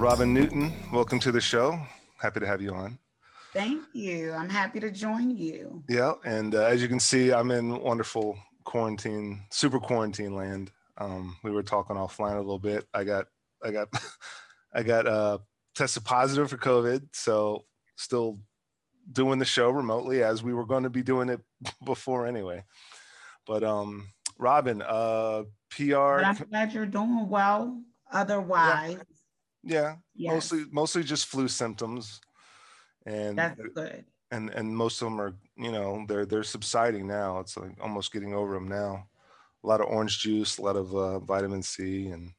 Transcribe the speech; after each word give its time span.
Robin 0.00 0.32
Newton, 0.32 0.72
welcome 0.94 1.18
to 1.18 1.30
the 1.30 1.42
show. 1.42 1.78
Happy 2.16 2.40
to 2.40 2.46
have 2.46 2.62
you 2.62 2.72
on. 2.72 2.98
Thank 3.52 3.82
you. 3.92 4.32
I'm 4.32 4.48
happy 4.48 4.80
to 4.80 4.90
join 4.90 5.36
you. 5.36 5.84
Yeah, 5.90 6.14
and 6.24 6.54
uh, 6.54 6.62
as 6.62 6.80
you 6.80 6.88
can 6.88 6.98
see, 6.98 7.34
I'm 7.34 7.50
in 7.50 7.78
wonderful 7.78 8.38
quarantine, 8.64 9.42
super 9.50 9.78
quarantine 9.78 10.34
land. 10.34 10.70
Um, 10.96 11.36
we 11.44 11.50
were 11.50 11.62
talking 11.62 11.96
offline 11.96 12.36
a 12.36 12.40
little 12.40 12.58
bit. 12.58 12.86
I 12.94 13.04
got, 13.04 13.26
I 13.62 13.72
got, 13.72 13.88
I 14.74 14.82
got 14.82 15.06
uh, 15.06 15.38
tested 15.74 16.02
positive 16.02 16.48
for 16.48 16.56
COVID, 16.56 17.08
so 17.12 17.66
still 17.96 18.38
doing 19.12 19.38
the 19.38 19.44
show 19.44 19.68
remotely 19.68 20.22
as 20.22 20.42
we 20.42 20.54
were 20.54 20.64
going 20.64 20.84
to 20.84 20.90
be 20.90 21.02
doing 21.02 21.28
it 21.28 21.42
before 21.84 22.26
anyway. 22.26 22.64
But 23.46 23.62
um, 23.64 24.08
Robin, 24.38 24.80
uh, 24.80 25.42
PR. 25.68 25.92
But 25.92 26.24
I'm 26.24 26.36
glad 26.48 26.72
you're 26.72 26.86
doing 26.86 27.28
well. 27.28 27.82
Otherwise, 28.12 28.96
yeah. 28.96 29.02
Yeah, 29.62 29.96
yes. 30.14 30.32
mostly 30.32 30.64
mostly 30.70 31.02
just 31.02 31.26
flu 31.26 31.48
symptoms, 31.48 32.20
and 33.04 33.38
that's 33.38 33.60
good. 33.74 34.04
And 34.30 34.50
and 34.50 34.74
most 34.74 35.02
of 35.02 35.06
them 35.06 35.20
are 35.20 35.34
you 35.56 35.72
know 35.72 36.04
they're 36.08 36.26
they're 36.26 36.42
subsiding 36.42 37.06
now. 37.06 37.40
It's 37.40 37.56
like 37.56 37.76
almost 37.80 38.12
getting 38.12 38.34
over 38.34 38.54
them 38.54 38.68
now. 38.68 39.06
A 39.62 39.66
lot 39.66 39.80
of 39.80 39.88
orange 39.88 40.18
juice, 40.20 40.56
a 40.56 40.62
lot 40.62 40.76
of 40.76 40.94
uh, 40.94 41.18
vitamin 41.18 41.62
C, 41.62 42.06
and 42.08 42.32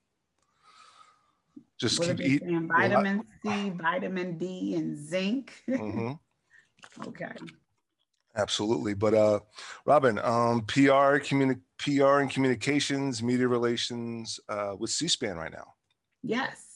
just 1.77 1.99
what 1.99 2.07
keep 2.17 2.21
eating 2.21 2.67
vitamin 2.67 3.23
C, 3.45 3.69
vitamin 3.69 4.37
D, 4.37 4.75
and 4.75 4.97
zinc. 4.97 5.53
Mm-hmm. 5.69 6.13
okay. 7.07 7.33
Absolutely, 8.35 8.93
but 8.93 9.13
uh, 9.13 9.39
Robin, 9.85 10.17
um, 10.19 10.61
PR, 10.61 11.19
communi- 11.19 11.59
PR 11.77 12.19
and 12.19 12.31
communications, 12.31 13.21
media 13.21 13.47
relations 13.47 14.39
uh, 14.47 14.73
with 14.79 14.89
C-SPAN 14.89 15.35
right 15.35 15.51
now. 15.51 15.73
Yes. 16.23 16.70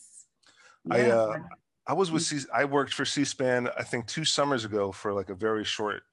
I 0.91 1.09
uh, 1.09 1.39
I 1.87 1.93
was 1.93 2.11
with. 2.11 2.23
C. 2.23 2.39
I 2.53 2.65
worked 2.65 2.93
for 2.93 3.05
C-SPAN. 3.05 3.69
I 3.77 3.83
think 3.83 4.07
two 4.07 4.25
summers 4.25 4.65
ago 4.65 4.91
for 4.91 5.13
like 5.13 5.29
a 5.29 5.35
very 5.35 5.63
short 5.63 6.03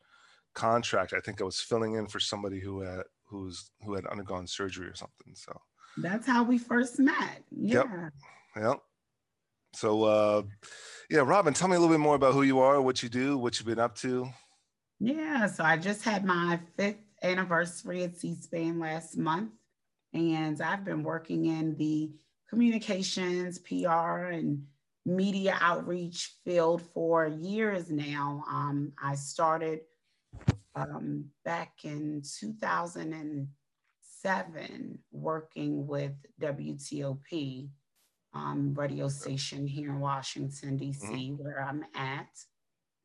contract. 0.55 1.13
I 1.13 1.21
think 1.21 1.41
I 1.41 1.45
was 1.45 1.61
filling 1.61 1.95
in 1.95 2.07
for 2.07 2.21
somebody 2.21 2.61
who 2.61 2.81
had 2.81 3.03
who's 3.27 3.71
who 3.85 3.95
had 3.95 4.07
undergone 4.07 4.47
surgery 4.47 4.87
or 4.87 4.95
something. 4.95 5.35
So 5.35 5.59
that's 5.97 6.27
how 6.27 6.43
we 6.43 6.59
first 6.59 6.99
met. 6.99 7.43
Yeah. 7.51 7.85
Yep. 7.85 8.13
yep. 8.57 8.79
So 9.75 10.05
uh, 10.05 10.43
yeah, 11.11 11.21
Robin, 11.21 11.55
tell 11.55 11.69
me 11.69 11.77
a 11.77 11.81
little 11.81 11.95
bit 11.95 12.01
more 12.01 12.15
about 12.15 12.35
who 12.35 12.43
you 12.43 12.61
are, 12.61 12.81
what 12.81 13.03
you 13.03 13.09
do, 13.09 13.39
what 13.39 13.59
you've 13.59 13.67
been 13.67 13.79
up 13.79 13.97
to. 13.97 14.29
Yeah, 15.01 15.47
so 15.47 15.65
I 15.65 15.79
just 15.79 16.05
had 16.05 16.25
my 16.25 16.61
fifth 16.77 17.01
anniversary 17.23 18.05
at 18.05 18.17
C-SPAN 18.17 18.79
last 18.79 19.17
month, 19.17 19.51
and 20.15 20.61
I've 20.63 20.85
been 20.85 21.03
working 21.03 21.47
in 21.47 21.75
the 21.77 22.13
communications, 22.53 23.59
PR, 23.61 24.29
and 24.29 24.63
media 25.07 25.57
outreach 25.63 26.35
field 26.45 26.83
for 26.93 27.27
years 27.27 27.91
now. 27.91 28.45
Um, 28.47 28.93
I 29.03 29.15
started 29.15 29.81
um, 30.75 31.31
back 31.47 31.73
in 31.85 32.21
2007 32.41 34.99
working 35.11 35.87
with 35.87 36.13
WTOP 36.43 37.71
um, 38.35 38.75
radio 38.75 39.09
station 39.09 39.67
here 39.67 39.89
in 39.89 40.01
Washington, 40.01 40.77
D.C., 40.77 41.07
mm-hmm. 41.07 41.43
where 41.43 41.63
I'm 41.63 41.87
at. 41.95 42.29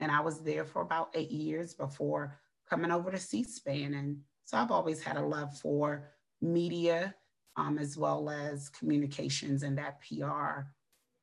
And 0.02 0.12
I 0.12 0.20
was 0.20 0.42
there 0.42 0.66
for 0.66 0.82
about 0.82 1.12
eight 1.14 1.32
years 1.32 1.74
before 1.74 2.38
coming 2.70 2.92
over 2.92 3.12
to 3.12 3.18
C 3.18 3.44
SPAN. 3.44 3.94
And 3.94 4.18
so 4.44 4.58
I've 4.58 4.72
always 4.72 5.02
had 5.02 5.16
a 5.16 5.26
love 5.26 5.58
for 5.58 6.10
media 6.42 7.16
um, 7.58 7.78
as 7.80 7.98
well 7.98 8.30
as 8.30 8.70
communications 8.70 9.64
and 9.64 9.78
that 9.78 10.00
PR 10.02 10.68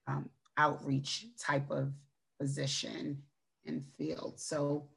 um, 0.07 0.29
outreach 0.59 1.27
type 1.39 1.71
of 1.71 1.93
position 2.41 3.23
and 3.67 3.85
field. 3.97 4.39
So 4.39 4.89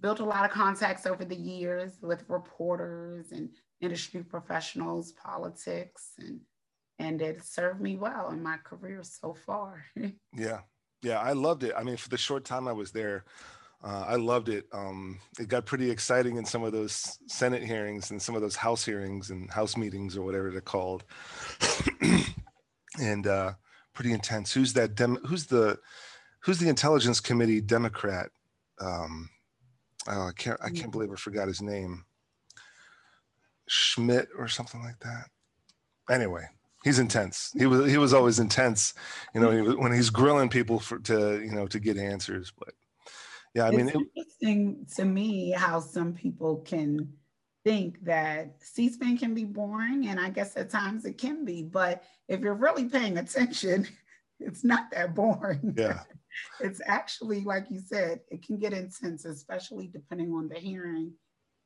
built 0.00 0.20
a 0.20 0.24
lot 0.24 0.44
of 0.44 0.50
contacts 0.50 1.06
over 1.06 1.24
the 1.24 1.36
years 1.36 1.92
with 2.00 2.24
reporters 2.28 3.32
and 3.32 3.50
industry 3.80 4.22
professionals, 4.22 5.12
politics, 5.12 6.12
and 6.18 6.40
and 6.98 7.20
it 7.20 7.44
served 7.44 7.80
me 7.80 7.96
well 7.96 8.30
in 8.30 8.42
my 8.42 8.56
career 8.56 9.02
so 9.02 9.34
far. 9.34 9.84
yeah, 10.34 10.60
yeah, 11.02 11.18
I 11.18 11.32
loved 11.32 11.62
it. 11.62 11.74
I 11.76 11.82
mean, 11.82 11.98
for 11.98 12.08
the 12.08 12.16
short 12.16 12.44
time 12.44 12.66
I 12.66 12.72
was 12.72 12.92
there, 12.92 13.24
uh, 13.84 14.04
I 14.08 14.16
loved 14.16 14.48
it. 14.48 14.66
Um, 14.72 15.20
it 15.38 15.48
got 15.48 15.66
pretty 15.66 15.90
exciting 15.90 16.36
in 16.36 16.44
some 16.44 16.64
of 16.64 16.72
those 16.72 17.18
Senate 17.26 17.62
hearings 17.62 18.10
and 18.10 18.20
some 18.20 18.34
of 18.34 18.42
those 18.42 18.56
House 18.56 18.84
hearings 18.84 19.30
and 19.30 19.50
House 19.50 19.76
meetings 19.76 20.16
or 20.16 20.22
whatever 20.22 20.50
they're 20.50 20.60
called, 20.60 21.04
and 23.00 23.26
uh, 23.26 23.52
pretty 23.92 24.12
intense. 24.12 24.52
Who's 24.52 24.72
that? 24.72 24.94
Dem- 24.94 25.20
who's 25.26 25.46
the 25.46 25.78
who's 26.40 26.58
the 26.58 26.68
Intelligence 26.68 27.20
Committee 27.20 27.60
Democrat? 27.60 28.30
Um, 28.80 29.28
oh, 30.08 30.28
I 30.28 30.32
can't 30.32 30.60
I 30.62 30.70
can't 30.70 30.90
believe 30.90 31.12
I 31.12 31.16
forgot 31.16 31.48
his 31.48 31.62
name. 31.62 32.04
Schmidt 33.68 34.28
or 34.38 34.48
something 34.48 34.82
like 34.82 34.98
that. 35.00 35.26
Anyway, 36.08 36.44
he's 36.84 36.98
intense. 36.98 37.52
He 37.56 37.66
was 37.66 37.90
he 37.90 37.98
was 37.98 38.14
always 38.14 38.38
intense. 38.38 38.94
You 39.34 39.40
know, 39.40 39.74
when 39.74 39.92
he's 39.92 40.10
grilling 40.10 40.48
people 40.48 40.78
for 40.80 40.98
to 41.00 41.40
you 41.42 41.52
know 41.52 41.66
to 41.66 41.78
get 41.78 41.98
answers, 41.98 42.52
but 42.56 42.74
yeah, 43.56 43.68
I 43.68 43.70
mean, 43.70 43.88
it's 43.88 43.96
it, 43.96 44.06
interesting 44.14 44.86
to 44.96 45.04
me 45.06 45.50
how 45.50 45.80
some 45.80 46.12
people 46.12 46.58
can 46.58 47.10
think 47.64 48.04
that 48.04 48.56
C-SPAN 48.60 49.16
can 49.16 49.32
be 49.32 49.44
boring, 49.44 50.08
and 50.08 50.20
I 50.20 50.28
guess 50.28 50.58
at 50.58 50.68
times 50.68 51.06
it 51.06 51.16
can 51.16 51.46
be. 51.46 51.62
But 51.62 52.04
if 52.28 52.40
you're 52.40 52.52
really 52.52 52.84
paying 52.84 53.16
attention, 53.16 53.88
it's 54.40 54.62
not 54.62 54.90
that 54.92 55.14
boring. 55.14 55.74
Yeah, 55.74 56.00
it's 56.60 56.82
actually 56.84 57.44
like 57.44 57.70
you 57.70 57.80
said, 57.80 58.20
it 58.30 58.44
can 58.44 58.58
get 58.58 58.74
intense, 58.74 59.24
especially 59.24 59.86
depending 59.86 60.34
on 60.34 60.48
the 60.48 60.56
hearing 60.56 61.12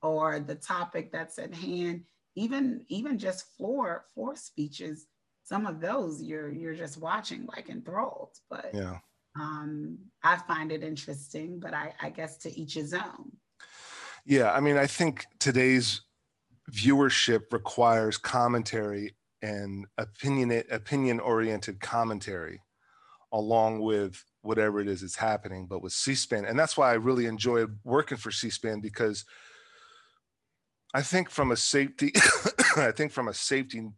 or 0.00 0.38
the 0.38 0.54
topic 0.54 1.10
that's 1.10 1.40
at 1.40 1.52
hand. 1.52 2.04
Even 2.36 2.84
even 2.88 3.18
just 3.18 3.56
floor 3.56 4.04
floor 4.14 4.36
speeches, 4.36 5.06
some 5.42 5.66
of 5.66 5.80
those 5.80 6.22
you're 6.22 6.52
you're 6.52 6.76
just 6.76 6.98
watching 6.98 7.46
like 7.46 7.68
enthralled. 7.68 8.36
But 8.48 8.70
yeah 8.72 8.98
um, 9.38 9.98
I 10.22 10.36
find 10.36 10.72
it 10.72 10.82
interesting, 10.82 11.60
but 11.60 11.74
I, 11.74 11.92
I 12.00 12.10
guess 12.10 12.36
to 12.38 12.58
each 12.58 12.74
his 12.74 12.94
own. 12.94 13.32
Yeah, 14.24 14.52
I 14.52 14.60
mean, 14.60 14.76
I 14.76 14.86
think 14.86 15.26
today's 15.38 16.02
viewership 16.70 17.52
requires 17.52 18.16
commentary 18.16 19.14
and 19.42 19.86
opinion 19.98 20.62
opinion 20.70 21.18
oriented 21.18 21.80
commentary 21.80 22.60
along 23.32 23.80
with 23.80 24.22
whatever 24.42 24.80
it 24.80 24.88
is 24.88 25.00
that's 25.00 25.16
happening 25.16 25.66
but 25.66 25.82
with 25.82 25.92
c-span 25.92 26.44
and 26.44 26.58
that's 26.58 26.76
why 26.76 26.90
i 26.90 26.94
really 26.94 27.26
enjoyed 27.26 27.76
working 27.84 28.18
for 28.18 28.30
c-span 28.30 28.80
because 28.80 29.24
i 30.94 31.00
think 31.00 31.30
from 31.30 31.52
a 31.52 31.56
safety 31.56 32.12
i 32.76 32.92
think 32.92 33.10
from 33.10 33.28
a 33.28 33.34
safety 33.34 33.88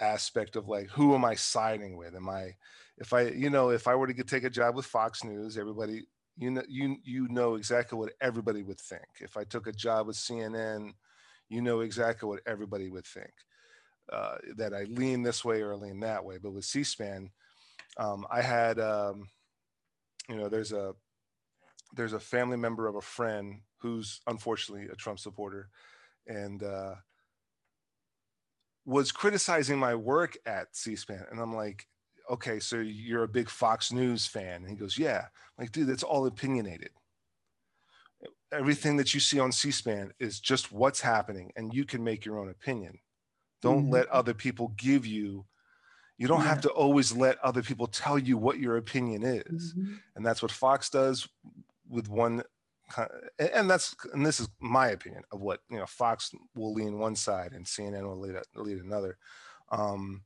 aspect 0.00 0.56
of 0.56 0.66
like 0.66 0.88
who 0.88 1.14
am 1.14 1.24
i 1.24 1.34
siding 1.34 1.96
with 1.96 2.16
am 2.16 2.28
i 2.28 2.54
if 2.98 3.12
I, 3.12 3.22
you 3.22 3.50
know, 3.50 3.70
if 3.70 3.88
I 3.88 3.94
were 3.94 4.06
to 4.06 4.12
get, 4.12 4.28
take 4.28 4.44
a 4.44 4.50
job 4.50 4.76
with 4.76 4.86
Fox 4.86 5.24
News, 5.24 5.58
everybody, 5.58 6.04
you 6.36 6.50
know, 6.50 6.62
you 6.68 6.96
you 7.04 7.28
know 7.28 7.54
exactly 7.54 7.98
what 7.98 8.12
everybody 8.20 8.62
would 8.62 8.80
think. 8.80 9.06
If 9.20 9.36
I 9.36 9.44
took 9.44 9.66
a 9.66 9.72
job 9.72 10.06
with 10.06 10.16
CNN, 10.16 10.92
you 11.48 11.62
know 11.62 11.80
exactly 11.80 12.28
what 12.28 12.40
everybody 12.46 12.88
would 12.88 13.06
think. 13.06 13.32
Uh, 14.12 14.36
that 14.56 14.74
I 14.74 14.84
lean 14.84 15.22
this 15.22 15.44
way 15.44 15.62
or 15.62 15.76
lean 15.76 16.00
that 16.00 16.24
way. 16.24 16.36
But 16.38 16.52
with 16.52 16.66
C-SPAN, 16.66 17.30
um, 17.96 18.26
I 18.30 18.42
had, 18.42 18.78
um, 18.78 19.28
you 20.28 20.36
know, 20.36 20.48
there's 20.48 20.72
a 20.72 20.94
there's 21.94 22.12
a 22.12 22.20
family 22.20 22.56
member 22.56 22.86
of 22.86 22.96
a 22.96 23.00
friend 23.00 23.60
who's 23.78 24.20
unfortunately 24.26 24.88
a 24.92 24.96
Trump 24.96 25.18
supporter, 25.18 25.68
and 26.26 26.62
uh, 26.62 26.94
was 28.84 29.12
criticizing 29.12 29.78
my 29.78 29.94
work 29.94 30.36
at 30.46 30.74
C-SPAN, 30.76 31.26
and 31.30 31.40
I'm 31.40 31.54
like, 31.54 31.86
okay, 32.30 32.58
so 32.60 32.76
you're 32.78 33.24
a 33.24 33.28
big 33.28 33.48
Fox 33.48 33.92
News 33.92 34.26
fan. 34.26 34.62
And 34.62 34.70
he 34.70 34.76
goes, 34.76 34.98
yeah. 34.98 35.26
I'm 35.26 35.64
like, 35.64 35.72
dude, 35.72 35.88
that's 35.88 36.02
all 36.02 36.26
opinionated. 36.26 36.90
Everything 38.52 38.96
that 38.96 39.14
you 39.14 39.20
see 39.20 39.40
on 39.40 39.52
C-SPAN 39.52 40.12
is 40.18 40.40
just 40.40 40.72
what's 40.72 41.00
happening, 41.00 41.52
and 41.56 41.74
you 41.74 41.84
can 41.84 42.04
make 42.04 42.24
your 42.24 42.38
own 42.38 42.48
opinion. 42.48 42.98
Don't 43.62 43.84
mm-hmm. 43.84 43.92
let 43.92 44.08
other 44.08 44.34
people 44.34 44.68
give 44.76 45.06
you 45.06 45.46
You 46.16 46.28
don't 46.28 46.42
Yeah. 46.42 46.50
have 46.50 46.60
to 46.60 46.68
always 46.68 47.10
let 47.10 47.40
other 47.40 47.60
people 47.60 47.88
tell 47.88 48.20
you 48.20 48.38
what 48.38 48.60
your 48.60 48.76
opinion 48.76 49.24
is. 49.24 49.74
Mhm. 49.74 50.00
And 50.14 50.24
that's 50.24 50.42
what 50.42 50.52
Fox 50.52 50.88
does 50.88 51.28
with 51.88 52.08
one 52.08 52.44
and 53.38 53.50
and 53.50 53.70
that's 53.70 53.94
and 54.12 54.24
this 54.24 54.40
is 54.40 54.48
my 54.60 54.88
opinion 54.88 55.24
of 55.32 55.40
what 55.40 55.60
you 55.70 55.78
know 55.78 55.86
Fox 55.86 56.32
will 56.54 56.72
lean 56.72 56.98
one 56.98 57.16
side 57.16 57.52
and 57.52 57.66
CNN 57.66 58.04
will 58.04 58.18
lead, 58.18 58.36
lead 58.54 58.78
another. 58.78 59.18
Um, 59.70 60.22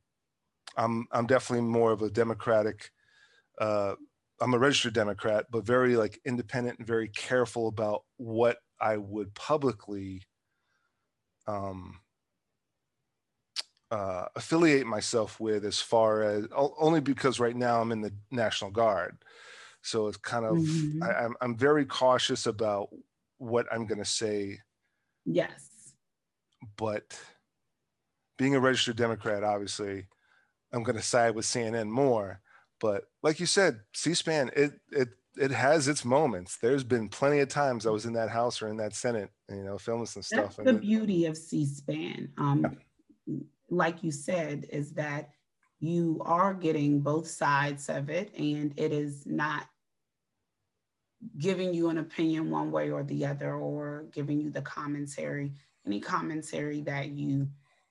I'm 0.77 1.07
I'm 1.11 1.27
definitely 1.27 1.67
more 1.67 1.91
of 1.91 2.01
a 2.01 2.09
Democratic. 2.09 2.91
Uh, 3.59 3.95
I'm 4.41 4.53
a 4.53 4.59
registered 4.59 4.93
Democrat, 4.93 5.47
but 5.51 5.65
very 5.65 5.95
like 5.97 6.19
independent 6.25 6.79
and 6.79 6.87
very 6.87 7.09
careful 7.09 7.67
about 7.67 8.05
what 8.17 8.59
I 8.81 8.97
would 8.97 9.33
publicly 9.35 10.23
um, 11.47 11.99
uh, 13.91 14.25
affiliate 14.35 14.85
myself 14.85 15.39
with, 15.39 15.65
as 15.65 15.81
far 15.81 16.21
as 16.21 16.45
only 16.53 17.01
because 17.01 17.39
right 17.39 17.55
now 17.55 17.81
I'm 17.81 17.91
in 17.91 18.01
the 18.01 18.13
National 18.29 18.69
Guard, 18.69 19.23
so 19.81 20.07
it's 20.07 20.17
kind 20.17 20.45
of 20.45 20.55
Mhm. 20.55 21.01
I, 21.01 21.11
I'm 21.13 21.35
I'm 21.41 21.57
very 21.57 21.85
cautious 21.85 22.45
about 22.45 22.89
what 23.37 23.67
I'm 23.71 23.87
going 23.87 23.99
to 23.99 24.05
say 24.05 24.59
Yes. 25.25 25.93
but 26.77 27.19
being 28.37 28.55
a 28.55 28.59
registered 28.59 28.95
Democrat, 28.95 29.43
obviously, 29.43 30.07
I'm 30.71 30.83
going 30.83 30.95
to 30.95 31.01
side 31.01 31.35
with 31.35 31.45
CNN 31.45 31.87
more. 31.87 32.41
But 32.79 33.05
like 33.23 33.39
you 33.39 33.45
said, 33.45 33.81
C-SPAN, 33.93 34.51
it 34.55 34.73
it 34.91 35.09
it 35.37 35.51
has 35.51 35.87
its 35.87 36.03
moments. 36.03 36.57
There's 36.57 36.83
been 36.83 37.09
plenty 37.09 37.39
of 37.39 37.49
times 37.49 37.85
I 37.85 37.91
was 37.91 38.05
in 38.05 38.13
that 38.13 38.29
House 38.29 38.61
or 38.61 38.67
in 38.67 38.77
that 38.77 38.93
Senate, 38.93 39.29
you 39.49 39.63
know, 39.63 39.77
filming 39.77 40.05
some 40.05 40.21
That's 40.31 40.53
stuff. 40.53 40.63
the 40.63 40.71
And 40.71 40.81
beauty 40.81 41.25
of 41.25 41.37
C-SPAN. 41.37 42.33
Um, 42.37 42.77
like 43.69 44.03
you 44.03 44.11
said, 44.11 44.65
is 44.69 44.91
that 44.93 45.29
you 45.79 46.21
are 46.25 46.53
getting 46.53 46.99
both 46.99 47.27
sides 47.27 47.89
of 47.89 48.09
it, 48.09 48.33
and 48.37 48.73
it 48.77 48.91
is 48.91 49.25
not 49.25 49.65
giving 51.37 51.73
you 51.73 51.89
an 51.89 51.97
opinion 51.99 52.49
one 52.49 52.71
way 52.71 52.91
or 52.91 53.03
the 53.03 53.25
other, 53.25 53.55
or 53.55 54.05
giving 54.11 54.41
you 54.41 54.49
the 54.49 54.61
commentary. 54.61 55.53
Any 55.85 55.99
commentary 55.99 56.81
that 56.81 57.09
you 57.09 57.47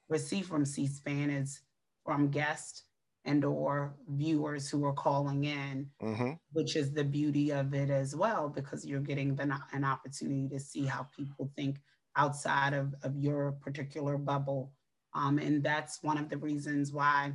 receive 0.08 0.46
from 0.46 0.64
C-SPAN 0.64 1.30
is 1.30 1.60
from 2.08 2.30
guests 2.30 2.84
and 3.26 3.44
or 3.44 3.94
viewers 4.08 4.70
who 4.70 4.82
are 4.86 4.94
calling 4.94 5.44
in 5.44 5.90
Mhm. 6.02 6.38
which 6.52 6.76
is 6.76 6.94
the 6.94 7.04
beauty 7.04 7.50
of 7.52 7.74
it 7.74 7.90
as 7.90 8.16
well, 8.16 8.48
because 8.48 8.86
you're 8.86 9.00
getting 9.00 9.36
the, 9.36 9.60
an 9.72 9.84
opportunity 9.84 10.48
to 10.48 10.58
see 10.58 10.86
how 10.86 11.02
people 11.14 11.50
think 11.54 11.80
outside 12.16 12.72
of, 12.72 12.94
of 13.02 13.16
your 13.18 13.52
particular 13.52 14.16
bubble. 14.16 14.72
Um, 15.14 15.38
and 15.38 15.62
that's 15.62 16.02
one 16.02 16.16
of 16.16 16.30
the 16.30 16.38
reasons 16.38 16.92
why 16.92 17.34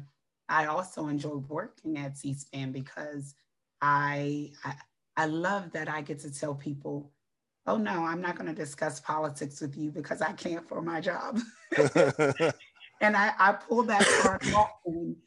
I 0.50 0.66
also 0.66 1.08
enjoy 1.08 1.36
working 1.36 1.98
at 2.00 2.18
C-SPAN 2.18 2.72
because 2.72 3.36
I, 3.82 4.54
I, 4.66 4.76
I 5.18 5.26
love 5.28 5.72
that 5.74 5.88
I 5.90 6.02
get 6.02 6.20
to 6.22 6.32
tell 6.34 6.56
people, 6.56 7.12
oh 7.68 7.78
no, 7.78 8.06
I'm 8.06 8.22
not 8.22 8.36
going 8.38 8.48
to 8.48 8.56
discuss 8.56 9.00
politics 9.00 9.62
with 9.62 9.78
you 9.78 9.92
because 9.92 10.22
I 10.24 10.34
can't 10.34 10.68
for 10.68 10.82
my 10.82 11.02
job. 11.02 11.40
and 13.04 13.18
I, 13.18 13.34
I 13.38 13.52
pull 13.52 13.84
that 13.84 14.08
card 14.22 14.42
often 14.56 15.18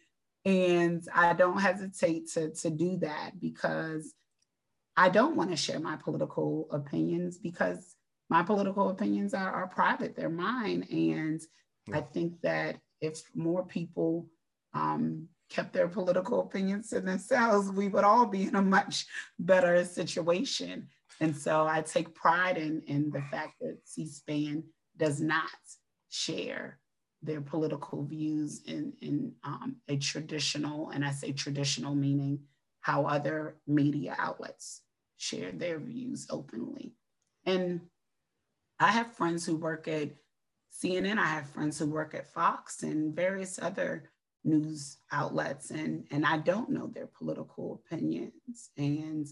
and 0.44 1.06
I 1.14 1.34
don't 1.34 1.60
hesitate 1.60 2.32
to, 2.32 2.50
to 2.50 2.70
do 2.70 2.96
that 2.98 3.32
because 3.38 4.14
I 4.96 5.10
don't 5.10 5.36
want 5.36 5.50
to 5.50 5.56
share 5.56 5.78
my 5.78 5.96
political 5.96 6.68
opinions 6.72 7.36
because 7.36 7.94
my 8.30 8.42
political 8.42 8.88
opinions 8.88 9.34
are, 9.34 9.52
are 9.52 9.68
private, 9.68 10.16
they're 10.16 10.30
mine. 10.30 10.86
And 10.90 11.40
I 11.92 12.00
think 12.00 12.40
that 12.40 12.78
if 13.02 13.20
more 13.34 13.64
people 13.64 14.26
um, 14.72 15.28
kept 15.50 15.74
their 15.74 15.86
political 15.86 16.40
opinions 16.40 16.88
to 16.90 17.00
themselves, 17.00 17.70
we 17.70 17.88
would 17.88 18.04
all 18.04 18.26
be 18.26 18.44
in 18.44 18.56
a 18.56 18.62
much 18.62 19.04
better 19.38 19.84
situation. 19.84 20.88
And 21.20 21.36
so 21.36 21.66
I 21.66 21.82
take 21.82 22.14
pride 22.14 22.56
in, 22.56 22.82
in 22.86 23.10
the 23.10 23.22
fact 23.30 23.54
that 23.60 23.78
C 23.84 24.06
SPAN 24.06 24.64
does 24.96 25.20
not 25.20 25.50
share 26.08 26.78
their 27.26 27.40
political 27.40 28.04
views 28.04 28.62
in, 28.66 28.92
in 29.02 29.32
um, 29.44 29.76
a 29.88 29.96
traditional, 29.96 30.90
and 30.90 31.04
I 31.04 31.10
say 31.10 31.32
traditional 31.32 31.94
meaning 31.94 32.40
how 32.80 33.04
other 33.04 33.56
media 33.66 34.14
outlets 34.18 34.82
share 35.16 35.50
their 35.52 35.78
views 35.78 36.26
openly. 36.30 36.94
And 37.44 37.80
I 38.78 38.92
have 38.92 39.12
friends 39.12 39.44
who 39.44 39.56
work 39.56 39.88
at 39.88 40.10
CNN, 40.72 41.18
I 41.18 41.26
have 41.26 41.48
friends 41.48 41.78
who 41.78 41.86
work 41.86 42.14
at 42.14 42.32
Fox 42.32 42.82
and 42.82 43.14
various 43.14 43.58
other 43.60 44.10
news 44.44 44.98
outlets, 45.10 45.70
and, 45.70 46.04
and 46.10 46.24
I 46.24 46.38
don't 46.38 46.70
know 46.70 46.86
their 46.86 47.08
political 47.08 47.82
opinions. 47.84 48.70
And 48.76 49.26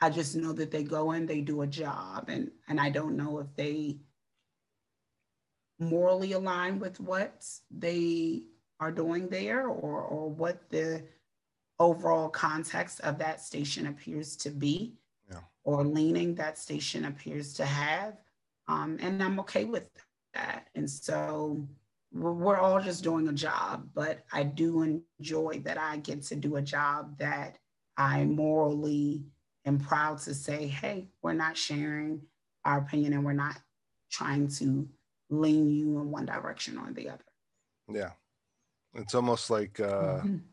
I 0.00 0.10
just 0.10 0.34
know 0.34 0.52
that 0.54 0.72
they 0.72 0.82
go 0.82 1.12
in, 1.12 1.26
they 1.26 1.42
do 1.42 1.62
a 1.62 1.66
job, 1.66 2.28
and, 2.28 2.50
and 2.66 2.80
I 2.80 2.90
don't 2.90 3.16
know 3.16 3.38
if 3.38 3.54
they 3.54 3.98
morally 5.82 6.32
aligned 6.32 6.80
with 6.80 7.00
what 7.00 7.44
they 7.70 8.42
are 8.80 8.92
doing 8.92 9.28
there 9.28 9.68
or, 9.68 10.00
or 10.02 10.30
what 10.30 10.68
the 10.70 11.04
overall 11.78 12.28
context 12.28 13.00
of 13.00 13.18
that 13.18 13.40
station 13.40 13.86
appears 13.86 14.36
to 14.36 14.50
be 14.50 14.94
Yeah. 15.30 15.40
or 15.64 15.84
leaning 15.84 16.34
that 16.36 16.58
station 16.58 17.04
appears 17.06 17.54
to 17.54 17.64
have. 17.64 18.16
Um, 18.68 18.98
and 19.00 19.22
I'm 19.22 19.40
okay 19.40 19.64
with 19.64 19.88
that. 20.34 20.68
And 20.74 20.88
so 20.88 21.66
we're, 22.12 22.32
we're 22.32 22.58
all 22.58 22.80
just 22.80 23.02
doing 23.02 23.28
a 23.28 23.32
job, 23.32 23.88
but 23.94 24.24
I 24.32 24.44
do 24.44 24.82
enjoy 25.18 25.60
that 25.64 25.78
I 25.78 25.96
get 25.98 26.22
to 26.24 26.36
do 26.36 26.56
a 26.56 26.62
job 26.62 27.18
that 27.18 27.58
I 27.96 28.24
morally 28.24 29.24
am 29.64 29.78
proud 29.78 30.18
to 30.20 30.34
say, 30.34 30.66
hey, 30.66 31.08
we're 31.22 31.32
not 31.34 31.56
sharing 31.56 32.22
our 32.64 32.78
opinion 32.78 33.12
and 33.14 33.24
we're 33.24 33.32
not 33.32 33.56
trying 34.10 34.48
to 34.48 34.88
lean 35.32 35.70
you 35.70 35.98
in 36.00 36.10
one 36.10 36.26
direction 36.26 36.78
or 36.78 36.92
the 36.92 37.08
other. 37.08 37.24
yeah. 37.88 38.12
It's 38.94 39.14
almost 39.14 39.50
like 39.50 39.80
uh 39.80 40.24
Mhm. 40.24 40.44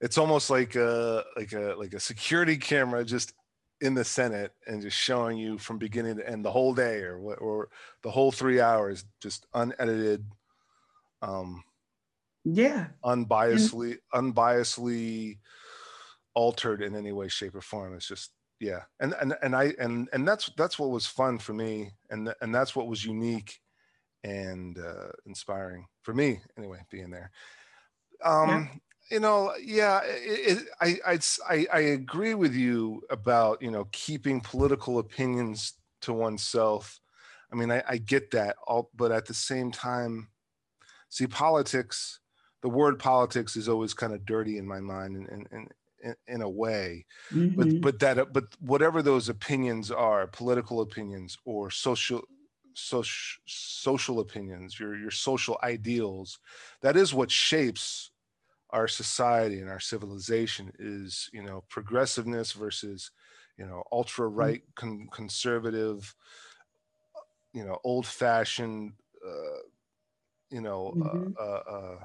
it's 0.00 0.18
almost 0.18 0.50
like 0.50 0.76
a 0.76 1.24
like 1.36 1.52
a 1.52 1.74
like 1.78 1.94
a 1.94 2.00
security 2.00 2.56
camera 2.58 3.04
just 3.04 3.34
in 3.80 3.94
the 3.94 4.04
Senate 4.04 4.52
and 4.66 4.82
just 4.82 4.96
showing 4.96 5.38
you 5.38 5.58
from 5.58 5.78
beginning 5.78 6.16
to 6.18 6.28
end 6.28 6.44
the 6.44 6.52
whole 6.52 6.74
day 6.74 7.02
or 7.02 7.20
what 7.20 7.40
or 7.40 7.70
the 8.02 8.10
whole 8.10 8.32
three 8.32 8.60
hours 8.60 9.04
just 9.20 9.46
unedited 9.54 10.26
um 11.22 11.64
Yeah. 12.44 12.88
unbiasedly 13.04 13.98
unbiasedly 14.14 15.38
altered 16.34 16.82
in 16.82 16.94
any 16.96 17.12
way 17.12 17.28
shape 17.28 17.54
or 17.54 17.60
form 17.60 17.94
it's 17.94 18.06
just 18.08 18.32
yeah 18.60 18.82
and 19.00 19.14
and 19.20 19.36
and 19.42 19.56
i 19.56 19.74
and 19.78 20.08
and 20.12 20.26
that's 20.28 20.50
that's 20.56 20.78
what 20.78 20.90
was 20.90 21.06
fun 21.06 21.38
for 21.38 21.54
me 21.54 21.92
and 22.10 22.32
and 22.40 22.54
that's 22.54 22.76
what 22.76 22.86
was 22.88 23.04
unique 23.04 23.60
and 24.24 24.78
uh 24.78 25.10
inspiring 25.26 25.86
for 26.02 26.14
me 26.14 26.40
anyway 26.58 26.80
being 26.90 27.10
there. 27.10 27.30
Um 28.24 28.80
you 29.10 29.20
know 29.20 29.54
yeah 29.56 30.02
it, 30.04 30.58
it, 30.58 30.68
I, 30.80 30.98
I'd 31.06 31.24
I 31.48 31.66
i 31.72 31.80
agree 31.80 32.34
with 32.34 32.54
you 32.54 33.02
about 33.10 33.62
you 33.62 33.70
know 33.70 33.86
keeping 33.92 34.40
political 34.40 34.98
opinions 34.98 35.74
to 36.02 36.12
oneself. 36.12 37.00
I 37.52 37.56
mean 37.56 37.70
i, 37.70 37.82
I 37.88 37.98
get 37.98 38.30
that 38.32 38.56
all 38.66 38.90
but 38.94 39.12
at 39.12 39.26
the 39.26 39.34
same 39.34 39.72
time 39.72 40.28
see 41.08 41.26
politics 41.26 42.20
the 42.62 42.68
word 42.68 42.98
politics 42.98 43.56
is 43.56 43.68
always 43.68 43.94
kind 43.94 44.12
of 44.12 44.24
dirty 44.24 44.58
in 44.58 44.66
my 44.66 44.80
mind 44.80 45.16
in, 45.16 45.26
in, 45.28 45.68
in, 46.02 46.14
in, 46.26 46.42
a 46.42 46.48
way 46.48 47.06
Mhm. 47.32 47.56
but 47.56 47.80
but 47.80 47.98
that 48.00 48.32
but 48.32 48.44
whatever 48.60 49.02
those 49.02 49.28
opinions 49.28 49.90
are 49.90 50.26
political 50.26 50.80
opinions 50.80 51.36
or 51.44 51.70
social 51.70 52.22
social 52.80 53.42
social 53.46 54.20
opinions 54.20 54.78
your 54.80 54.96
your 54.96 55.10
social 55.10 55.58
ideals 55.62 56.38
that 56.82 56.96
is 56.96 57.14
what 57.14 57.30
shapes 57.30 58.12
our 58.70 58.88
society 58.88 59.60
and 59.60 59.70
our 59.70 59.80
civilization 59.80 60.72
is 60.78 61.30
you 61.32 61.42
know 61.42 61.64
progressiveness 61.68 62.52
versus 62.52 63.12
you 63.58 63.66
know 63.66 63.84
ultra 63.92 64.28
right 64.28 64.62
con- 64.76 65.08
conservative 65.12 66.14
you 67.52 67.64
know 67.64 67.78
old 67.84 68.06
fashioned 68.06 68.92
uh, 69.26 69.58
you 70.50 70.60
know 70.60 70.94
Mhm. 70.94 71.36
uh, 71.38 71.42
uh, 71.42 71.62
uh, 71.70 72.04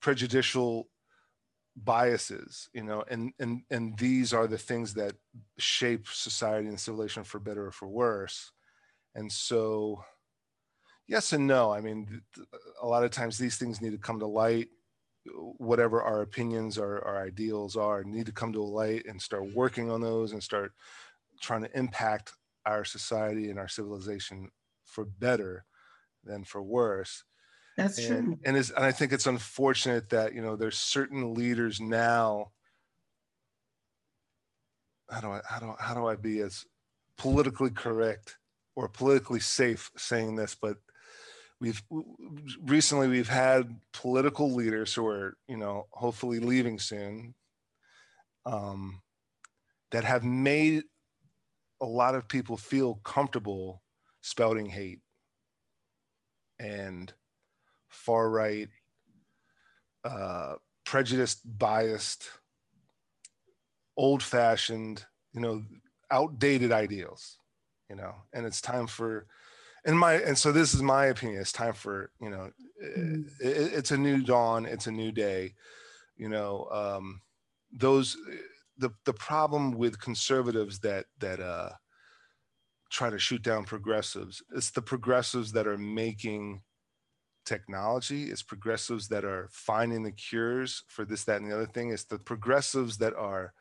prejudicial 0.00 0.88
biases 1.76 2.68
you 2.74 2.82
know 2.84 3.04
and 3.10 3.32
and 3.38 3.62
and 3.70 3.98
these 3.98 4.34
are 4.34 4.46
the 4.46 4.58
things 4.58 4.94
that 4.94 5.14
shape 5.58 6.06
society 6.08 6.68
and 6.68 6.80
civilization 6.80 7.24
for 7.24 7.40
better 7.40 7.66
or 7.66 7.72
for 7.72 7.88
worse 7.88 8.52
and 9.14 9.30
so 9.30 10.02
yes 11.06 11.32
and 11.32 11.46
no 11.46 11.72
i 11.72 11.80
mean 11.80 12.22
a 12.82 12.86
lot 12.86 13.04
of 13.04 13.10
times 13.10 13.36
these 13.36 13.56
things 13.56 13.80
need 13.80 13.92
to 13.92 13.98
come 13.98 14.18
to 14.18 14.26
light 14.26 14.68
whatever 15.58 16.02
our 16.02 16.22
opinions 16.22 16.78
or 16.78 17.04
our 17.06 17.22
ideals 17.22 17.76
are 17.76 18.02
need 18.04 18.26
to 18.26 18.32
come 18.32 18.52
to 18.52 18.62
light 18.62 19.04
and 19.06 19.20
start 19.20 19.54
working 19.54 19.90
on 19.90 20.00
those 20.00 20.32
and 20.32 20.42
start 20.42 20.72
trying 21.40 21.62
to 21.62 21.78
impact 21.78 22.32
our 22.66 22.84
society 22.84 23.50
and 23.50 23.58
our 23.58 23.68
civilization 23.68 24.50
for 24.84 25.04
better 25.04 25.64
than 26.24 26.44
for 26.44 26.62
worse 26.62 27.24
That's 27.76 27.98
and, 27.98 28.24
true. 28.24 28.38
And, 28.44 28.56
is, 28.56 28.70
and 28.70 28.84
I 28.84 28.92
think 28.92 29.12
it's 29.12 29.26
unfortunate 29.26 30.10
that, 30.10 30.34
you 30.34 30.42
know, 30.42 30.56
there's 30.56 30.78
certain 30.78 31.34
leaders 31.34 31.80
now. 31.80 32.52
How 35.10 35.20
do 35.20 35.30
I, 35.30 35.40
how 35.48 35.58
do, 35.58 35.74
how 35.78 35.94
do 35.94 36.06
I 36.06 36.16
be 36.16 36.40
as 36.40 36.66
politically 37.16 37.70
correct 37.70 38.36
or 38.76 38.88
politically 38.88 39.40
safe 39.40 39.90
saying 39.96 40.36
this, 40.36 40.54
but 40.54 40.76
we've 41.60 41.82
recently 42.62 43.08
we've 43.08 43.28
had 43.28 43.80
political 43.92 44.52
leaders 44.52 44.94
who 44.94 45.06
are 45.06 45.36
you 45.46 45.56
know 45.56 45.86
hopefully 45.90 46.38
leaving 46.38 46.78
soon 46.78 47.34
um, 48.46 49.02
that 49.90 50.04
have 50.04 50.24
made 50.24 50.84
a 51.80 51.86
lot 51.86 52.14
of 52.14 52.28
people 52.28 52.56
feel 52.56 52.94
comfortable 53.04 53.82
spouting 54.22 54.66
hate 54.66 55.00
and 56.58 57.12
far 57.88 58.30
right 58.30 58.68
uh, 60.04 60.54
prejudiced 60.84 61.40
biased 61.58 62.28
old 63.96 64.22
fashioned 64.22 65.04
you 65.32 65.40
know 65.40 65.62
outdated 66.10 66.72
ideals 66.72 67.39
you 67.90 67.96
know 67.96 68.14
and 68.32 68.46
it's 68.46 68.60
time 68.62 68.86
for 68.86 69.26
and 69.84 69.98
my 69.98 70.14
and 70.14 70.38
so 70.38 70.52
this 70.52 70.72
is 70.72 70.80
my 70.80 71.06
opinion 71.06 71.40
it's 71.40 71.52
time 71.52 71.74
for 71.74 72.10
you 72.20 72.30
know 72.30 72.50
mm. 72.82 73.24
it, 73.40 73.72
it's 73.74 73.90
a 73.90 73.98
new 73.98 74.22
dawn 74.22 74.64
it's 74.64 74.86
a 74.86 74.92
new 74.92 75.10
day 75.10 75.52
you 76.16 76.28
know 76.28 76.68
um 76.70 77.20
those 77.72 78.16
the 78.78 78.90
the 79.04 79.12
problem 79.12 79.72
with 79.72 80.00
conservatives 80.00 80.78
that 80.78 81.06
that 81.18 81.40
uh 81.40 81.70
try 82.90 83.10
to 83.10 83.18
shoot 83.18 83.42
down 83.42 83.64
progressives 83.64 84.42
it's 84.54 84.70
the 84.70 84.82
progressives 84.82 85.52
that 85.52 85.66
are 85.66 85.78
making 85.78 86.62
technology 87.44 88.30
it's 88.30 88.42
progressives 88.42 89.08
that 89.08 89.24
are 89.24 89.48
finding 89.50 90.02
the 90.02 90.12
cures 90.12 90.84
for 90.88 91.04
this 91.04 91.24
that 91.24 91.40
and 91.40 91.50
the 91.50 91.54
other 91.54 91.66
thing 91.66 91.90
it's 91.90 92.04
the 92.04 92.18
progressives 92.18 92.98
that 92.98 93.14
are 93.14 93.52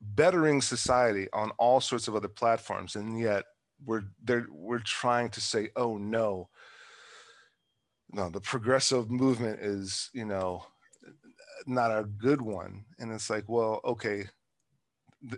bettering 0.00 0.62
society 0.62 1.28
on 1.32 1.50
all 1.58 1.80
sorts 1.80 2.08
of 2.08 2.16
other 2.16 2.28
platforms 2.28 2.96
and 2.96 3.18
yet 3.18 3.44
we're 3.84 4.04
there 4.22 4.46
we're 4.50 4.78
trying 4.78 5.28
to 5.30 5.40
say 5.40 5.70
oh 5.76 5.96
no. 5.96 6.48
No 8.12 8.30
the 8.30 8.40
progressive 8.40 9.10
movement 9.10 9.60
is 9.60 10.10
you 10.12 10.24
know 10.24 10.64
not 11.66 11.90
a 11.90 12.04
good 12.04 12.40
one. 12.40 12.84
And 12.98 13.12
it's 13.12 13.30
like 13.30 13.44
well 13.48 13.80
okay 13.84 14.24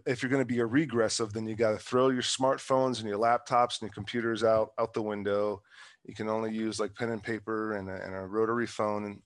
if 0.06 0.22
you're 0.22 0.30
going 0.30 0.42
to 0.42 0.46
be 0.46 0.60
a 0.60 0.66
regressive 0.66 1.32
then 1.32 1.46
you 1.46 1.56
got 1.56 1.72
to 1.72 1.78
throw 1.78 2.10
your 2.10 2.22
smartphones 2.22 3.00
and 3.00 3.08
your 3.08 3.18
laptops 3.18 3.80
and 3.80 3.88
your 3.88 3.94
computers 3.94 4.44
out 4.44 4.70
out 4.78 4.94
the 4.94 5.02
window. 5.02 5.62
You 6.04 6.14
can 6.14 6.28
only 6.28 6.52
use 6.52 6.80
like 6.80 6.94
pen 6.94 7.10
and 7.10 7.22
paper 7.22 7.76
and 7.76 7.88
a, 7.88 8.04
and 8.04 8.14
a 8.14 8.20
rotary 8.20 8.66
phone 8.66 9.04
and 9.04 9.22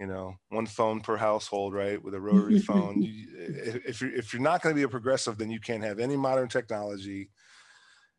you 0.00 0.06
know 0.06 0.36
one 0.50 0.66
phone 0.66 1.00
per 1.00 1.16
household 1.16 1.72
right 1.72 2.02
with 2.02 2.14
a 2.14 2.20
rotary 2.20 2.58
phone 2.70 2.96
if 2.98 4.00
you're 4.00 4.14
if 4.14 4.32
you're 4.32 4.42
not 4.42 4.62
going 4.62 4.74
to 4.74 4.78
be 4.78 4.82
a 4.82 4.88
progressive 4.88 5.38
then 5.38 5.50
you 5.50 5.60
can't 5.60 5.82
have 5.82 5.98
any 5.98 6.16
modern 6.16 6.48
technology 6.48 7.30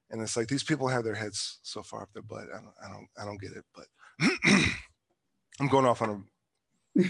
and 0.10 0.22
it's 0.22 0.38
like 0.38 0.48
these 0.48 0.64
people 0.64 0.88
have 0.88 1.04
their 1.04 1.16
heads 1.16 1.60
so 1.64 1.84
far 1.84 2.02
up 2.02 2.14
their 2.14 2.24
butt. 2.24 2.46
I 2.54 2.58
don't, 2.58 2.74
I 2.84 2.88
don't, 2.88 3.08
I 3.22 3.26
don't 3.26 3.42
get 3.42 3.52
it. 3.52 3.66
But 3.76 3.86
I'm 5.60 5.68
going 5.68 5.86
off 5.86 6.02
on 6.02 6.26
a. 6.98 7.04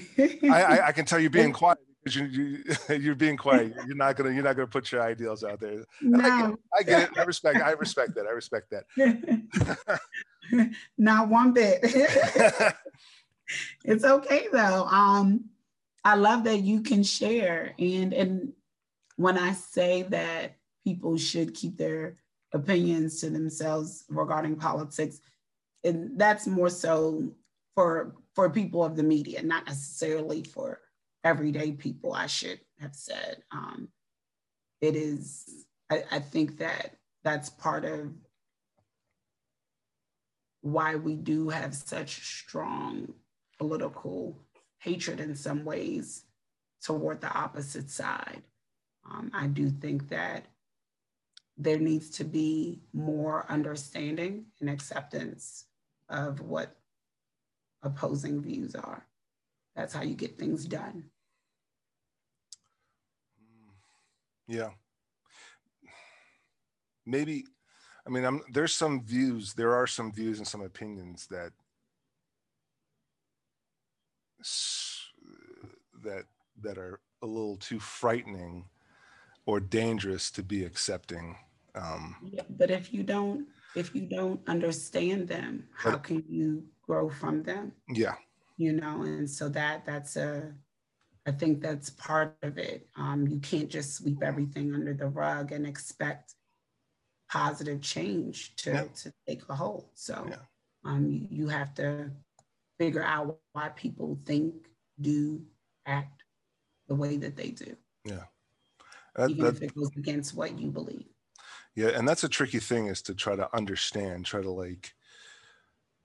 I, 0.51 0.61
I, 0.61 0.87
I 0.87 0.91
can 0.91 1.05
tell 1.05 1.19
you 1.19 1.29
being 1.29 1.53
quiet 1.53 1.77
because 2.03 2.15
you, 2.15 2.25
you 2.25 2.63
you're 2.95 3.15
being 3.15 3.37
quiet. 3.37 3.73
You're 3.85 3.95
not 3.95 4.15
gonna 4.15 4.31
you're 4.31 4.43
not 4.43 4.55
gonna 4.55 4.67
put 4.67 4.91
your 4.91 5.01
ideals 5.01 5.43
out 5.43 5.59
there. 5.59 5.85
No. 6.01 6.19
I, 6.19 6.29
get, 6.29 6.57
I 6.79 6.83
get 6.83 7.11
it. 7.11 7.17
I 7.17 7.23
respect. 7.23 7.59
I 7.59 7.71
respect 7.71 8.15
that. 8.15 8.25
I 8.25 8.31
respect 8.31 8.71
that. 8.71 9.99
not 10.97 11.29
one 11.29 11.53
bit. 11.53 11.83
It's 13.83 14.03
okay 14.03 14.47
though. 14.51 14.85
Um, 14.85 15.45
I 16.03 16.15
love 16.15 16.45
that 16.45 16.59
you 16.59 16.81
can 16.81 17.03
share, 17.03 17.73
and 17.79 18.13
and 18.13 18.53
when 19.17 19.37
I 19.37 19.53
say 19.53 20.03
that 20.03 20.57
people 20.83 21.17
should 21.17 21.53
keep 21.53 21.77
their 21.77 22.17
opinions 22.53 23.19
to 23.21 23.29
themselves 23.29 24.05
regarding 24.09 24.55
politics. 24.55 25.19
And 25.83 26.17
that's 26.19 26.47
more 26.47 26.69
so 26.69 27.33
for 27.75 28.15
for 28.35 28.49
people 28.49 28.83
of 28.83 28.95
the 28.95 29.03
media, 29.03 29.41
not 29.43 29.65
necessarily 29.65 30.43
for 30.43 30.79
everyday 31.23 31.71
people, 31.71 32.13
I 32.13 32.27
should 32.27 32.59
have 32.79 32.95
said. 32.95 33.43
Um, 33.51 33.89
it 34.79 34.95
is, 34.95 35.65
I, 35.89 36.03
I 36.11 36.19
think 36.19 36.57
that 36.59 36.97
that's 37.23 37.49
part 37.49 37.83
of 37.83 38.13
why 40.61 40.95
we 40.95 41.15
do 41.15 41.49
have 41.49 41.73
such 41.73 42.23
strong 42.23 43.13
political 43.57 44.37
hatred 44.79 45.19
in 45.19 45.35
some 45.35 45.65
ways 45.65 46.23
toward 46.83 47.21
the 47.21 47.31
opposite 47.31 47.89
side. 47.89 48.43
Um, 49.09 49.31
I 49.33 49.47
do 49.47 49.69
think 49.69 50.09
that 50.09 50.45
there 51.57 51.79
needs 51.79 52.09
to 52.11 52.23
be 52.23 52.81
more 52.93 53.45
understanding 53.49 54.45
and 54.59 54.69
acceptance 54.69 55.65
of 56.09 56.41
what 56.41 56.75
opposing 57.81 58.41
views 58.41 58.75
are. 58.75 59.05
That's 59.75 59.93
how 59.93 60.03
you 60.03 60.15
get 60.15 60.37
things 60.37 60.65
done. 60.65 61.05
Yeah. 64.47 64.69
Maybe, 67.05 67.45
I 68.05 68.09
mean, 68.09 68.23
I'm, 68.23 68.41
there's 68.51 68.73
some 68.73 69.03
views, 69.03 69.53
there 69.53 69.73
are 69.73 69.87
some 69.87 70.11
views 70.11 70.37
and 70.37 70.47
some 70.47 70.61
opinions 70.61 71.27
that 71.27 71.51
that 76.03 76.25
that 76.61 76.77
are 76.77 76.99
a 77.21 77.25
little 77.25 77.57
too 77.57 77.79
frightening 77.79 78.65
or 79.45 79.59
dangerous 79.59 80.29
to 80.31 80.43
be 80.43 80.63
accepting 80.63 81.35
um, 81.77 82.15
yeah, 82.23 82.43
but 82.49 82.71
if 82.71 82.93
you 82.93 83.03
don't, 83.03 83.47
if 83.75 83.93
you 83.93 84.01
don't 84.01 84.39
understand 84.47 85.27
them, 85.27 85.67
how 85.75 85.91
but, 85.91 86.03
can 86.03 86.23
you 86.27 86.63
grow 86.81 87.09
from 87.09 87.43
them? 87.43 87.71
Yeah. 87.89 88.15
You 88.57 88.73
know, 88.73 89.03
and 89.03 89.29
so 89.29 89.49
that 89.49 89.85
that's 89.85 90.15
a, 90.15 90.51
I 91.27 91.31
think 91.31 91.61
that's 91.61 91.89
part 91.91 92.35
of 92.41 92.57
it. 92.57 92.87
Um, 92.95 93.27
you 93.27 93.39
can't 93.39 93.69
just 93.69 93.95
sweep 93.95 94.23
everything 94.23 94.73
under 94.73 94.93
the 94.93 95.07
rug 95.07 95.51
and 95.51 95.67
expect 95.67 96.33
positive 97.29 97.81
change 97.81 98.55
to, 98.57 98.71
yeah. 98.71 98.83
to 98.95 99.13
take 99.27 99.43
a 99.49 99.55
hold. 99.55 99.89
So 99.93 100.25
yeah. 100.29 100.35
um, 100.85 101.07
you, 101.07 101.27
you 101.29 101.47
have 101.49 101.73
to 101.75 102.09
figure 102.79 103.03
out 103.03 103.37
why 103.53 103.69
people 103.69 104.19
think, 104.25 104.53
do, 104.99 105.41
act 105.85 106.23
the 106.87 106.95
way 106.95 107.17
that 107.17 107.35
they 107.35 107.51
do. 107.51 107.75
Yeah. 108.05 108.23
That, 109.15 109.29
Even 109.31 109.45
that, 109.45 109.55
if 109.55 109.61
it 109.61 109.75
goes 109.75 109.89
against 109.97 110.35
what 110.35 110.59
you 110.59 110.69
believe. 110.69 111.05
Yeah, 111.75 111.89
and 111.89 112.07
that's 112.07 112.23
a 112.23 112.29
tricky 112.29 112.59
thing 112.59 112.87
is 112.87 113.01
to 113.03 113.13
try 113.13 113.35
to 113.35 113.55
understand, 113.55 114.25
try 114.25 114.41
to 114.41 114.51
like 114.51 114.93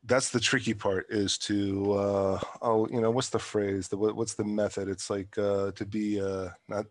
that's 0.04 0.30
the 0.30 0.40
tricky 0.40 0.74
part 0.74 1.06
is 1.10 1.38
to 1.38 1.92
uh 1.92 2.40
oh 2.60 2.88
you 2.90 3.00
know 3.00 3.10
what's 3.10 3.28
the 3.28 3.38
phrase 3.38 3.88
the 3.88 3.96
what's 3.96 4.34
the 4.34 4.44
method 4.44 4.88
it's 4.88 5.08
like 5.08 5.36
uh 5.38 5.70
to 5.72 5.84
be 5.86 6.20
uh 6.20 6.48
not 6.68 6.86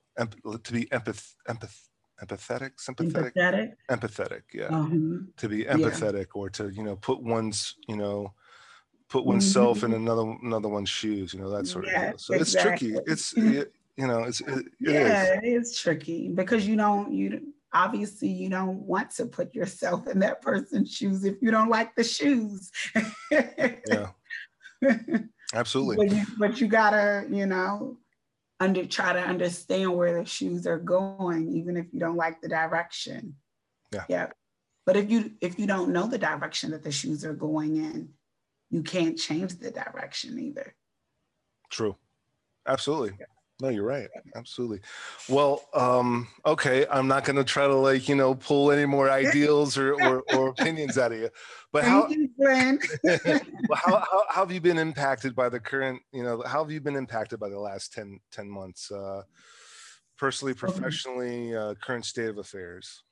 to 0.64 0.74
be 0.74 0.86
empath 0.86 1.34
empath 1.50 1.78
empathetic 2.24 2.72
sympathetic 2.78 3.34
empathetic, 3.36 3.74
empathetic 3.90 4.42
yeah 4.54 4.68
uh-huh. 4.68 5.18
to 5.36 5.50
be 5.50 5.66
empathetic 5.66 6.28
yeah. 6.28 6.42
or 6.42 6.50
to 6.50 6.70
you 6.70 6.84
know 6.84 6.96
put 6.96 7.22
one's 7.22 7.76
you 7.88 7.98
know 7.98 8.34
put 9.12 9.25
oneself 9.25 9.77
mm-hmm. 9.80 9.94
in 9.94 10.01
another 10.01 10.36
another 10.41 10.70
one's 10.70 10.89
shoes 10.89 11.34
you 11.34 11.39
know 11.39 11.50
that 11.50 11.68
sort 11.68 11.86
yeah, 11.86 12.01
of 12.01 12.10
thing 12.10 12.18
so 12.18 12.34
exactly. 12.34 12.89
it's 12.89 13.32
tricky 13.32 13.44
it's 13.46 13.68
you 13.98 14.08
know 14.08 14.24
it's 14.24 14.41
it, 14.41 14.50
it 14.58 14.65
yeah 14.80 15.24
is. 15.24 15.30
it 15.30 15.46
is 15.46 15.77
tricky 15.77 16.30
because 16.30 16.68
you 16.68 16.75
don't 16.75 17.12
you 17.13 17.53
obviously 17.74 18.27
you 18.27 18.50
don't 18.50 18.80
want 18.82 19.12
to 19.12 19.25
put 19.25 19.56
yourself 19.56 20.08
in 20.08 20.20
that 20.20 20.41
person's 20.41 20.94
shoes 20.94 21.24
if 21.24 21.36
you 21.41 21.51
don't 21.51 21.70
like 21.70 21.96
the 21.96 22.03
shoes. 22.03 22.72
yeah. 23.32 24.10
Absolutely. 25.53 26.08
But 26.08 26.15
you, 26.15 26.25
but 26.38 26.62
you 26.62 26.68
gotta, 26.68 27.25
you 27.30 27.46
know, 27.46 27.98
under 28.60 28.86
try 28.86 29.13
to 29.13 29.20
understand 29.20 29.96
where 29.96 30.20
the 30.20 30.25
shoes 30.25 30.68
are 30.68 30.80
going, 30.80 31.51
even 31.56 31.77
if 31.77 31.88
you 31.91 32.00
don't 32.00 32.15
like 32.15 32.41
the 32.41 32.50
direction. 32.50 33.36
Yeah. 33.91 34.06
Yeah. 34.08 34.27
But 34.86 34.98
if 34.98 35.10
you 35.12 35.32
if 35.41 35.60
you 35.60 35.68
don't 35.68 35.91
know 35.91 36.08
the 36.08 36.18
direction 36.18 36.72
that 36.72 36.84
the 36.84 36.91
shoes 36.91 37.24
are 37.24 37.34
going 37.34 37.77
in, 37.77 38.10
you 38.72 38.82
can't 38.82 39.18
change 39.18 39.60
the 39.60 39.70
direction 39.70 40.40
either. 40.40 40.74
True. 41.70 41.96
Absolutely. 42.66 43.18
Yeah. 43.20 43.25
No, 43.62 43.70
you're 43.70 43.86
right. 43.86 44.08
Absolutely. 44.36 44.80
Well, 45.30 45.63
um, 45.75 46.28
okay. 46.48 46.88
I'm 46.90 47.08
not 47.08 47.25
going 47.25 47.36
to 47.36 47.44
try 47.44 47.68
to 47.68 47.75
like, 47.75 48.10
you 48.10 48.16
know, 48.16 48.34
pull 48.34 48.72
any 48.72 48.86
more 48.86 49.10
ideals 49.12 49.78
or, 49.78 49.94
or, 49.94 50.24
or 50.34 50.48
opinions 50.48 50.98
out 50.98 51.12
of 51.12 51.20
you, 51.20 51.30
but 51.72 51.84
how, 51.84 52.08
you, 52.08 52.30
well, 52.38 52.80
how, 53.75 53.98
how, 54.00 54.24
how, 54.30 54.42
have 54.42 54.51
you 54.51 54.62
been 54.62 54.80
impacted 54.80 55.36
by 55.36 55.48
the 55.48 55.60
current, 55.60 56.01
you 56.12 56.24
know, 56.24 56.42
how 56.48 56.63
have 56.63 56.72
you 56.72 56.82
been 56.82 56.96
impacted 56.96 57.40
by 57.40 57.50
the 57.50 57.60
last 57.60 57.94
10, 57.94 58.20
10 58.32 58.50
months, 58.50 58.92
uh, 58.92 59.22
personally, 60.18 60.56
professionally, 60.56 61.56
uh, 61.56 61.75
current 61.75 62.06
state 62.06 62.30
of 62.30 62.40
affairs? 62.40 63.04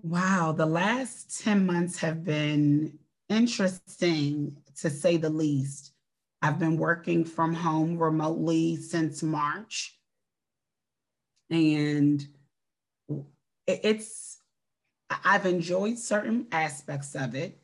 Wow. 0.00 0.52
The 0.52 0.66
last 0.66 1.42
10 1.42 1.66
months 1.66 1.98
have 1.98 2.24
been 2.24 2.98
interesting 3.28 4.56
to 4.76 4.90
say 4.90 5.16
the 5.16 5.30
least. 5.30 5.92
I've 6.40 6.58
been 6.58 6.76
working 6.76 7.24
from 7.24 7.54
home 7.54 7.98
remotely 7.98 8.76
since 8.76 9.22
March. 9.22 9.98
And 11.50 12.26
it's, 13.66 14.38
I've 15.24 15.46
enjoyed 15.46 15.98
certain 15.98 16.46
aspects 16.52 17.14
of 17.14 17.34
it, 17.34 17.58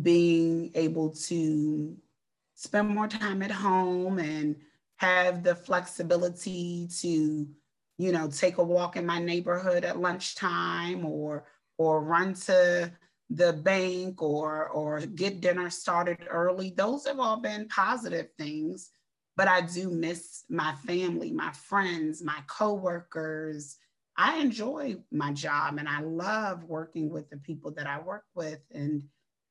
being 0.00 0.70
able 0.74 1.10
to 1.10 1.96
spend 2.54 2.88
more 2.88 3.06
time 3.06 3.42
at 3.42 3.50
home 3.50 4.18
and 4.18 4.56
have 4.96 5.42
the 5.42 5.54
flexibility 5.54 6.88
to, 7.00 7.46
you 7.98 8.12
know, 8.12 8.28
take 8.28 8.58
a 8.58 8.64
walk 8.64 8.96
in 8.96 9.06
my 9.06 9.18
neighborhood 9.18 9.84
at 9.84 10.00
lunchtime 10.00 11.04
or 11.04 11.44
or 11.78 12.02
run 12.02 12.32
to 12.32 12.90
the 13.30 13.52
bank 13.52 14.22
or 14.22 14.68
or 14.68 15.00
get 15.00 15.40
dinner 15.40 15.70
started 15.70 16.18
early. 16.28 16.70
Those 16.76 17.06
have 17.06 17.18
all 17.18 17.38
been 17.38 17.68
positive 17.68 18.28
things 18.38 18.90
but 19.36 19.48
i 19.48 19.60
do 19.60 19.90
miss 19.90 20.44
my 20.48 20.74
family 20.86 21.30
my 21.30 21.52
friends 21.52 22.22
my 22.22 22.38
coworkers. 22.46 23.76
I 24.18 24.38
enjoy 24.38 24.96
my 25.12 25.32
job 25.32 25.76
and 25.78 25.86
i 25.86 26.00
love 26.00 26.64
working 26.64 27.10
with 27.10 27.28
the 27.28 27.36
people 27.36 27.72
that 27.72 27.86
i 27.86 28.00
work 28.00 28.24
with 28.34 28.60
and 28.72 29.02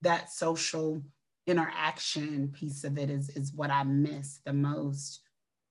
that 0.01 0.32
social 0.32 1.03
interaction 1.46 2.48
piece 2.48 2.84
of 2.84 2.98
it 2.98 3.12
is 3.12 3.29
is 3.29 3.53
what 3.53 3.70
i 3.70 3.84
miss 3.84 4.39
the 4.44 4.53
most 4.53 5.22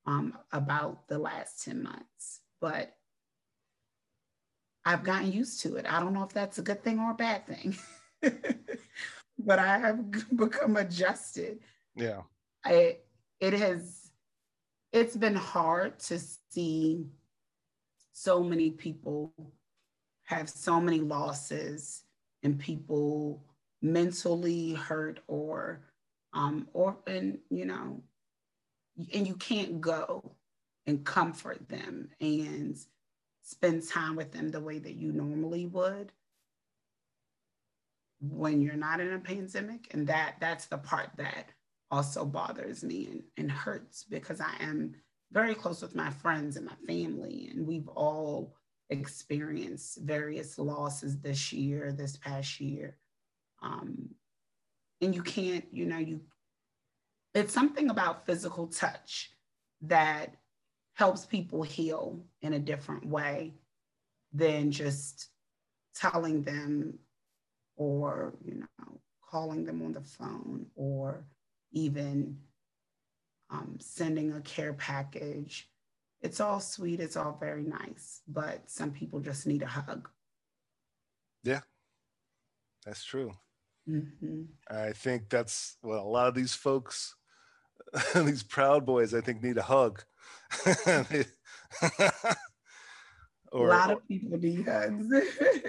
um, 0.07 0.37
about 0.53 1.09
the 1.09 1.19
last 1.19 1.65
10 1.65 1.83
months. 1.83 2.41
But 2.61 2.95
I've 4.85 5.05
gotten 5.05 5.33
used 5.33 5.63
to 5.63 5.77
it. 5.77 5.87
I 5.89 6.01
don't 6.01 6.13
know 6.13 6.25
if 6.25 6.33
that's 6.33 6.59
a 6.59 6.63
good 6.63 6.83
thing 6.83 6.99
or 6.99 7.13
a 7.13 7.15
bad 7.15 7.47
thing, 7.47 7.77
but 9.39 9.59
I 9.59 9.79
have 9.79 10.11
become 10.37 10.77
adjusted. 10.77 11.61
Yeah. 11.95 12.23
I, 12.65 12.99
it 13.41 13.53
has, 13.55 14.11
it's 14.93 15.17
been 15.17 15.35
hard 15.35 15.99
to 16.01 16.19
see 16.51 17.07
so 18.13 18.43
many 18.43 18.71
people 18.71 19.33
have 20.25 20.49
so 20.49 20.81
many 20.81 21.01
losses 21.01 22.05
and 22.43 22.59
people 22.59 23.45
mentally 23.83 24.73
hurt 24.73 25.21
or, 25.27 25.81
um, 26.33 26.69
or, 26.73 26.97
and, 27.07 27.39
you 27.51 27.67
know, 27.67 28.03
and 29.13 29.27
you 29.27 29.35
can't 29.35 29.81
go 29.81 30.37
and 30.87 31.05
comfort 31.05 31.69
them. 31.69 32.09
And 32.21 32.79
spend 33.45 33.87
time 33.87 34.17
with 34.17 34.33
them 34.33 34.51
the 34.51 34.61
way 34.61 34.79
that 34.79 34.95
you 34.95 35.13
normally 35.13 35.67
would 35.67 36.11
when 38.31 38.61
you're 38.61 38.75
not 38.75 39.01
in 39.01 39.13
a 39.13 39.19
pandemic 39.19 39.89
and 39.93 40.07
that 40.07 40.37
that's 40.41 40.67
the 40.67 40.79
part 40.79 41.11
that 41.17 41.51
also 41.91 42.25
bothers 42.25 42.83
me 42.83 43.07
and, 43.11 43.23
and 43.37 43.51
hurts 43.51 44.05
because 44.05 44.41
i 44.41 44.55
am 44.61 44.95
very 45.33 45.55
close 45.55 45.83
with 45.83 45.95
my 45.95 46.11
friends 46.11 46.57
and 46.57 46.67
my 46.67 46.75
family 46.87 47.51
and 47.53 47.67
we've 47.67 47.89
all 47.89 48.55
experienced 48.91 49.99
various 50.03 50.59
losses 50.59 51.19
this 51.21 51.53
year 51.53 51.93
this 51.93 52.17
past 52.17 52.61
year. 52.61 52.97
Um, 53.63 54.11
and 55.01 55.15
you 55.15 55.23
can't 55.23 55.65
you 55.73 55.87
know 55.87 55.99
you 55.99 56.21
it's 57.35 57.53
something 57.53 57.91
about 57.91 58.27
physical 58.27 58.69
touch 58.69 59.33
that 59.83 60.37
helps 60.95 61.27
people 61.27 61.63
heal 61.63 62.23
in 62.43 62.53
a 62.53 62.59
different 62.59 63.05
way 63.05 63.55
than 64.33 64.71
just 64.71 65.29
telling 65.95 66.43
them 66.43 66.99
or 67.77 68.35
you 68.45 68.55
know 68.55 69.01
calling 69.31 69.65
them 69.65 69.83
on 69.83 69.93
the 69.93 70.01
phone 70.01 70.67
or 70.77 71.25
even 71.73 72.37
um, 73.51 73.77
sending 73.81 74.33
a 74.33 74.41
care 74.41 74.73
package 74.75 75.69
it's 76.23 76.41
all 76.41 76.61
sweet 76.61 77.01
it's 77.01 77.17
all 77.17 77.37
very 77.41 77.65
nice 77.65 78.21
but 78.29 78.61
some 78.67 78.91
people 78.91 79.21
just 79.21 79.47
need 79.47 79.63
a 79.63 79.67
hug 79.67 80.09
yeah 81.43 81.61
that's 82.85 83.05
true 83.05 83.33
mm-hmm. 83.89 84.43
i 84.71 84.93
think 84.93 85.29
that's 85.29 85.77
what 85.83 85.97
well, 85.97 86.05
a 86.05 86.09
lot 86.09 86.29
of 86.29 86.35
these 86.35 86.55
folks 86.55 87.15
these 88.15 88.43
proud 88.43 88.87
boys 88.87 89.15
i 89.15 89.21
think 89.21 89.43
need 89.43 89.59
a 89.59 89.63
hug 89.63 90.03
or, 93.55 93.69
a 93.69 93.71
lot 93.71 93.91
of 93.91 94.07
people 94.09 94.39
need 94.39 94.67
hugs. 94.67 95.07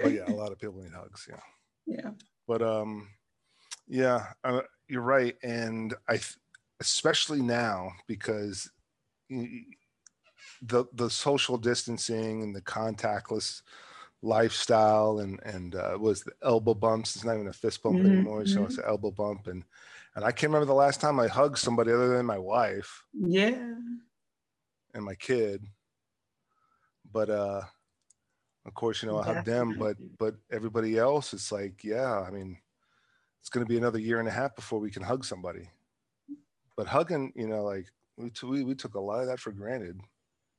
oh 0.04 0.08
yeah, 0.08 0.24
a 0.26 0.34
lot 0.34 0.52
of 0.52 0.58
people 0.58 0.82
need 0.82 0.92
hugs. 0.92 1.26
Yeah. 1.28 1.36
Yeah. 1.86 2.10
But 2.46 2.62
um, 2.62 3.08
yeah, 3.86 4.26
uh, 4.44 4.62
you're 4.88 5.02
right, 5.02 5.36
and 5.42 5.94
I, 6.08 6.20
especially 6.80 7.42
now 7.42 7.92
because 8.06 8.70
the 9.28 10.86
the 10.92 11.10
social 11.10 11.58
distancing 11.58 12.42
and 12.42 12.54
the 12.54 12.62
contactless 12.62 13.62
lifestyle 14.22 15.18
and 15.20 15.40
and 15.44 15.74
uh, 15.74 15.96
was 15.98 16.22
the 16.22 16.32
elbow 16.42 16.74
bumps. 16.74 17.16
It's 17.16 17.24
not 17.24 17.34
even 17.34 17.48
a 17.48 17.52
fist 17.52 17.82
bump 17.82 17.96
mm-hmm. 17.96 18.06
anymore, 18.06 18.46
so 18.46 18.64
it's 18.64 18.74
mm-hmm. 18.74 18.82
an 18.82 18.88
elbow 18.88 19.10
bump. 19.10 19.46
And 19.46 19.64
and 20.14 20.24
I 20.24 20.30
can't 20.30 20.50
remember 20.50 20.66
the 20.66 20.74
last 20.74 21.00
time 21.00 21.20
I 21.20 21.26
hugged 21.26 21.58
somebody 21.58 21.92
other 21.92 22.16
than 22.16 22.26
my 22.26 22.38
wife. 22.38 23.04
Yeah 23.12 23.74
and 24.96 25.04
my 25.04 25.14
kid. 25.14 25.64
But 27.12 27.30
uh 27.30 27.60
of 28.66 28.74
course, 28.74 29.02
you 29.02 29.08
know, 29.08 29.18
I 29.18 29.24
hug 29.24 29.44
them, 29.44 29.76
but 29.78 29.96
but 30.18 30.34
everybody 30.50 30.98
else, 30.98 31.32
it's 31.32 31.52
like, 31.52 31.84
yeah, 31.84 32.20
I 32.20 32.30
mean, 32.30 32.58
it's 33.40 33.48
gonna 33.48 33.66
be 33.66 33.78
another 33.78 34.00
year 34.00 34.18
and 34.18 34.28
a 34.28 34.32
half 34.32 34.56
before 34.56 34.80
we 34.80 34.90
can 34.90 35.02
hug 35.02 35.24
somebody. 35.24 35.70
But 36.76 36.88
hugging, 36.88 37.32
you 37.36 37.46
know, 37.46 37.62
like 37.62 37.86
we 38.16 38.30
we, 38.42 38.64
we 38.64 38.74
took 38.74 38.94
a 38.94 39.00
lot 39.00 39.20
of 39.20 39.28
that 39.28 39.38
for 39.38 39.52
granted. 39.52 40.00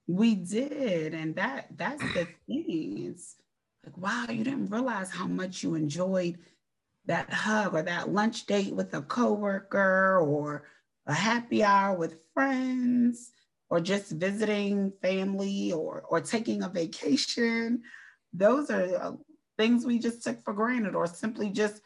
We 0.07 0.35
did, 0.35 1.13
and 1.13 1.35
that 1.35 1.67
that's 1.75 2.01
the 2.13 2.27
thing. 2.47 3.11
It's 3.11 3.35
like, 3.85 3.97
wow, 3.97 4.25
you 4.29 4.43
didn't 4.45 4.69
realize 4.69 5.11
how 5.11 5.27
much 5.27 5.61
you 5.61 5.75
enjoyed 5.75 6.37
that 7.05 7.31
hug 7.31 7.73
or 7.73 7.81
that 7.81 8.09
lunch 8.09 8.45
date 8.45 8.73
with 8.73 8.93
a 8.93 9.01
coworker 9.01 10.19
or 10.19 10.63
a 11.07 11.13
happy 11.13 11.63
hour 11.63 11.97
with 11.97 12.19
friends 12.33 13.31
or 13.69 13.79
just 13.79 14.11
visiting 14.11 14.91
family 15.01 15.71
or, 15.73 16.03
or 16.09 16.21
taking 16.21 16.63
a 16.63 16.69
vacation. 16.69 17.81
Those 18.33 18.69
are 18.69 18.95
uh, 18.95 19.11
things 19.57 19.85
we 19.85 19.99
just 19.99 20.23
took 20.23 20.43
for 20.43 20.53
granted, 20.53 20.95
or 20.95 21.07
simply 21.07 21.49
just 21.49 21.81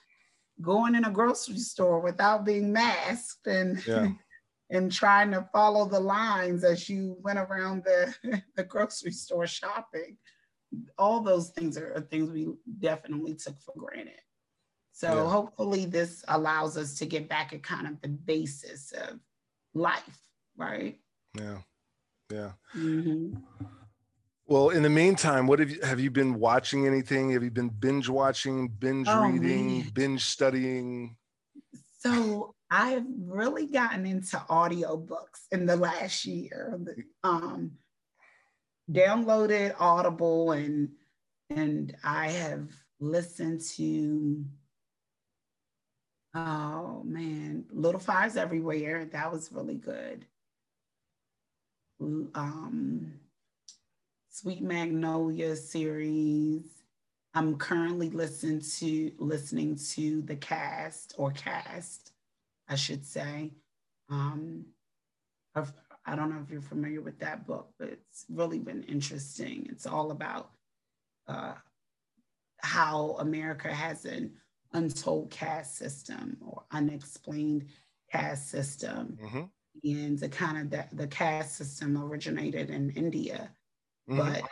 going 0.61 0.95
in 0.95 1.05
a 1.05 1.11
grocery 1.11 1.57
store 1.57 1.99
without 1.99 2.45
being 2.45 2.71
masked 2.71 3.47
and 3.47 3.85
yeah. 3.85 4.09
and 4.71 4.91
trying 4.91 5.31
to 5.31 5.47
follow 5.51 5.85
the 5.85 5.99
lines 5.99 6.63
as 6.63 6.87
you 6.87 7.17
went 7.21 7.37
around 7.37 7.83
the, 7.83 8.41
the 8.55 8.63
grocery 8.63 9.11
store 9.11 9.45
shopping. 9.45 10.17
All 10.97 11.19
those 11.19 11.49
things 11.49 11.77
are, 11.77 11.93
are 11.93 12.01
things 12.01 12.31
we 12.31 12.47
definitely 12.79 13.35
took 13.35 13.59
for 13.61 13.73
granted. 13.77 14.21
So 14.93 15.13
yeah. 15.13 15.29
hopefully 15.29 15.85
this 15.85 16.23
allows 16.29 16.77
us 16.77 16.95
to 16.99 17.05
get 17.05 17.27
back 17.27 17.51
at 17.51 17.63
kind 17.63 17.85
of 17.85 17.99
the 18.01 18.07
basis 18.07 18.93
of 18.93 19.19
life, 19.73 20.19
right? 20.55 20.99
Yeah. 21.37 21.57
Yeah. 22.31 22.51
Mm-hmm. 22.75 23.35
Well, 24.47 24.69
in 24.69 24.83
the 24.83 24.89
meantime, 24.89 25.47
what 25.47 25.59
have 25.59 25.69
you 25.69 25.79
have 25.81 25.99
you 25.99 26.11
been 26.11 26.39
watching 26.39 26.85
anything? 26.85 27.31
Have 27.31 27.43
you 27.43 27.51
been 27.51 27.69
binge 27.69 28.09
watching, 28.09 28.67
binge 28.67 29.07
oh, 29.09 29.27
reading, 29.27 29.79
man. 29.79 29.91
binge 29.93 30.25
studying? 30.25 31.15
So 31.99 32.53
I've 32.69 33.05
really 33.25 33.67
gotten 33.67 34.05
into 34.05 34.37
audiobooks 34.49 35.45
in 35.51 35.65
the 35.65 35.77
last 35.77 36.25
year. 36.25 36.79
Um, 37.23 37.73
downloaded 38.91 39.75
Audible 39.79 40.51
and 40.51 40.89
and 41.49 41.95
I 42.03 42.29
have 42.29 42.67
listened 42.99 43.61
to 43.77 44.43
oh 46.35 47.03
man, 47.05 47.65
Little 47.71 48.01
Fires 48.01 48.35
Everywhere. 48.35 49.05
That 49.05 49.31
was 49.31 49.51
really 49.51 49.75
good 49.75 50.25
um, 52.01 53.13
Sweet 54.29 54.61
Magnolia 54.61 55.55
series. 55.55 56.63
I'm 57.33 57.57
currently 57.57 58.09
listening 58.09 58.61
to 58.79 59.11
listening 59.19 59.77
to 59.93 60.21
the 60.23 60.35
cast 60.35 61.13
or 61.17 61.31
Caste, 61.31 62.11
I 62.67 62.75
should 62.75 63.05
say. 63.05 63.51
Um, 64.09 64.65
I've, 65.55 65.71
I 66.05 66.15
don't 66.15 66.29
know 66.29 66.41
if 66.43 66.51
you're 66.51 66.61
familiar 66.61 67.01
with 67.01 67.19
that 67.19 67.45
book, 67.45 67.69
but 67.79 67.89
it's 67.89 68.25
really 68.29 68.59
been 68.59 68.83
interesting. 68.83 69.67
It's 69.69 69.85
all 69.85 70.11
about 70.11 70.51
uh, 71.27 71.53
how 72.57 73.15
America 73.19 73.73
has 73.73 74.05
an 74.05 74.33
untold 74.73 75.29
caste 75.29 75.77
system 75.77 76.37
or 76.45 76.63
unexplained 76.71 77.67
caste 78.11 78.49
system. 78.49 79.17
Mm-hmm 79.23 79.43
and 79.83 80.19
the 80.19 80.29
kind 80.29 80.57
of 80.57 80.69
the, 80.69 80.85
the 80.93 81.07
caste 81.07 81.55
system 81.55 81.97
originated 81.97 82.69
in 82.69 82.91
India, 82.91 83.51
mm-hmm. 84.09 84.19
but 84.19 84.43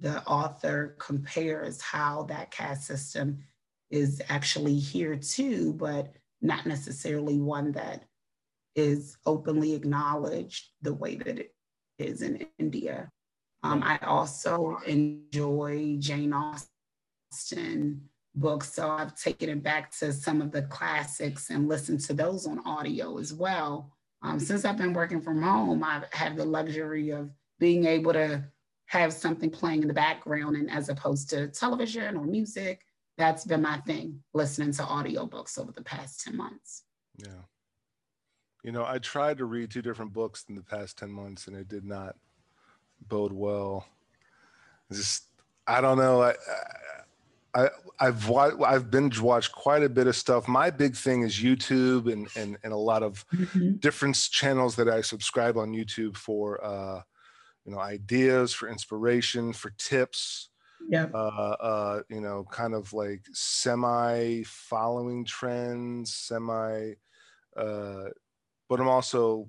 the 0.00 0.24
author 0.24 0.96
compares 0.98 1.80
how 1.80 2.22
that 2.24 2.50
caste 2.50 2.86
system 2.86 3.38
is 3.90 4.22
actually 4.28 4.78
here 4.78 5.16
too, 5.16 5.72
but 5.74 6.14
not 6.40 6.66
necessarily 6.66 7.38
one 7.38 7.72
that 7.72 8.04
is 8.76 9.16
openly 9.26 9.74
acknowledged 9.74 10.68
the 10.82 10.94
way 10.94 11.16
that 11.16 11.38
it 11.38 11.54
is 11.98 12.22
in 12.22 12.46
India. 12.58 13.10
Um, 13.64 13.82
I 13.82 13.98
also 13.98 14.78
enjoy 14.86 15.96
Jane 15.98 16.32
Austen 16.32 18.02
books, 18.36 18.72
so 18.72 18.88
I've 18.88 19.16
taken 19.16 19.48
it 19.48 19.62
back 19.64 19.90
to 19.98 20.12
some 20.12 20.40
of 20.40 20.52
the 20.52 20.62
classics 20.62 21.50
and 21.50 21.68
listened 21.68 22.00
to 22.02 22.12
those 22.12 22.46
on 22.46 22.60
audio 22.64 23.18
as 23.18 23.34
well. 23.34 23.92
Um, 24.22 24.40
since 24.40 24.64
I've 24.64 24.76
been 24.76 24.92
working 24.92 25.20
from 25.20 25.42
home, 25.42 25.84
I've 25.84 26.04
had 26.12 26.36
the 26.36 26.44
luxury 26.44 27.10
of 27.10 27.30
being 27.58 27.84
able 27.84 28.12
to 28.12 28.44
have 28.86 29.12
something 29.12 29.50
playing 29.50 29.82
in 29.82 29.88
the 29.88 29.94
background 29.94 30.56
and 30.56 30.70
as 30.70 30.88
opposed 30.88 31.30
to 31.30 31.48
television 31.48 32.16
or 32.16 32.24
music. 32.24 32.84
That's 33.16 33.44
been 33.44 33.62
my 33.62 33.78
thing 33.78 34.22
listening 34.32 34.72
to 34.72 34.82
audiobooks 34.82 35.58
over 35.58 35.72
the 35.72 35.82
past 35.82 36.24
10 36.24 36.36
months. 36.36 36.84
Yeah. 37.16 37.42
You 38.64 38.72
know 38.72 38.84
i 38.84 38.98
tried 38.98 39.38
to 39.38 39.44
read 39.44 39.70
two 39.70 39.82
different 39.82 40.12
books 40.12 40.44
in 40.48 40.54
the 40.54 40.62
past 40.62 40.98
10 40.98 41.10
months 41.10 41.46
and 41.46 41.56
it 41.56 41.68
did 41.68 41.84
not 41.84 42.16
bode 43.08 43.32
well. 43.32 43.86
Just 44.92 45.24
i 45.66 45.80
don't 45.80 45.98
know 45.98 46.22
i 46.22 46.34
I, 47.54 47.68
I've 48.00 48.30
I've 48.30 48.90
binge 48.90 49.20
watched 49.20 49.52
quite 49.52 49.82
a 49.82 49.88
bit 49.88 50.06
of 50.06 50.16
stuff. 50.16 50.46
My 50.48 50.70
big 50.70 50.94
thing 50.96 51.22
is 51.22 51.38
YouTube 51.38 52.12
and 52.12 52.28
and, 52.36 52.58
and 52.62 52.72
a 52.72 52.76
lot 52.76 53.02
of 53.02 53.26
mm-hmm. 53.34 53.76
different 53.76 54.16
channels 54.30 54.76
that 54.76 54.88
I 54.88 55.00
subscribe 55.00 55.56
on 55.56 55.72
YouTube 55.72 56.16
for 56.16 56.64
uh, 56.64 57.02
you 57.64 57.72
know 57.72 57.80
ideas, 57.80 58.52
for 58.52 58.68
inspiration, 58.68 59.52
for 59.52 59.70
tips 59.78 60.50
yeah 60.88 61.06
uh, 61.14 61.56
uh 61.60 62.00
you 62.08 62.20
know 62.20 62.44
kind 62.50 62.74
of 62.74 62.92
like 62.92 63.22
semi 63.32 64.42
following 64.44 65.24
trends 65.24 66.14
semi 66.14 66.92
uh 67.56 68.04
but 68.68 68.80
i'm 68.80 68.88
also 68.88 69.48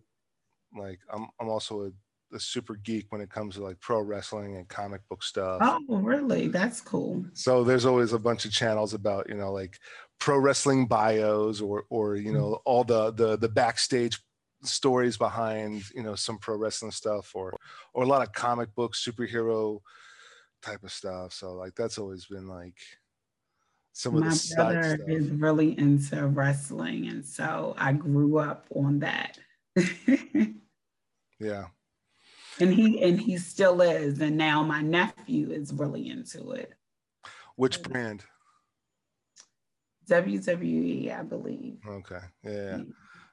like 0.78 1.00
i'm 1.14 1.28
i'm 1.40 1.50
also 1.50 1.84
a, 1.84 1.92
a, 2.34 2.40
super 2.40 2.76
geek 2.76 3.08
when 3.10 3.22
it 3.22 3.30
comes 3.30 3.56
to 3.56 3.64
like 3.64 3.80
pro 3.80 4.00
wrestling 4.02 4.58
and 4.58 4.68
comic 4.68 5.02
book 5.10 5.24
stuff 5.24 5.60
oh 5.62 5.98
really 5.98 6.48
that's 6.48 6.82
cool 6.82 7.26
so 7.34 7.64
there's 7.64 7.86
always 7.86 8.14
a 8.14 8.20
bunch 8.20 8.46
of 8.46 8.52
channels 8.52 8.94
about 8.94 9.28
you 9.30 9.36
know 9.36 9.52
like 9.52 9.78
pro 10.20 10.38
wrestling 10.38 10.86
bios 10.86 11.62
or 11.62 11.86
or 11.90 12.16
you 12.16 12.32
know 12.32 12.52
mm-hmm. 12.52 12.62
all 12.66 12.84
the 12.84 13.12
the 13.14 13.38
the 13.38 13.50
backstage 13.50 14.20
stories 14.62 15.18
behind 15.18 15.84
you 15.96 16.04
know 16.04 16.16
some 16.16 16.38
pro 16.38 16.58
wrestling 16.58 16.92
stuff 16.92 17.32
or 17.34 17.54
or 17.94 18.04
a 18.04 18.08
lot 18.08 18.22
of 18.22 18.34
comic 18.34 18.74
book 18.76 18.94
superhero 18.94 19.80
type 20.62 20.84
of 20.84 20.92
stuff. 20.92 21.34
So 21.34 21.54
like 21.54 21.76
that's 21.76 21.98
always 21.98 22.26
been 22.26 22.48
like 22.48 22.78
some 23.94 24.16
of 24.16 24.24
My 24.24 24.30
the 24.30 24.54
brother 24.56 25.00
is 25.08 25.30
really 25.30 25.78
into 25.78 26.28
wrestling, 26.28 27.08
and 27.08 27.26
so 27.26 27.76
I 27.78 27.94
grew 27.94 28.38
up 28.38 28.66
on 28.74 29.00
that. 29.00 29.38
yeah. 31.40 31.66
And 32.60 32.74
he 32.74 33.02
and 33.04 33.20
he 33.20 33.38
still 33.38 33.82
is, 33.82 34.20
and 34.20 34.38
now 34.38 34.64
my 34.64 34.82
nephew 34.82 35.52
is 35.52 35.74
really 35.74 36.10
into 36.10 36.52
it. 36.52 36.74
Which 37.56 37.82
brand? 37.82 38.26
WWE, 40.10 41.18
I 41.18 41.24
believe. 41.24 41.80
Okay. 41.88 42.20
Yeah. 42.44 42.80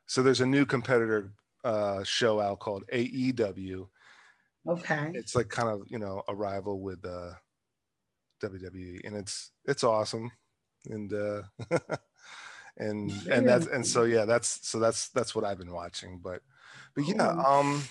So 0.07 0.23
there's 0.23 0.41
a 0.43 0.47
new 0.47 0.67
competitor 0.67 1.33
uh, 1.65 2.05
show 2.05 2.39
out 2.39 2.61
called 2.61 2.85
AEW, 2.93 3.89
Okay. 4.69 5.11
It's 5.15 5.35
like 5.35 5.49
kind 5.49 5.69
of 5.69 5.83
you 5.89 5.99
know 5.99 6.23
a 6.29 6.35
rival 6.35 6.81
with 6.81 7.05
uh, 7.05 7.33
WWE, 8.43 9.07
and 9.07 9.17
it's 9.17 9.53
it's 9.65 9.85
awesome, 9.85 10.31
and 10.87 11.13
uh, 11.13 11.43
and 12.77 13.13
and 13.31 13.49
that's 13.49 13.67
and 13.67 13.87
so 13.87 14.05
yeah, 14.05 14.25
that's 14.25 14.67
so 14.67 14.79
that's 14.79 15.09
that's 15.11 15.35
what 15.35 15.45
I've 15.45 15.59
been 15.59 15.73
watching. 15.73 16.21
But 16.23 16.43
but 16.95 17.07
yeah, 17.07 17.29
um, 17.29 17.83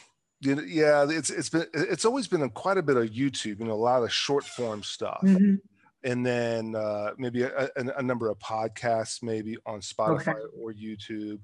yeah, 0.45 1.05
it's 1.10 1.29
it's 1.29 1.49
been 1.49 1.65
it's 1.73 2.05
always 2.05 2.27
been 2.27 2.43
a, 2.43 2.49
quite 2.49 2.77
a 2.77 2.84
bit 2.84 2.97
of 2.97 3.05
YouTube, 3.05 3.60
you 3.60 3.65
know, 3.65 3.73
a 3.73 3.75
lot 3.75 4.03
of 4.03 4.12
short 4.12 4.43
form 4.43 4.84
stuff. 4.84 5.21
Mm-hmm. 5.23 5.55
And 6.03 6.25
then 6.25 6.75
uh, 6.75 7.12
maybe 7.17 7.43
a, 7.43 7.69
a, 7.75 7.86
a, 7.97 8.03
number 8.03 8.29
of 8.29 8.38
podcasts, 8.38 9.23
maybe 9.23 9.58
on 9.65 9.79
Spotify 9.79 10.36
okay. 10.36 10.39
or 10.55 10.71
YouTube, 10.71 11.39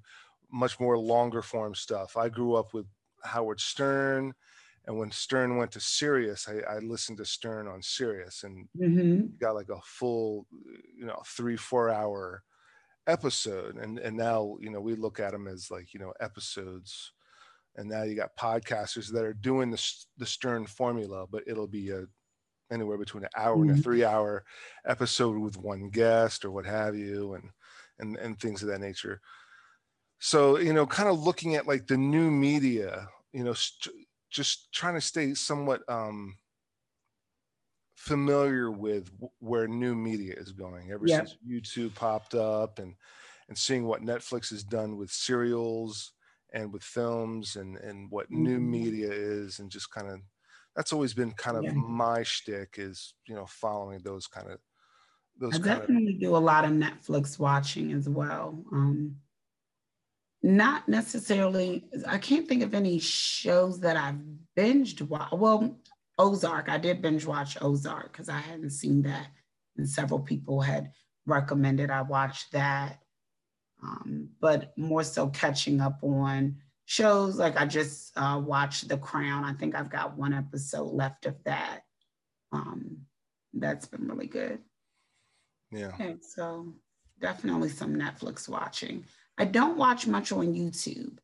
much 0.51 0.79
more 0.79 0.99
longer 0.99 1.41
form 1.41 1.73
stuff. 1.73 2.15
I 2.15 2.29
grew 2.29 2.53
up 2.53 2.71
with 2.71 2.85
Howard 3.23 3.59
Stern, 3.59 4.35
and 4.85 4.97
when 4.97 5.11
Stern 5.11 5.57
went 5.57 5.71
to 5.71 5.79
Sirius, 5.79 6.47
I, 6.47 6.75
I 6.75 6.79
listened 6.79 7.19
to 7.19 7.25
Stern 7.25 7.67
on 7.67 7.81
Sirius 7.81 8.43
and 8.43 8.67
mm-hmm. 8.79 9.37
got 9.39 9.55
like 9.55 9.69
a 9.69 9.79
full, 9.83 10.47
you 10.95 11.05
know, 11.05 11.21
three, 11.25 11.55
four 11.55 11.89
hour 11.89 12.43
episode. 13.07 13.75
And 13.75 13.99
and 13.99 14.17
now, 14.17 14.57
you 14.59 14.69
know, 14.69 14.81
we 14.81 14.95
look 14.95 15.19
at 15.19 15.31
them 15.31 15.47
as 15.47 15.69
like, 15.69 15.93
you 15.93 15.99
know, 15.99 16.13
episodes. 16.19 17.13
And 17.75 17.89
now 17.89 18.03
you 18.03 18.15
got 18.15 18.35
podcasters 18.35 19.11
that 19.11 19.23
are 19.23 19.33
doing 19.33 19.71
the, 19.71 19.81
the 20.17 20.25
Stern 20.25 20.65
formula, 20.65 21.25
but 21.29 21.43
it'll 21.47 21.67
be 21.67 21.89
a 21.91 22.05
anywhere 22.71 22.97
between 22.97 23.23
an 23.23 23.29
hour 23.35 23.55
mm-hmm. 23.55 23.61
and 23.63 23.71
a 23.71 23.73
mm-hmm. 23.73 23.81
three 23.81 24.03
hour 24.03 24.43
episode 24.85 25.37
with 25.37 25.57
one 25.57 25.89
guest 25.89 26.45
or 26.45 26.51
what 26.51 26.65
have 26.65 26.95
you, 26.95 27.33
and 27.33 27.49
and 27.99 28.17
and 28.17 28.39
things 28.39 28.61
of 28.61 28.69
that 28.69 28.81
nature. 28.81 29.21
So, 30.19 30.59
you 30.59 30.73
know, 30.73 30.85
kind 30.85 31.09
of 31.09 31.19
looking 31.19 31.55
at 31.55 31.67
like 31.67 31.87
the 31.87 31.97
new 31.97 32.29
media, 32.29 33.07
you 33.33 33.43
know, 33.43 33.53
st- 33.53 33.95
just 34.29 34.71
trying 34.71 34.93
to 34.93 35.01
stay 35.01 35.33
somewhat 35.33 35.81
um, 35.89 36.37
familiar 37.95 38.71
with 38.71 39.11
where 39.39 39.67
new 39.67 39.95
media 39.95 40.35
is 40.37 40.51
going 40.51 40.91
ever 40.91 41.07
since 41.07 41.37
YouTube 41.47 41.95
popped 41.95 42.35
up 42.35 42.79
and 42.79 42.95
and 43.49 43.57
seeing 43.57 43.85
what 43.85 44.01
Netflix 44.01 44.49
has 44.51 44.63
done 44.63 44.95
with 44.95 45.11
serials 45.11 46.13
and 46.53 46.71
with 46.71 46.83
films 46.83 47.55
and 47.55 47.77
and 47.77 48.09
what 48.11 48.25
mm-hmm. 48.27 48.43
new 48.43 48.59
media 48.59 49.09
is 49.11 49.59
and 49.59 49.71
just 49.71 49.91
kind 49.91 50.09
of 50.09 50.19
that's 50.75 50.93
always 50.93 51.13
been 51.13 51.31
kind 51.31 51.57
of 51.57 51.63
yeah. 51.63 51.73
my 51.73 52.23
shtick 52.23 52.75
is 52.77 53.13
you 53.27 53.35
know 53.35 53.45
following 53.45 53.99
those 54.03 54.27
kind 54.27 54.49
of 54.49 54.59
those. 55.37 55.55
I 55.55 55.59
definitely 55.59 56.15
of, 56.15 56.19
do 56.19 56.35
a 56.35 56.37
lot 56.37 56.65
of 56.65 56.71
Netflix 56.71 57.39
watching 57.39 57.93
as 57.93 58.07
well. 58.07 58.63
Um, 58.71 59.15
not 60.43 60.87
necessarily 60.89 61.83
i 62.07 62.17
can't 62.17 62.47
think 62.47 62.63
of 62.63 62.73
any 62.73 62.97
shows 62.97 63.79
that 63.79 63.95
i've 63.95 64.19
binged 64.57 65.01
watch 65.07 65.31
well 65.31 65.77
ozark 66.17 66.67
i 66.67 66.77
did 66.77 67.01
binge 67.01 67.25
watch 67.25 67.57
ozark 67.61 68.11
because 68.11 68.29
i 68.29 68.37
hadn't 68.37 68.71
seen 68.71 69.01
that 69.01 69.27
and 69.77 69.87
several 69.87 70.19
people 70.19 70.59
had 70.59 70.91
recommended 71.25 71.91
i 71.91 72.01
watched 72.01 72.51
that 72.51 73.00
um, 73.83 74.29
but 74.39 74.77
more 74.77 75.03
so 75.03 75.27
catching 75.27 75.81
up 75.81 75.99
on 76.03 76.57
shows. 76.85 77.37
Like 77.37 77.57
i 77.57 77.65
just 77.65 78.11
uh, 78.17 78.41
watched 78.43 78.87
the 78.87 78.97
crown. 78.97 79.43
I 79.43 79.53
think 79.53 79.75
i've 79.75 79.89
got 79.89 80.17
one 80.17 80.33
episode 80.33 80.91
left 80.91 81.25
of 81.25 81.35
that. 81.45 81.81
Um, 82.51 82.97
that's 83.53 83.85
been 83.85 84.07
really 84.07 84.27
good. 84.27 84.59
Yeah. 85.71 85.87
Okay, 85.87 86.17
so 86.21 86.73
definitely 87.19 87.69
some 87.69 87.95
netflix 87.95 88.49
watching. 88.49 89.05
I 89.37 89.45
don't 89.45 89.77
watch 89.77 90.05
much 90.07 90.31
on 90.31 90.53
YouTube. 90.53 91.17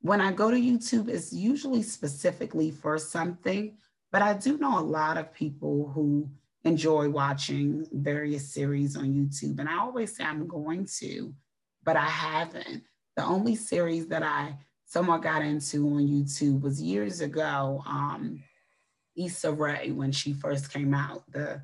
When 0.00 0.20
I 0.20 0.32
go 0.32 0.50
to 0.50 0.56
YouTube, 0.56 1.08
it's 1.08 1.32
usually 1.32 1.82
specifically 1.82 2.70
for 2.70 2.96
something, 2.96 3.76
but 4.10 4.22
I 4.22 4.32
do 4.34 4.56
know 4.56 4.78
a 4.78 4.80
lot 4.80 5.18
of 5.18 5.34
people 5.34 5.90
who 5.94 6.30
enjoy 6.64 7.08
watching 7.08 7.86
various 7.92 8.52
series 8.52 8.96
on 8.96 9.14
YouTube. 9.14 9.58
And 9.58 9.68
I 9.68 9.78
always 9.78 10.16
say 10.16 10.24
I'm 10.24 10.46
going 10.46 10.86
to, 10.98 11.34
but 11.84 11.96
I 11.96 12.06
haven't. 12.06 12.84
The 13.16 13.24
only 13.24 13.56
series 13.56 14.06
that 14.08 14.22
I 14.22 14.56
somewhat 14.86 15.22
got 15.22 15.42
into 15.42 15.86
on 15.88 16.06
YouTube 16.06 16.62
was 16.62 16.80
years 16.80 17.20
ago, 17.20 17.82
um, 17.86 18.42
Issa 19.16 19.52
Rae, 19.52 19.90
when 19.90 20.12
she 20.12 20.32
first 20.32 20.72
came 20.72 20.94
out, 20.94 21.22
the 21.30 21.62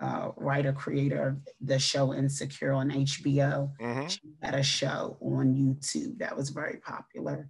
uh, 0.00 0.30
writer 0.36 0.72
creator 0.72 1.28
of 1.28 1.48
the 1.60 1.78
show 1.78 2.14
Insecure 2.14 2.72
on 2.72 2.90
HBO. 2.90 3.72
Mm-hmm. 3.80 4.06
She 4.08 4.20
had 4.42 4.54
a 4.54 4.62
show 4.62 5.16
on 5.20 5.54
YouTube 5.54 6.18
that 6.18 6.36
was 6.36 6.50
very 6.50 6.78
popular, 6.78 7.48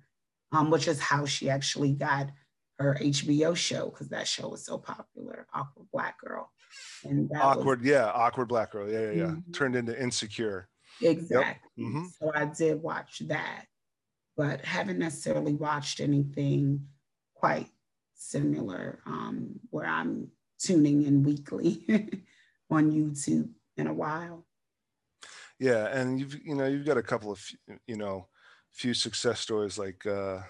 um, 0.53 0.71
which 0.71 0.89
is 0.89 1.01
how 1.01 1.27
she 1.27 1.51
actually 1.51 1.93
got 1.93 2.31
her 2.79 2.97
HBO 3.01 3.57
show 3.57 3.91
because 3.91 4.09
that 4.09 4.27
show 4.27 4.49
was 4.49 4.65
so 4.65 4.79
popular, 4.79 5.47
Awkward 5.53 5.89
Black 5.93 6.19
Girl. 6.21 6.51
And 7.05 7.31
awkward, 7.41 7.81
was, 7.81 7.89
yeah, 7.89 8.11
awkward 8.15 8.49
black 8.49 8.73
girl, 8.73 8.91
yeah, 8.91 9.01
yeah, 9.01 9.11
yeah. 9.11 9.25
Mm-hmm. 9.25 9.53
Turned 9.53 9.77
into 9.77 10.01
insecure. 10.01 10.69
Exactly. 11.01 11.85
Yep. 11.85 11.89
Mm-hmm. 11.89 12.05
So 12.19 12.33
I 12.35 12.45
did 12.47 12.83
watch 12.83 13.23
that, 13.27 13.67
but 14.37 14.65
haven't 14.65 14.99
necessarily 14.99 15.55
watched 15.55 16.01
anything 16.01 16.87
quite 17.35 17.69
similar 18.15 19.01
um, 19.07 19.61
where 19.71 19.87
I'm 19.87 20.29
tuning 20.59 21.05
in 21.05 21.23
weekly. 21.23 21.87
on 22.71 22.93
YouTube 22.93 23.49
in 23.77 23.87
a 23.87 23.93
while. 23.93 24.45
Yeah, 25.59 25.87
and 25.87 26.21
you've 26.21 26.39
you 26.45 26.55
know 26.55 26.67
you've 26.67 26.87
got 26.87 26.99
a 26.99 27.03
couple 27.03 27.33
of 27.33 27.45
you 27.87 27.97
know 27.97 28.29
few 28.71 28.95
success 28.95 29.41
stories 29.41 29.79
like 29.79 30.07
uh, 30.07 30.41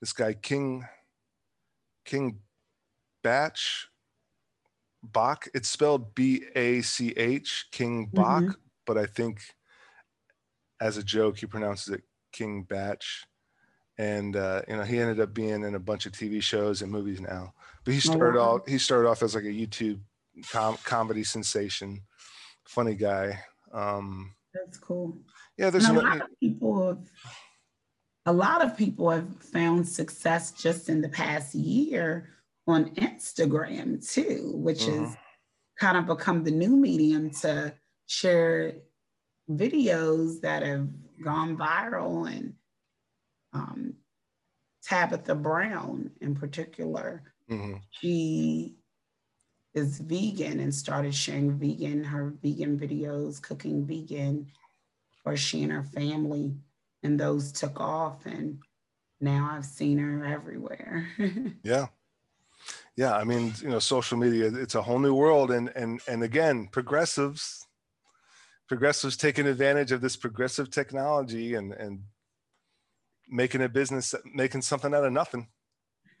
this 0.00 0.12
guy 0.12 0.34
King 0.34 0.84
King 2.04 2.38
Batch 3.22 3.88
Bach. 5.02 5.48
It's 5.52 5.68
spelled 5.68 6.14
B 6.14 6.44
A 6.54 6.80
C 6.82 7.12
H 7.16 7.66
King 7.72 8.08
Bach, 8.12 8.42
mm-hmm. 8.42 8.52
But 8.86 8.98
I 8.98 9.06
think 9.06 9.40
as 10.80 10.96
a 10.96 11.02
joke, 11.02 11.38
he 11.38 11.46
pronounces 11.46 11.94
it 11.94 12.02
King 12.32 12.62
Batch. 12.62 13.26
And 13.96 14.34
uh, 14.34 14.62
you 14.66 14.76
know, 14.76 14.82
he 14.82 14.98
ended 14.98 15.20
up 15.20 15.32
being 15.34 15.62
in 15.62 15.74
a 15.76 15.78
bunch 15.80 16.04
of 16.06 16.12
TV 16.12 16.42
shows 16.42 16.82
and 16.82 16.90
movies 16.90 17.20
now. 17.20 17.54
But 17.84 17.94
he 17.94 17.98
Oh, 17.98 18.12
started 18.12 18.38
wow. 18.38 18.56
off 18.56 18.66
he 18.66 18.78
started 18.78 19.08
off 19.08 19.22
as 19.22 19.34
like 19.36 19.44
a 19.44 19.48
YouTube 19.48 20.00
com- 20.50 20.78
comedy 20.84 21.22
sensation, 21.22 22.00
funny 22.66 22.96
guy. 22.96 23.38
Um, 23.72 24.34
That's 24.52 24.78
cool. 24.78 25.16
yeah, 25.56 25.70
there's 25.70 25.84
And 25.88 25.98
a 25.98 26.00
lot 26.00 26.20
of 26.22 26.28
people 26.40 26.88
have 26.88 27.10
a 28.26 28.32
lot 28.32 28.64
of 28.64 28.76
people 28.76 29.10
have 29.10 29.28
found 29.42 29.86
success 29.86 30.50
just 30.50 30.88
in 30.88 31.00
the 31.00 31.08
past 31.10 31.54
year 31.54 32.30
on 32.66 32.94
Instagram 32.96 34.04
too, 34.04 34.52
which 34.56 34.80
Mhm. 34.80 35.04
has 35.06 35.16
kind 35.78 35.96
of 35.98 36.06
become 36.06 36.42
the 36.42 36.50
new 36.50 36.74
medium 36.76 37.30
to 37.30 37.74
share 38.06 38.74
videos 39.50 40.40
that 40.40 40.62
have 40.62 40.88
gone 41.22 41.56
viral 41.56 42.30
and 42.30 42.54
um, 43.52 43.94
Tabitha 44.82 45.34
Brown 45.34 46.10
in 46.20 46.34
particular 46.34 47.22
mhm. 47.50 47.80
she 47.90 48.74
is 49.74 49.98
vegan 49.98 50.60
and 50.60 50.74
started 50.74 51.14
sharing 51.14 51.58
vegan 51.58 52.04
her 52.04 52.34
vegan 52.42 52.78
videos 52.78 53.40
cooking 53.40 53.86
vegan 53.86 54.46
for 55.22 55.36
she 55.36 55.62
and 55.62 55.72
her 55.72 55.84
family 55.84 56.54
and 57.02 57.18
those 57.18 57.52
took 57.52 57.80
off 57.80 58.26
and 58.26 58.58
now 59.20 59.48
i've 59.52 59.64
seen 59.64 59.98
her 59.98 60.24
everywhere 60.24 61.06
Yeah. 61.62 61.86
Yeah. 62.96 63.16
I 63.16 63.24
mean, 63.24 63.52
you 63.60 63.68
know, 63.68 63.78
social 63.78 64.18
media, 64.18 64.50
it's 64.54 64.74
a 64.74 64.82
whole 64.82 64.98
new 64.98 65.14
world. 65.14 65.50
And 65.50 65.70
and 65.74 66.00
and 66.08 66.22
again, 66.22 66.68
progressives, 66.70 67.66
progressives 68.68 69.16
taking 69.16 69.46
advantage 69.46 69.92
of 69.92 70.00
this 70.00 70.16
progressive 70.16 70.70
technology 70.70 71.54
and 71.54 71.72
and 71.72 72.00
making 73.28 73.62
a 73.62 73.68
business, 73.68 74.14
making 74.34 74.62
something 74.62 74.94
out 74.94 75.04
of 75.04 75.12
nothing. 75.12 75.48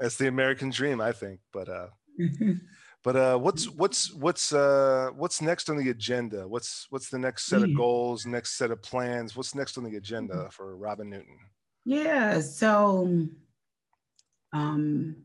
That's 0.00 0.16
the 0.16 0.26
American 0.28 0.70
dream, 0.70 1.00
I 1.00 1.12
think. 1.12 1.40
But 1.52 1.68
uh 1.68 1.88
but 3.04 3.16
uh 3.16 3.38
what's 3.38 3.68
what's 3.68 4.12
what's 4.12 4.52
uh 4.52 5.10
what's 5.14 5.40
next 5.40 5.70
on 5.70 5.76
the 5.76 5.90
agenda? 5.90 6.46
What's 6.46 6.86
what's 6.90 7.08
the 7.08 7.18
next 7.18 7.46
set 7.46 7.62
of 7.62 7.70
Mm. 7.70 7.76
goals, 7.76 8.26
next 8.26 8.56
set 8.58 8.70
of 8.70 8.82
plans? 8.82 9.36
What's 9.36 9.54
next 9.54 9.78
on 9.78 9.84
the 9.84 9.96
agenda 9.96 10.48
for 10.50 10.76
Robin 10.76 11.08
Newton? 11.10 11.38
yeah 11.86 12.38
so 12.40 13.26
um 14.52 15.16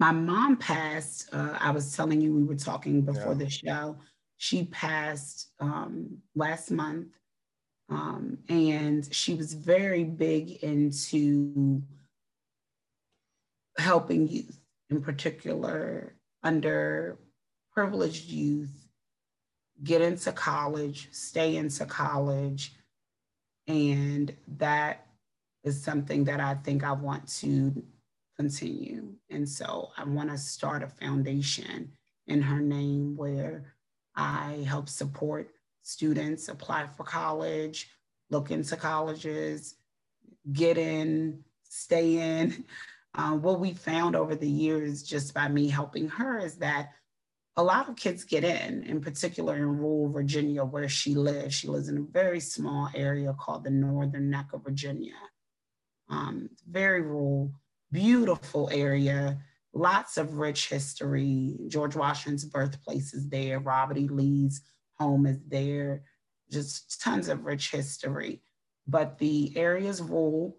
my 0.00 0.10
mom 0.10 0.56
passed 0.56 1.28
uh, 1.32 1.56
i 1.60 1.70
was 1.70 1.94
telling 1.94 2.20
you 2.20 2.34
we 2.34 2.42
were 2.42 2.56
talking 2.56 3.02
before 3.02 3.32
Yeah. 3.32 3.38
the 3.44 3.48
show 3.48 3.96
she 4.38 4.64
passed 4.64 5.50
um 5.60 6.18
last 6.34 6.70
month 6.70 7.08
um 7.88 8.38
and 8.48 9.12
she 9.14 9.34
was 9.34 9.54
very 9.54 10.04
big 10.04 10.62
into 10.62 11.82
helping 13.78 14.28
youth 14.28 14.60
in 14.90 15.00
particular 15.02 16.14
underprivileged 16.44 18.28
youth 18.28 18.88
get 19.82 20.00
into 20.00 20.32
college 20.32 21.08
stay 21.12 21.56
into 21.56 21.84
college 21.84 22.76
and 23.68 24.34
that 24.58 25.06
is 25.64 25.82
something 25.82 26.24
that 26.24 26.40
I 26.40 26.54
think 26.54 26.84
I 26.84 26.92
want 26.92 27.26
to 27.40 27.82
continue. 28.36 29.12
And 29.30 29.48
so 29.48 29.90
I 29.96 30.04
want 30.04 30.30
to 30.30 30.38
start 30.38 30.82
a 30.82 30.88
foundation 30.88 31.90
in 32.28 32.42
her 32.42 32.60
name 32.60 33.16
where 33.16 33.74
I 34.16 34.64
help 34.66 34.88
support 34.88 35.50
students 35.82 36.48
apply 36.48 36.86
for 36.86 37.04
college, 37.04 37.90
look 38.30 38.50
into 38.50 38.76
colleges, 38.76 39.76
get 40.52 40.78
in, 40.78 41.44
stay 41.62 42.40
in. 42.40 42.64
Uh, 43.14 43.32
what 43.36 43.60
we 43.60 43.72
found 43.72 44.16
over 44.16 44.34
the 44.34 44.48
years, 44.48 45.02
just 45.02 45.34
by 45.34 45.48
me 45.48 45.68
helping 45.68 46.08
her, 46.08 46.38
is 46.38 46.56
that 46.56 46.90
a 47.58 47.62
lot 47.62 47.88
of 47.88 47.96
kids 47.96 48.24
get 48.24 48.44
in, 48.44 48.82
in 48.82 49.00
particular 49.00 49.56
in 49.56 49.78
rural 49.78 50.10
Virginia, 50.10 50.64
where 50.64 50.88
she 50.88 51.14
lives. 51.14 51.54
She 51.54 51.68
lives 51.68 51.88
in 51.88 51.96
a 51.96 52.12
very 52.12 52.40
small 52.40 52.90
area 52.94 53.34
called 53.38 53.64
the 53.64 53.70
Northern 53.70 54.28
Neck 54.28 54.48
of 54.52 54.62
Virginia. 54.62 55.14
Um, 56.10 56.50
very 56.68 57.00
rural, 57.00 57.52
beautiful 57.90 58.68
area, 58.72 59.38
lots 59.76 60.16
of 60.16 60.38
rich 60.38 60.68
history. 60.68 61.56
George 61.68 61.94
Washington's 61.94 62.44
birthplace 62.44 63.12
is 63.12 63.28
there, 63.28 63.60
Robert 63.60 63.98
E. 63.98 64.08
Lee's 64.08 64.62
home 64.98 65.26
is 65.26 65.38
there, 65.46 66.02
just 66.50 67.00
tons 67.00 67.28
of 67.28 67.44
rich 67.44 67.70
history. 67.70 68.40
But 68.88 69.18
the 69.18 69.52
area 69.56 69.88
is 69.88 70.00
rural 70.00 70.56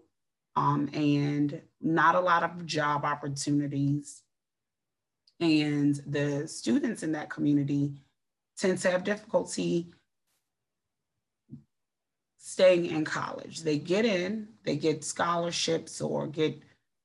um, 0.54 0.88
and 0.92 1.60
not 1.80 2.14
a 2.14 2.20
lot 2.20 2.42
of 2.44 2.64
job 2.64 3.04
opportunities. 3.04 4.22
And 5.40 5.94
the 6.06 6.46
students 6.46 7.02
in 7.02 7.12
that 7.12 7.30
community 7.30 7.94
tend 8.56 8.78
to 8.78 8.90
have 8.90 9.04
difficulty 9.04 9.92
staying 12.38 12.86
in 12.86 13.04
college. 13.04 13.62
They 13.62 13.78
get 13.78 14.04
in, 14.04 14.48
they 14.64 14.76
get 14.76 15.04
scholarships 15.04 16.00
or 16.00 16.26
get 16.26 16.60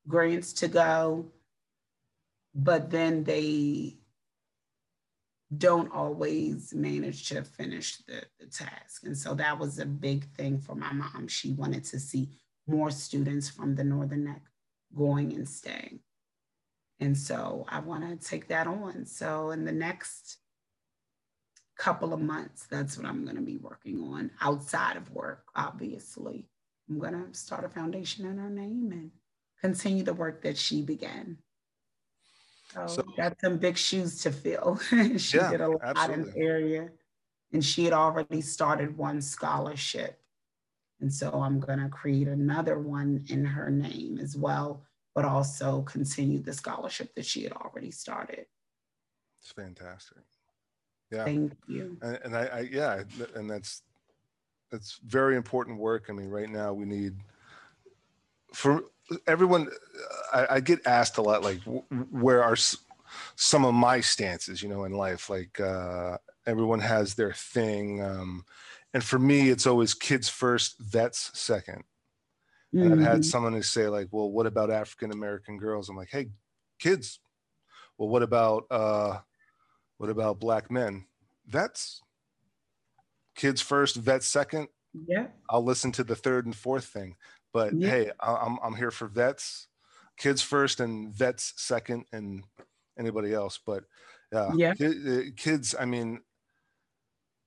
grants 0.08 0.54
to 0.54 0.68
go, 0.68 1.32
but 2.54 2.90
then 2.90 3.24
they 3.24 3.98
don't 5.58 5.92
always 5.92 6.74
manage 6.74 7.30
to 7.30 7.44
finish 7.44 7.98
the, 8.08 8.24
the 8.40 8.48
task. 8.48 9.06
And 9.06 9.18
so 9.18 9.36
that 9.36 9.60
was 9.60 9.80
a 9.80 9.86
big 9.86 10.26
thing 10.32 10.58
for 10.58 10.76
my 10.76 10.92
mom. 10.92 11.28
She 11.28 11.52
wanted 11.52 11.84
to 11.86 12.00
see 12.00 12.30
more 12.68 12.92
students 12.92 13.50
from 13.50 13.76
the 13.76 13.84
Northern 13.84 14.26
Neck 14.26 14.42
going 14.96 15.34
and 15.34 15.48
staying. 15.48 16.00
And 17.00 17.18
so 17.18 17.66
I 17.70 17.80
want 17.80 18.08
to 18.08 18.28
take 18.28 18.48
that 18.48 18.68
on. 18.68 19.06
So 19.06 19.52
in 19.52 19.66
the 19.66 19.72
next 19.72 20.38
couple 21.78 22.14
of 22.14 22.22
months, 22.22 22.66
that's 22.70 22.98
what 22.98 23.06
I'm 23.06 23.24
going 23.24 23.36
to 23.36 23.42
be 23.42 23.58
working 23.58 24.02
on 24.02 24.32
outside 24.42 24.96
of 24.96 25.12
work, 25.12 25.44
obviously. 25.56 26.48
I'm 26.90 27.00
going 27.00 27.14
to 27.14 27.38
start 27.38 27.66
a 27.66 27.70
foundation 27.70 28.26
in 28.26 28.38
her 28.38 28.50
name 28.50 28.90
and 28.92 29.12
continue 29.60 30.04
the 30.04 30.14
work 30.14 30.44
that 30.44 30.58
she 30.58 30.82
began. 30.82 31.38
So, 32.74 32.88
So- 32.88 33.04
got 33.16 33.40
some 33.40 33.58
big 33.58 33.78
shoes 33.78 34.22
to 34.24 34.32
fill. 34.32 34.78
she 35.18 35.38
Yeah, 35.38 35.52
did 35.52 35.62
a 35.62 35.70
lot 35.70 36.10
in 36.10 36.24
the 36.26 36.38
area, 36.38 36.90
and 37.52 37.64
she 37.64 37.84
had 37.86 37.94
already 37.94 38.42
started 38.42 38.98
one 38.98 39.22
scholarship. 39.22 40.20
And 41.00 41.14
so 41.14 41.32
I'm 41.32 41.60
going 41.60 41.80
to 41.80 41.90
create 41.90 42.28
another 42.28 42.80
one 42.80 43.26
in 43.30 43.44
her 43.46 43.70
name 43.70 44.18
as 44.20 44.38
well, 44.38 44.84
but 45.14 45.26
also 45.26 45.82
continue 45.84 46.40
the 46.40 46.54
scholarship 46.54 47.14
that 47.16 47.26
she 47.26 47.44
had 47.44 47.52
already 47.54 47.92
started. 47.92 48.46
It's 49.42 49.52
fantastic. 49.52 50.24
Yeah. 51.12 51.26
Thank 51.26 51.54
you. 51.68 51.98
and, 52.02 52.20
and 52.24 52.36
I, 52.36 52.46
I 52.46 52.60
yeah 52.62 53.04
and 53.36 53.48
that's 53.48 53.84
that's 54.72 55.00
very 55.06 55.36
important 55.36 55.78
work 55.78 56.06
i 56.10 56.12
mean 56.12 56.28
right 56.30 56.50
now 56.50 56.74
we 56.74 56.86
need 56.86 57.14
for 58.54 58.84
everyone 59.28 59.68
i, 60.34 60.48
I 60.52 60.60
get 60.60 60.86
asked 60.88 61.18
a 61.18 61.22
lot 61.22 61.44
like 61.44 61.60
where 62.12 62.44
are 62.44 62.56
some 63.36 63.66
of 63.66 63.74
my 63.74 64.00
stances 64.02 64.64
you 64.64 64.70
know 64.70 64.86
in 64.86 64.94
life 64.94 65.30
like 65.30 65.60
uh 65.60 66.18
everyone 66.46 66.80
has 66.80 67.16
their 67.16 67.34
thing 67.34 68.02
um 68.02 68.46
and 68.94 69.04
for 69.04 69.20
me 69.20 69.50
it's 69.50 69.68
always 69.68 69.94
kids 69.94 70.30
first 70.30 70.80
vets 70.80 71.32
second 71.38 71.84
and 72.76 72.92
I've 72.92 73.00
had 73.00 73.20
Mhm. 73.20 73.26
someone 73.26 73.54
who 73.54 73.62
say 73.62 73.88
like, 73.88 74.08
well, 74.12 74.32
what 74.32 74.48
about 74.48 74.72
African 74.72 75.12
American 75.12 75.60
girls? 75.60 75.90
I'm 75.90 75.96
like, 75.96 76.10
hey, 76.10 76.32
kids. 76.80 77.20
Well, 78.00 78.10
what 78.10 78.24
about 78.24 78.66
uh, 78.72 79.20
what 79.98 80.10
about 80.10 80.40
black 80.40 80.72
men? 80.72 81.06
Vets. 81.46 82.02
Kids 83.36 83.62
first, 83.62 83.96
vets 83.96 84.26
second. 84.26 84.70
Yeah. 85.08 85.28
I'll 85.50 85.64
listen 85.64 85.92
to 85.92 86.04
the 86.04 86.16
third 86.16 86.48
and 86.48 86.56
fourth 86.56 86.86
thing. 86.86 87.16
But 87.54 87.74
Yeah. 87.74 87.90
hey, 87.90 88.12
I- 88.20 88.36
I'm 88.36 88.58
I'm 88.64 88.76
here 88.76 88.92
for 88.92 89.08
vets, 89.08 89.68
kids 90.18 90.42
first, 90.42 90.80
and 90.80 91.14
vets 91.14 91.54
second, 91.58 92.06
and 92.12 92.44
anybody 93.00 93.34
else. 93.34 93.60
But 93.66 93.84
yeah, 94.32 94.52
Yeah. 94.56 94.74
uh, 94.82 95.22
kids. 95.38 95.76
I 95.80 95.86
mean, 95.86 96.22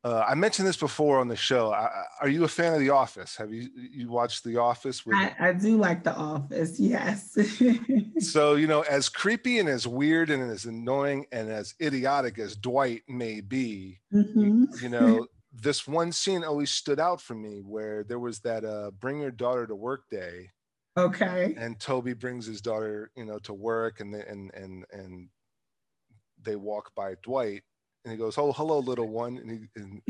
uh, 0.04 0.24
I 0.24 0.36
mentioned 0.36 0.68
this 0.68 0.76
before 0.76 1.18
on 1.18 1.26
the 1.26 1.34
show. 1.34 1.72
I, 1.72 2.04
are 2.20 2.28
you 2.28 2.44
a 2.44 2.48
fan 2.48 2.72
of 2.74 2.78
The 2.78 2.90
Office? 2.90 3.34
Have 3.36 3.52
you 3.52 3.68
you 3.74 4.08
watched 4.08 4.44
The 4.44 4.56
Office? 4.58 5.04
With, 5.04 5.16
I, 5.16 5.34
I 5.40 5.52
do 5.52 5.76
like 5.76 6.04
The 6.04 6.14
Office. 6.14 6.78
Yes. 6.78 7.36
so 8.20 8.54
you 8.54 8.68
know, 8.68 8.82
as 8.82 9.08
creepy 9.08 9.58
and 9.58 9.68
as 9.68 9.88
weird 9.88 10.30
and 10.30 10.48
as 10.48 10.64
annoying 10.66 11.26
and 11.32 11.50
as 11.50 11.74
idiotic 11.82 12.38
as 12.38 12.54
Dwight 12.54 13.02
may 13.08 13.40
be, 13.40 13.98
Mhm. 14.12 14.80
you 14.80 14.88
know 14.88 15.26
this 15.62 15.86
one 15.86 16.12
scene 16.12 16.44
always 16.44 16.70
stood 16.70 17.00
out 17.00 17.20
for 17.20 17.34
me 17.34 17.60
where 17.62 18.04
there 18.04 18.18
was 18.18 18.40
that 18.40 18.64
uh 18.64 18.90
bring 18.90 19.20
your 19.20 19.30
daughter 19.30 19.66
to 19.66 19.74
work 19.76 20.08
day 20.10 20.50
Okay. 20.96 21.56
and 21.56 21.80
toby 21.80 22.12
brings 22.12 22.46
his 22.46 22.60
daughter 22.60 23.10
you 23.16 23.24
know 23.24 23.38
to 23.38 23.52
work 23.54 24.00
and 24.00 24.14
they, 24.14 24.24
and 24.24 24.52
and 24.54 24.84
and 24.90 25.30
they 26.38 26.56
walk 26.56 26.94
by 26.94 27.14
dwight 27.22 27.62
and 28.04 28.12
he 28.12 28.18
goes, 28.18 28.38
"Oh, 28.38 28.52
hello, 28.52 28.78
little 28.78 29.08
one," 29.08 29.36
and 29.36 29.50
he 29.50 29.66
and, 29.74 30.00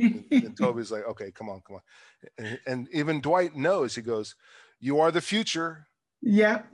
and, 0.42 0.54
Toby's 0.58 0.90
like, 0.92 1.04
"Okay, 1.04 1.32
come 1.32 1.48
on, 1.48 1.62
come 1.66 1.76
on," 1.76 1.82
and, 2.38 2.60
and, 2.66 2.88
even 2.92 3.22
Dwight 3.22 3.56
knows. 3.56 3.94
He 3.96 4.02
goes, 4.02 4.34
"You 4.80 5.00
are 5.00 5.10
the 5.10 5.22
future." 5.22 5.88
Yep. 6.22 6.66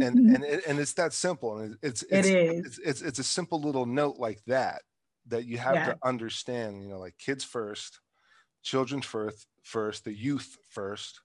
And 0.00 0.20
and 0.28 0.44
and 0.44 0.78
it's 0.78 0.92
that 0.94 1.12
simple, 1.14 1.58
and 1.58 1.78
it's 1.82 2.02
it's, 2.10 2.10
it 2.10 2.24
is. 2.26 2.64
it's 2.64 2.78
it's 2.78 3.00
it's 3.02 3.18
a 3.18 3.24
simple 3.24 3.60
little 3.60 3.86
note 3.86 4.16
like 4.18 4.44
that 4.46 4.82
that 5.26 5.46
you 5.46 5.56
have 5.58 5.74
yeah. 5.74 5.84
to 5.84 5.96
understand. 6.04 6.82
You 6.82 6.88
know, 6.90 6.98
like 6.98 7.16
kids 7.16 7.44
first, 7.44 8.00
children 8.66 9.00
first, 9.00 9.46
first 9.62 10.04
the 10.04 10.12
youth 10.12 10.58
first, 10.68 11.20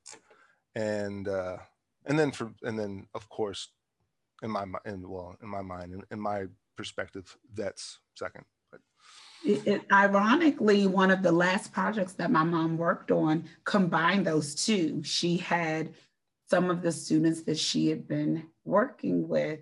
and 0.75 1.27
uh, 1.27 1.57
and 2.05 2.17
then 2.17 2.31
for 2.31 2.53
and 2.61 2.77
then 2.77 3.07
of 3.15 3.27
course, 3.29 3.69
in 4.43 4.51
my 4.51 4.63
in 4.85 5.09
well 5.09 5.35
in 5.41 5.49
my 5.49 5.61
mind 5.61 5.93
in, 5.93 6.03
in 6.11 6.19
my 6.19 6.45
perspective, 6.77 7.35
that's 7.53 7.99
second. 8.15 8.45
It, 9.43 9.65
it, 9.65 9.81
ironically, 9.91 10.85
one 10.85 11.09
of 11.09 11.23
the 11.23 11.31
last 11.31 11.73
projects 11.73 12.13
that 12.13 12.29
my 12.29 12.43
mom 12.43 12.77
worked 12.77 13.09
on 13.09 13.45
combined 13.63 14.27
those 14.27 14.53
two. 14.53 15.01
She 15.03 15.37
had 15.37 15.95
some 16.47 16.69
of 16.69 16.83
the 16.83 16.91
students 16.91 17.41
that 17.43 17.57
she 17.57 17.89
had 17.89 18.07
been 18.07 18.45
working 18.65 19.27
with 19.27 19.61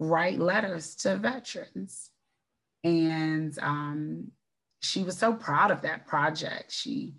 write 0.00 0.40
letters 0.40 0.96
to 0.96 1.16
veterans. 1.16 2.10
And 2.82 3.56
um, 3.62 4.32
she 4.84 5.02
was 5.02 5.16
so 5.16 5.32
proud 5.32 5.70
of 5.70 5.80
that 5.82 6.06
project. 6.06 6.70
She 6.70 7.14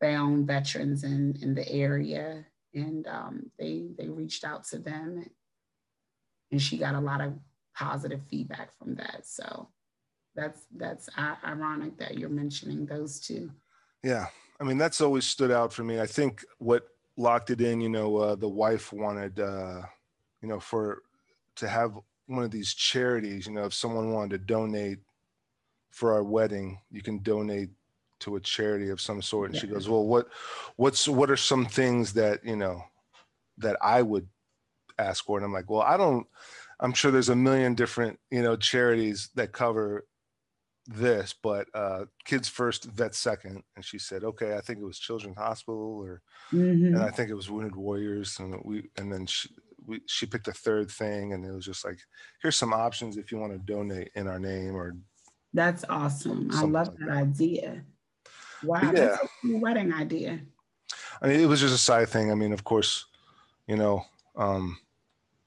found 0.00 0.46
veterans 0.46 1.02
in, 1.02 1.36
in 1.40 1.54
the 1.54 1.66
area 1.68 2.44
and 2.74 3.06
um, 3.06 3.50
they, 3.58 3.86
they 3.96 4.08
reached 4.08 4.44
out 4.44 4.64
to 4.64 4.78
them 4.78 5.24
and 6.50 6.60
she 6.60 6.76
got 6.76 6.94
a 6.94 7.00
lot 7.00 7.22
of 7.22 7.32
positive 7.74 8.20
feedback 8.30 8.76
from 8.78 8.94
that. 8.96 9.22
So 9.24 9.68
that's 10.34 10.66
that's 10.76 11.08
ironic 11.44 11.96
that 11.98 12.18
you're 12.18 12.28
mentioning 12.28 12.84
those 12.84 13.18
two. 13.18 13.50
Yeah, 14.04 14.26
I 14.60 14.64
mean 14.64 14.76
that's 14.76 15.00
always 15.00 15.26
stood 15.26 15.50
out 15.50 15.72
for 15.72 15.82
me. 15.82 15.98
I 15.98 16.06
think 16.06 16.44
what 16.58 16.86
locked 17.16 17.48
it 17.50 17.62
in, 17.62 17.80
you 17.80 17.88
know, 17.88 18.16
uh, 18.18 18.34
the 18.34 18.48
wife 18.48 18.92
wanted, 18.92 19.40
uh, 19.40 19.80
you 20.42 20.48
know, 20.48 20.60
for 20.60 21.02
to 21.56 21.66
have 21.66 21.98
one 22.26 22.44
of 22.44 22.50
these 22.50 22.74
charities. 22.74 23.46
You 23.46 23.54
know, 23.54 23.64
if 23.64 23.72
someone 23.72 24.12
wanted 24.12 24.30
to 24.32 24.38
donate 24.38 24.98
for 25.96 26.12
our 26.12 26.22
wedding, 26.22 26.78
you 26.90 27.02
can 27.02 27.22
donate 27.22 27.70
to 28.20 28.36
a 28.36 28.40
charity 28.40 28.90
of 28.90 29.00
some 29.00 29.22
sort. 29.22 29.50
And 29.50 29.54
yeah. 29.54 29.60
she 29.62 29.66
goes, 29.66 29.88
"Well, 29.88 30.06
what, 30.06 30.28
what's 30.76 31.08
what 31.08 31.30
are 31.30 31.36
some 31.36 31.64
things 31.64 32.12
that 32.12 32.44
you 32.44 32.56
know 32.56 32.82
that 33.58 33.76
I 33.80 34.02
would 34.02 34.28
ask 34.98 35.24
for?" 35.24 35.38
And 35.38 35.44
I'm 35.44 35.52
like, 35.52 35.70
"Well, 35.70 35.82
I 35.82 35.96
don't." 35.96 36.26
I'm 36.78 36.92
sure 36.92 37.10
there's 37.10 37.30
a 37.30 37.36
million 37.36 37.74
different, 37.74 38.18
you 38.30 38.42
know, 38.42 38.54
charities 38.54 39.30
that 39.34 39.52
cover 39.52 40.04
this, 40.86 41.34
but 41.42 41.68
uh, 41.72 42.04
kids 42.26 42.48
first, 42.48 42.84
vets 42.84 43.18
second. 43.18 43.62
And 43.76 43.82
she 43.82 43.98
said, 43.98 44.24
okay, 44.24 44.56
I 44.56 44.60
think 44.60 44.80
it 44.80 44.84
was 44.84 44.98
Children's 44.98 45.38
Hospital, 45.38 45.98
or 46.04 46.20
mm-hmm. 46.52 46.94
and 46.94 46.98
I 46.98 47.10
think 47.10 47.30
it 47.30 47.34
was 47.34 47.50
Wounded 47.50 47.74
Warriors, 47.74 48.38
and 48.40 48.60
we 48.62 48.90
and 48.98 49.10
then 49.10 49.24
she 49.24 49.48
we, 49.86 50.00
she 50.06 50.26
picked 50.26 50.48
a 50.48 50.52
third 50.52 50.90
thing, 50.90 51.32
and 51.32 51.46
it 51.46 51.52
was 51.52 51.64
just 51.64 51.82
like, 51.82 51.98
here's 52.42 52.58
some 52.58 52.74
options 52.74 53.16
if 53.16 53.32
you 53.32 53.38
want 53.38 53.52
to 53.52 53.58
donate 53.58 54.10
in 54.14 54.28
our 54.28 54.38
name 54.38 54.76
or. 54.76 54.96
That's 55.56 55.86
awesome. 55.88 56.50
I 56.52 56.64
love 56.64 56.88
like 56.88 56.98
that, 56.98 57.06
that, 57.06 57.16
idea. 57.16 57.82
Wow, 58.62 58.80
yeah. 58.82 58.92
that's 58.92 59.24
a 59.24 59.28
cool 59.40 59.60
wedding 59.60 59.90
idea. 59.90 60.40
I 61.22 61.28
mean, 61.28 61.40
it 61.40 61.46
was 61.46 61.60
just 61.60 61.74
a 61.74 61.78
side 61.78 62.10
thing. 62.10 62.30
I 62.30 62.34
mean, 62.34 62.52
of 62.52 62.62
course, 62.62 63.06
you 63.66 63.76
know, 63.76 64.04
um, 64.36 64.76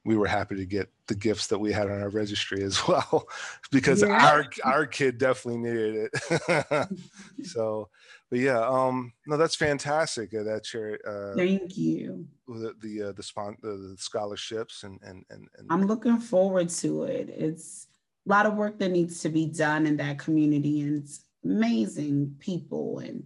we 0.06 0.18
were 0.18 0.26
happy 0.26 0.56
to 0.56 0.66
get 0.66 0.90
the 1.06 1.14
gifts 1.14 1.46
that 1.48 1.60
we 1.60 1.72
had 1.72 1.92
on 1.92 2.02
our 2.02 2.10
registry 2.10 2.64
as 2.64 2.88
well 2.88 3.28
because 3.72 4.02
yeah. 4.02 4.32
our 4.32 4.46
our 4.64 4.86
kid 4.88 5.20
definitely 5.20 5.60
needed 5.60 6.10
it 6.12 6.88
so 7.44 7.90
but 8.32 8.40
yeah 8.40 8.60
um 8.60 9.14
no 9.28 9.38
that's 9.38 9.56
fantastic 9.56 10.34
uh, 10.34 10.42
that 10.42 10.66
share 10.66 10.98
uh 11.06 11.36
thank 11.36 11.78
you 11.78 12.26
the 12.48 12.74
the 12.82 13.04
uh, 13.04 13.12
the, 13.12 13.22
spon- 13.22 13.58
the, 13.62 13.70
the 13.70 13.96
scholarships 14.00 14.84
and, 14.84 15.00
and 15.04 15.26
and 15.30 15.48
and 15.58 15.68
i'm 15.70 15.86
looking 15.86 16.18
forward 16.18 16.70
to 16.70 17.04
it 17.04 17.30
it's 17.30 17.89
a 18.26 18.30
lot 18.30 18.46
of 18.46 18.56
work 18.56 18.80
that 18.80 18.90
needs 18.90 19.22
to 19.22 19.30
be 19.30 19.46
done 19.46 19.86
in 19.86 19.98
that 19.98 20.20
community 20.20 20.82
and 20.82 21.04
it's 21.04 21.26
amazing 21.44 22.36
people 22.40 23.00
and 23.00 23.24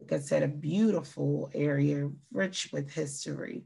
like 0.00 0.12
i 0.12 0.18
said 0.18 0.42
a 0.42 0.48
beautiful 0.48 1.50
area 1.54 2.08
rich 2.32 2.70
with 2.72 2.92
history 2.92 3.64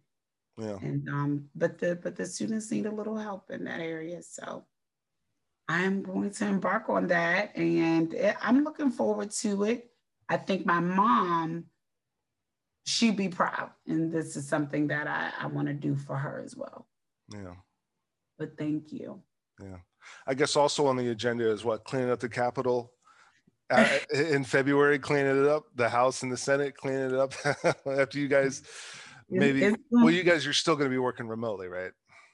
yeah. 0.59 0.79
And 0.81 1.09
um, 1.09 1.45
but 1.55 1.79
the 1.79 1.97
but 1.97 2.17
the 2.17 2.25
students 2.25 2.71
need 2.71 2.87
a 2.87 2.95
little 2.95 3.17
help 3.17 3.51
in 3.51 3.65
that 3.65 3.81
area. 3.81 4.23
So 4.23 4.65
I'm 5.69 6.03
going 6.03 6.31
to 6.31 6.47
embark 6.47 6.89
on 6.89 7.09
that, 7.09 7.55
and 7.57 8.15
it, 8.15 8.37
I'm 8.41 8.65
looking 8.65 8.91
forward 8.91 9.31
to 9.43 9.65
it. 9.65 9.91
I 10.29 10.39
think 10.39 10.65
my 10.65 10.81
mom, 10.81 11.65
she'd 12.87 13.17
be 13.17 13.29
proud, 13.29 13.71
and 13.87 14.11
this 14.13 14.37
is 14.37 14.49
something 14.49 14.87
that 14.89 15.07
I, 15.07 15.31
I 15.41 15.47
want 15.47 15.69
to 15.69 15.75
do 15.75 15.95
for 15.95 16.17
her 16.17 16.43
as 16.43 16.57
well. 16.57 16.87
Yeah. 17.33 17.55
But 18.39 18.57
thank 18.57 18.93
you. 18.93 19.21
Yeah. 19.63 19.79
I 20.27 20.35
guess 20.35 20.57
also 20.57 20.87
on 20.87 20.97
the 20.97 21.11
agenda 21.11 21.51
is 21.51 21.65
what 21.65 21.85
cleaning 21.85 22.11
up 22.11 22.21
the 22.21 22.29
Capitol? 22.29 22.93
Uh, 23.69 23.99
in 24.15 24.45
February, 24.45 24.99
cleaning 24.99 25.45
it 25.45 25.49
up, 25.49 25.65
the 25.75 25.89
House 25.89 26.23
and 26.23 26.31
the 26.31 26.37
Senate 26.37 26.77
cleaning 26.77 27.11
it 27.11 27.15
up 27.15 27.35
after 27.87 28.19
you 28.19 28.29
guys 28.29 28.63
maybe 29.31 29.75
well 29.91 30.11
you 30.11 30.23
guys 30.23 30.47
are 30.47 30.53
still 30.53 30.77
going 30.77 30.89
to 30.89 30.95
be 30.95 30.99
working 30.99 31.27
remotely 31.27 31.69
right? 31.69 31.93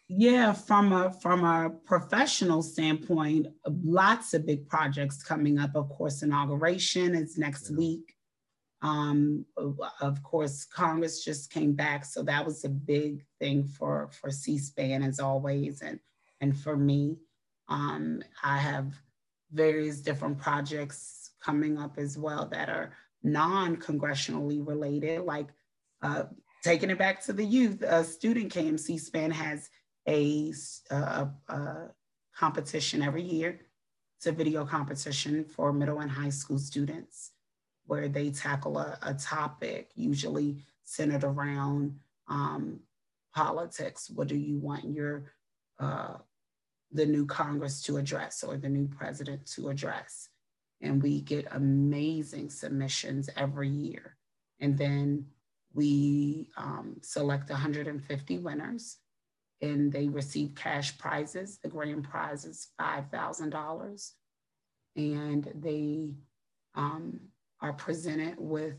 Yeah 0.09 0.53
from 0.53 0.93
a 0.93 1.11
from 1.11 1.45
a 1.45 1.71
professional 1.71 2.63
standpoint 2.63 3.47
lots 3.67 4.35
of 4.35 4.47
big 4.47 4.69
projects 4.69 5.23
coming 5.23 5.59
up. 5.59 5.75
Of 5.75 5.89
course 5.89 6.23
inauguration 6.23 7.15
is 7.15 7.39
next 7.39 7.71
yeah. 7.71 7.77
week. 7.77 8.15
Um, 8.83 9.47
of 10.01 10.23
course 10.25 10.65
congress 10.65 11.25
just 11.25 11.53
came 11.53 11.73
back 11.73 12.05
so 12.05 12.23
that 12.25 12.45
was 12.45 12.65
a 12.65 12.69
big 12.69 13.25
thing 13.39 13.65
for 13.65 14.11
for 14.11 14.31
c-span 14.31 15.05
as 15.05 15.21
always 15.21 15.83
and 15.83 16.01
and 16.41 16.59
for 16.59 16.77
me 16.77 17.17
um, 17.69 18.23
i 18.43 18.57
have 18.57 18.95
various 19.53 20.01
different 20.01 20.39
projects 20.39 21.31
coming 21.45 21.79
up 21.79 21.99
as 21.99 22.17
well 22.17 22.47
that 22.47 22.69
are 22.69 22.93
non-congressionally 23.23 24.67
related 24.67 25.23
like 25.23 25.49
uh, 26.03 26.25
taking 26.63 26.91
it 26.91 26.99
back 26.99 27.23
to 27.25 27.33
the 27.33 27.45
youth, 27.45 27.83
a 27.83 28.05
student 28.05 28.51
came, 28.51 28.79
C-SPAN 28.79 29.31
has 29.31 29.69
a, 30.09 30.53
a, 30.91 31.29
a, 31.49 31.91
competition 32.35 33.03
every 33.03 33.23
year. 33.23 33.61
It's 34.17 34.27
a 34.27 34.33
video 34.33 34.65
competition 34.65 35.45
for 35.45 35.73
middle 35.73 36.01
and 36.01 36.11
high 36.11 36.31
school 36.31 36.59
students 36.59 37.33
where 37.87 38.09
they 38.09 38.31
tackle 38.31 38.79
a, 38.79 38.99
a 39.03 39.15
topic 39.15 39.91
usually 39.95 40.57
centered 40.85 41.25
around 41.25 41.99
um, 42.29 42.81
politics. 43.35 44.09
What 44.09 44.29
do 44.29 44.37
you 44.37 44.59
want 44.59 44.85
your 44.85 45.33
uh, 45.79 46.15
the 46.93 47.07
new 47.07 47.27
Congress 47.27 47.83
to 47.83 47.97
address 47.97 48.43
or 48.43 48.57
the 48.57 48.69
new 48.69 48.87
president 48.89 49.47
to 49.55 49.69
address? 49.69 50.29
And 50.81 51.03
we 51.03 51.21
get 51.21 51.47
amazing 51.53 52.51
submissions 52.51 53.31
every 53.37 53.69
year. 53.69 54.17
And 54.61 54.77
then 54.77 55.27
we 55.75 56.49
um, 56.57 56.97
select 57.03 57.51
150 57.51 58.39
winners 58.39 58.99
and 59.63 59.93
they 59.93 60.09
receive 60.09 60.55
cash 60.55 60.99
prizes. 60.99 61.59
The 61.63 61.69
grand 61.69 62.05
prize 62.05 62.45
is 62.45 62.69
$5,000. 62.81 64.11
And 64.97 65.51
they 65.55 66.11
um, 66.75 67.21
are 67.61 67.73
presented 67.73 68.35
with 68.39 68.75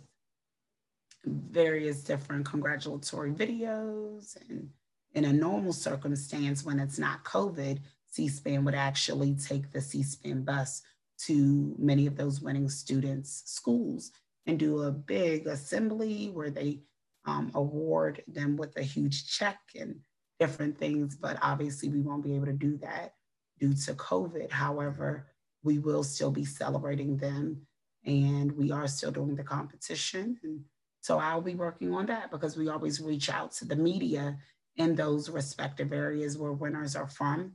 various 1.26 2.04
different 2.04 2.46
congratulatory 2.46 3.32
videos. 3.32 4.38
And 4.50 4.70
in 5.14 5.26
a 5.26 5.34
normal 5.34 5.74
circumstance, 5.74 6.66
when 6.66 6.80
it's 6.80 7.00
not 7.00 7.24
COVID, 7.24 7.80
C 8.14 8.28
SPAN 8.28 8.64
would 8.64 8.76
actually 8.76 9.34
take 9.34 9.72
the 9.72 9.82
C 9.82 10.04
SPAN 10.04 10.44
bus 10.44 10.84
to 11.26 11.76
many 11.80 12.06
of 12.06 12.16
those 12.16 12.42
winning 12.42 12.70
students' 12.70 13.42
schools 13.46 14.12
and 14.46 14.60
do 14.60 14.84
a 14.84 14.92
big 14.92 15.48
assembly 15.48 16.30
where 16.32 16.52
they 16.52 16.82
um, 17.26 17.50
award 17.56 18.24
them 18.28 18.56
with 18.56 18.78
a 18.78 18.84
huge 18.84 19.28
check 19.36 19.58
and 19.80 19.96
different 20.40 20.78
things. 20.78 21.16
But 21.16 21.40
obviously, 21.42 21.90
we 21.90 22.02
won't 22.02 22.24
be 22.24 22.36
able 22.36 22.46
to 22.46 22.54
do 22.54 22.78
that 22.78 23.16
due 23.60 23.74
to 23.74 23.94
COVID. 23.94 24.52
However, 24.52 25.26
we 25.64 25.80
will 25.80 26.04
still 26.04 26.32
be 26.32 26.46
celebrating 26.46 27.18
them 27.18 27.66
and 28.06 28.52
we 28.52 28.72
are 28.72 28.88
still 28.88 29.12
doing 29.12 29.36
the 29.36 29.44
competition. 29.44 30.38
And 30.44 30.60
so 31.02 31.18
I'll 31.18 31.42
be 31.42 31.56
working 31.56 31.92
on 31.96 32.06
that 32.08 32.30
because 32.30 32.58
we 32.58 32.70
always 32.70 33.02
reach 33.02 33.32
out 33.32 33.54
to 33.54 33.66
the 33.66 33.76
media 33.76 34.38
in 34.76 34.94
those 34.94 35.32
respective 35.32 35.92
areas 35.94 36.38
where 36.38 36.54
winners 36.54 36.96
are 36.96 37.08
from. 37.08 37.54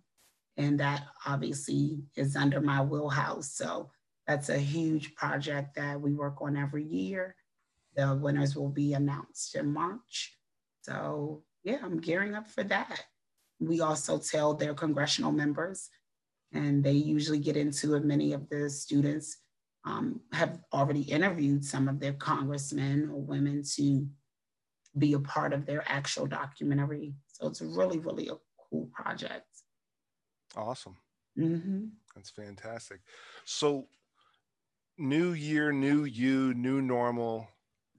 And 0.58 0.78
that 0.80 1.06
obviously 1.26 2.02
is 2.16 2.36
under 2.36 2.60
my 2.60 2.82
wheelhouse. 2.82 3.52
So 3.52 3.90
that's 4.26 4.50
a 4.50 4.58
huge 4.58 5.14
project 5.14 5.76
that 5.76 5.98
we 5.98 6.12
work 6.12 6.42
on 6.42 6.56
every 6.56 6.84
year. 6.84 7.34
The 7.96 8.14
winners 8.14 8.54
will 8.54 8.68
be 8.68 8.92
announced 8.92 9.54
in 9.54 9.72
March. 9.72 10.36
So 10.82 11.44
yeah, 11.64 11.78
I'm 11.82 11.98
gearing 12.00 12.34
up 12.34 12.46
for 12.46 12.64
that. 12.64 13.04
We 13.60 13.80
also 13.80 14.18
tell 14.18 14.54
their 14.54 14.74
congressional 14.74 15.32
members, 15.32 15.88
and 16.52 16.84
they 16.84 16.92
usually 16.92 17.40
get 17.40 17.56
into 17.56 17.94
it, 17.94 18.04
many 18.04 18.32
of 18.32 18.48
the 18.48 18.70
students 18.70 19.38
um, 19.84 20.20
have 20.32 20.60
already 20.72 21.02
interviewed 21.02 21.64
some 21.64 21.88
of 21.88 21.98
their 21.98 22.12
congressmen 22.12 23.10
or 23.10 23.20
women 23.20 23.62
to 23.76 24.06
be 24.96 25.14
a 25.14 25.20
part 25.20 25.52
of 25.52 25.66
their 25.66 25.82
actual 25.86 26.26
documentary. 26.26 27.14
So 27.26 27.48
it's 27.48 27.60
really, 27.60 27.98
really 27.98 28.28
a 28.28 28.36
cool 28.70 28.88
project. 28.92 29.47
Awesome. 30.56 30.96
Mm-hmm. 31.38 31.86
That's 32.14 32.30
fantastic. 32.30 33.00
So, 33.44 33.86
new 34.96 35.32
year, 35.32 35.72
new 35.72 36.04
you, 36.04 36.54
new 36.54 36.82
normal. 36.82 37.48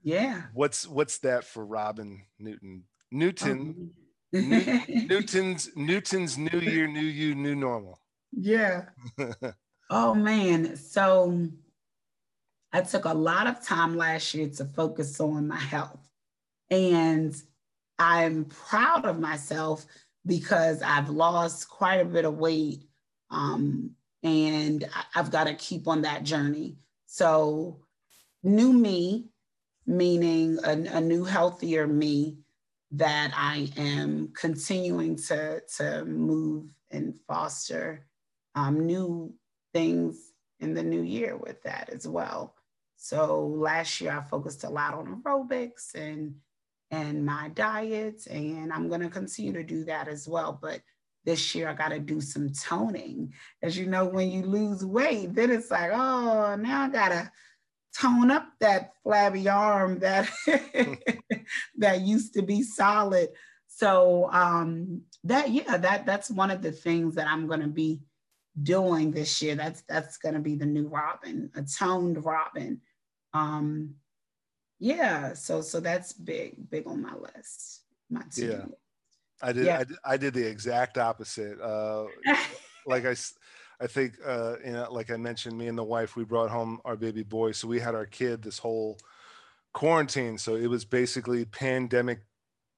Yeah. 0.02 0.42
What's 0.54 0.86
what's 0.86 1.18
that 1.18 1.44
for 1.44 1.64
Robin 1.64 2.22
Newton? 2.38 2.84
Newton. 3.10 3.92
Oh. 4.34 4.38
New, 4.38 4.80
Newton's 5.08 5.70
Newton's 5.74 6.38
new 6.38 6.60
year, 6.60 6.86
new 6.86 7.00
you, 7.00 7.34
new 7.34 7.54
normal. 7.54 7.98
Yeah. 8.32 8.86
oh 9.90 10.14
man. 10.14 10.76
So 10.76 11.48
I 12.72 12.82
took 12.82 13.04
a 13.04 13.14
lot 13.14 13.46
of 13.46 13.64
time 13.64 13.96
last 13.96 14.34
year 14.34 14.48
to 14.48 14.64
focus 14.64 15.20
on 15.20 15.48
my 15.48 15.58
health. 15.58 16.08
And 16.70 17.34
I'm 17.98 18.44
proud 18.44 19.04
of 19.04 19.18
myself 19.18 19.86
because 20.26 20.82
I've 20.82 21.08
lost 21.08 21.68
quite 21.68 22.00
a 22.00 22.04
bit 22.04 22.24
of 22.24 22.38
weight. 22.38 22.84
Um, 23.30 23.92
and 24.22 24.88
I've 25.14 25.30
got 25.30 25.44
to 25.44 25.54
keep 25.54 25.88
on 25.88 26.02
that 26.02 26.24
journey. 26.24 26.76
So, 27.06 27.80
new 28.42 28.72
me, 28.72 29.30
meaning 29.86 30.58
a, 30.64 30.72
a 30.96 31.00
new, 31.00 31.24
healthier 31.24 31.86
me 31.86 32.38
that 32.92 33.32
I 33.34 33.70
am 33.76 34.32
continuing 34.34 35.16
to, 35.28 35.62
to 35.78 36.04
move 36.04 36.66
and 36.90 37.14
foster 37.26 38.06
um, 38.54 38.86
new 38.86 39.32
things 39.72 40.32
in 40.58 40.74
the 40.74 40.82
new 40.82 41.02
year 41.02 41.36
with 41.36 41.62
that 41.62 41.88
as 41.90 42.06
well. 42.06 42.54
So 42.96 43.46
last 43.46 44.00
year 44.00 44.12
I 44.12 44.28
focused 44.28 44.64
a 44.64 44.68
lot 44.68 44.94
on 44.94 45.22
aerobics 45.22 45.94
and 45.94 46.34
and 46.90 47.24
my 47.24 47.48
diet, 47.54 48.26
and 48.28 48.72
I'm 48.72 48.88
gonna 48.88 49.10
continue 49.10 49.52
to 49.52 49.62
do 49.62 49.84
that 49.84 50.08
as 50.08 50.28
well. 50.28 50.58
But 50.60 50.80
this 51.24 51.54
year 51.54 51.68
I 51.68 51.74
got 51.74 51.90
to 51.90 51.98
do 51.98 52.20
some 52.20 52.50
toning. 52.50 53.32
As 53.62 53.76
you 53.76 53.86
know, 53.86 54.06
when 54.06 54.30
you 54.30 54.42
lose 54.42 54.84
weight, 54.84 55.34
then 55.34 55.50
it's 55.50 55.70
like, 55.70 55.90
oh, 55.92 56.56
now 56.56 56.84
I 56.84 56.88
gotta 56.88 57.30
tone 57.98 58.30
up 58.30 58.46
that 58.60 58.92
flabby 59.02 59.48
arm 59.48 59.98
that 60.00 60.30
that 61.76 62.00
used 62.00 62.34
to 62.34 62.42
be 62.42 62.62
solid. 62.62 63.30
So 63.68 64.28
um, 64.32 65.02
that 65.24 65.50
yeah, 65.50 65.76
that 65.76 66.06
that's 66.06 66.30
one 66.30 66.50
of 66.50 66.62
the 66.62 66.72
things 66.72 67.14
that 67.16 67.26
I'm 67.26 67.46
gonna 67.46 67.68
be 67.68 68.00
doing 68.62 69.10
this 69.10 69.40
year. 69.42 69.54
That's 69.54 69.82
that's 69.88 70.16
gonna 70.18 70.40
be 70.40 70.56
the 70.56 70.66
new 70.66 70.88
Robin, 70.88 71.50
a 71.54 71.62
toned 71.62 72.24
Robin. 72.24 72.80
Um, 73.32 73.94
yeah, 74.80 75.34
so 75.34 75.60
so 75.60 75.78
that's 75.78 76.14
big, 76.14 76.68
big 76.70 76.86
on 76.86 77.02
my 77.02 77.14
list. 77.14 77.82
My 78.08 78.22
yeah. 78.34 78.64
I 79.42 79.52
did, 79.52 79.66
yeah. 79.66 79.78
I 79.78 79.84
did. 79.84 79.96
I 80.04 80.16
did 80.16 80.34
the 80.34 80.46
exact 80.46 80.98
opposite. 80.98 81.60
Uh, 81.60 82.06
like 82.86 83.04
I, 83.06 83.14
I 83.80 83.86
think, 83.86 84.14
uh, 84.26 84.56
you 84.64 84.72
know, 84.72 84.88
like 84.90 85.10
I 85.10 85.16
mentioned, 85.16 85.56
me 85.56 85.68
and 85.68 85.78
the 85.78 85.84
wife, 85.84 86.16
we 86.16 86.24
brought 86.24 86.50
home 86.50 86.80
our 86.84 86.96
baby 86.96 87.22
boy, 87.22 87.52
so 87.52 87.68
we 87.68 87.78
had 87.78 87.94
our 87.94 88.06
kid 88.06 88.42
this 88.42 88.58
whole 88.58 88.98
quarantine. 89.72 90.38
So 90.38 90.56
it 90.56 90.66
was 90.66 90.84
basically 90.84 91.44
pandemic 91.44 92.20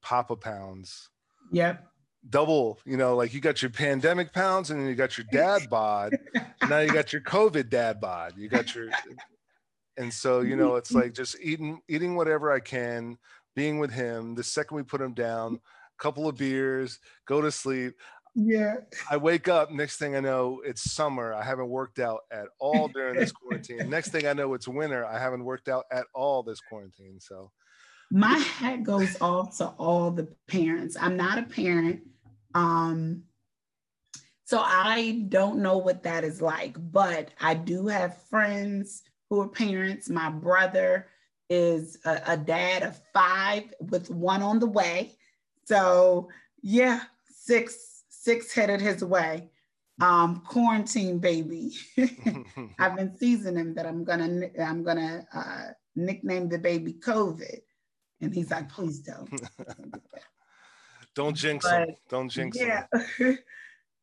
papa 0.01 0.35
pounds. 0.35 1.09
Yep. 1.51 1.87
Double, 2.29 2.79
you 2.85 2.95
know, 2.95 3.17
like 3.17 3.33
you 3.33 3.41
got 3.41 3.61
your 3.61 3.71
pandemic 3.71 4.31
pounds 4.31 4.71
and 4.71 4.79
then 4.79 4.87
you 4.87 4.95
got 4.95 5.17
your 5.17 5.27
dad 5.31 5.63
bod. 5.69 6.13
now 6.69 6.79
you 6.79 6.91
got 6.93 7.11
your 7.11 7.21
COVID 7.21 7.69
dad 7.69 7.99
bod. 7.99 8.33
You 8.37 8.47
got 8.47 8.73
your 8.73 8.89
and 9.97 10.11
so 10.13 10.41
you 10.41 10.55
know 10.55 10.75
it's 10.75 10.91
like 10.91 11.13
just 11.13 11.35
eating 11.41 11.81
eating 11.87 12.15
whatever 12.15 12.51
i 12.51 12.59
can 12.59 13.17
being 13.55 13.79
with 13.79 13.91
him 13.91 14.35
the 14.35 14.43
second 14.43 14.75
we 14.77 14.83
put 14.83 15.01
him 15.01 15.13
down 15.13 15.55
a 15.55 16.03
couple 16.03 16.27
of 16.27 16.37
beers 16.37 16.99
go 17.27 17.41
to 17.41 17.51
sleep. 17.51 17.93
Yeah. 18.35 18.77
I 19.11 19.17
wake 19.17 19.47
up 19.47 19.71
next 19.71 19.97
thing 19.97 20.15
i 20.15 20.19
know 20.19 20.61
it's 20.65 20.91
summer. 20.91 21.35
I 21.35 21.43
haven't 21.43 21.69
worked 21.69 21.99
out 21.99 22.21
at 22.31 22.47
all 22.59 22.87
during 22.87 23.15
this 23.15 23.31
quarantine. 23.31 23.89
Next 23.89 24.09
thing 24.09 24.25
i 24.25 24.33
know 24.33 24.55
it's 24.55 24.67
winter. 24.67 25.05
I 25.05 25.19
haven't 25.19 25.43
worked 25.43 25.69
out 25.69 25.85
at 25.91 26.05
all 26.15 26.41
this 26.41 26.59
quarantine 26.59 27.19
so. 27.19 27.51
My 28.11 28.37
hat 28.37 28.83
goes 28.83 29.19
off 29.21 29.57
to 29.57 29.67
all 29.77 30.11
the 30.11 30.27
parents. 30.47 30.97
I'm 30.99 31.15
not 31.15 31.37
a 31.37 31.43
parent 31.43 32.01
um 32.55 33.23
so 34.45 34.59
i 34.59 35.25
don't 35.29 35.59
know 35.59 35.77
what 35.77 36.03
that 36.03 36.23
is 36.23 36.41
like 36.41 36.75
but 36.91 37.29
i 37.39 37.53
do 37.53 37.87
have 37.87 38.21
friends 38.29 39.03
who 39.33 39.41
are 39.41 39.47
parents. 39.47 40.11
My 40.11 40.29
brother 40.29 41.07
is 41.49 41.97
a, 42.05 42.21
a 42.27 42.37
dad 42.37 42.83
of 42.83 43.01
five 43.15 43.73
with 43.79 44.11
one 44.11 44.43
on 44.43 44.59
the 44.59 44.67
way. 44.67 45.13
So 45.65 46.29
yeah, 46.61 47.01
six 47.33 48.03
six 48.09 48.53
headed 48.53 48.79
his 48.79 49.03
way. 49.03 49.49
Um, 49.99 50.43
quarantine 50.47 51.17
baby. 51.17 51.71
I've 52.79 52.95
been 52.95 53.17
teasing 53.19 53.55
him 53.55 53.73
that 53.73 53.87
I'm 53.87 54.03
gonna 54.03 54.49
I'm 54.61 54.83
gonna 54.83 55.25
uh, 55.33 55.63
nickname 55.95 56.47
the 56.47 56.59
baby 56.59 56.93
COVID, 56.93 57.61
and 58.21 58.35
he's 58.35 58.51
like, 58.51 58.69
please 58.69 58.99
don't. 58.99 59.31
don't 61.15 61.35
jinx 61.35 61.65
but, 61.65 61.89
him. 61.89 61.95
Don't 62.07 62.29
jinx 62.29 62.55
yeah. 62.59 62.85
him. 63.17 63.39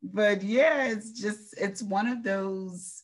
but 0.02 0.42
yeah, 0.42 0.86
it's 0.86 1.12
just 1.12 1.54
it's 1.56 1.84
one 1.84 2.08
of 2.08 2.24
those 2.24 2.99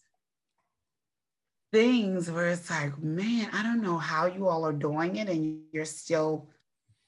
things 1.76 2.30
where 2.30 2.48
it's 2.48 2.70
like, 2.70 2.98
man, 3.02 3.50
I 3.52 3.62
don't 3.62 3.82
know 3.82 3.98
how 3.98 4.24
you 4.24 4.48
all 4.48 4.64
are 4.64 4.72
doing 4.72 5.16
it 5.16 5.28
and 5.28 5.60
you're 5.72 5.84
still 5.84 6.48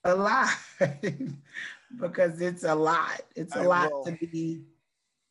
alive 0.04 0.76
because 1.98 2.42
it's 2.42 2.64
a 2.64 2.74
lot. 2.74 3.22
It's 3.34 3.56
a 3.56 3.60
I 3.60 3.64
lot 3.64 3.90
will. 3.90 4.04
to 4.04 4.12
be 4.12 4.60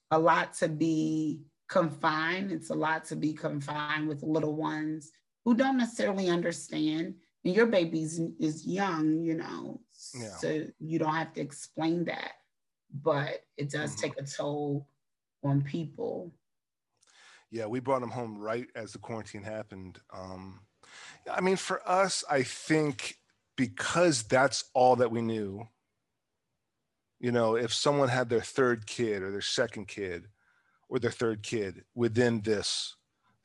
a 0.10 0.18
lot 0.18 0.56
to 0.56 0.68
be 0.68 1.42
confined. 1.70 2.52
It's 2.52 2.72
a 2.72 2.74
lot 2.74 3.06
to 3.06 3.16
be 3.16 3.32
confined 3.32 4.08
with 4.08 4.24
little 4.24 4.56
ones 4.56 5.12
who 5.46 5.54
don't 5.54 5.78
necessarily 5.78 6.30
understand. 6.30 7.14
And 7.46 7.56
your 7.56 7.68
baby 7.68 8.02
is 8.02 8.66
young, 8.66 9.22
you 9.22 9.36
know, 9.36 9.82
yeah. 10.16 10.36
so 10.38 10.66
you 10.80 10.98
don't 10.98 11.14
have 11.14 11.34
to 11.34 11.42
explain 11.42 12.06
that. 12.06 12.32
But 13.04 13.44
it 13.56 13.70
does 13.70 13.92
mm-hmm. 13.92 14.02
take 14.02 14.20
a 14.20 14.26
toll 14.26 14.88
on 15.44 15.62
people 15.62 16.34
yeah, 17.52 17.66
we 17.66 17.80
brought 17.80 18.04
him 18.04 18.10
home 18.10 18.38
right 18.38 18.68
as 18.76 18.92
the 18.92 19.00
quarantine 19.00 19.44
happened. 19.44 20.00
Um, 20.14 20.62
I 21.32 21.42
mean, 21.42 21.56
for 21.56 21.88
us, 21.88 22.24
I 22.30 22.44
think 22.44 23.18
because 23.56 24.24
that's 24.24 24.66
all 24.74 24.98
that 24.98 25.12
we 25.12 25.22
knew. 25.22 25.68
You 27.20 27.32
know, 27.32 27.56
if 27.56 27.74
someone 27.74 28.10
had 28.10 28.30
their 28.30 28.42
third 28.42 28.86
kid 28.86 29.24
or 29.24 29.32
their 29.32 29.42
second 29.42 29.88
kid 29.88 30.28
or 30.88 31.00
their 31.00 31.12
third 31.12 31.42
kid 31.42 31.84
within 31.96 32.42
this 32.42 32.96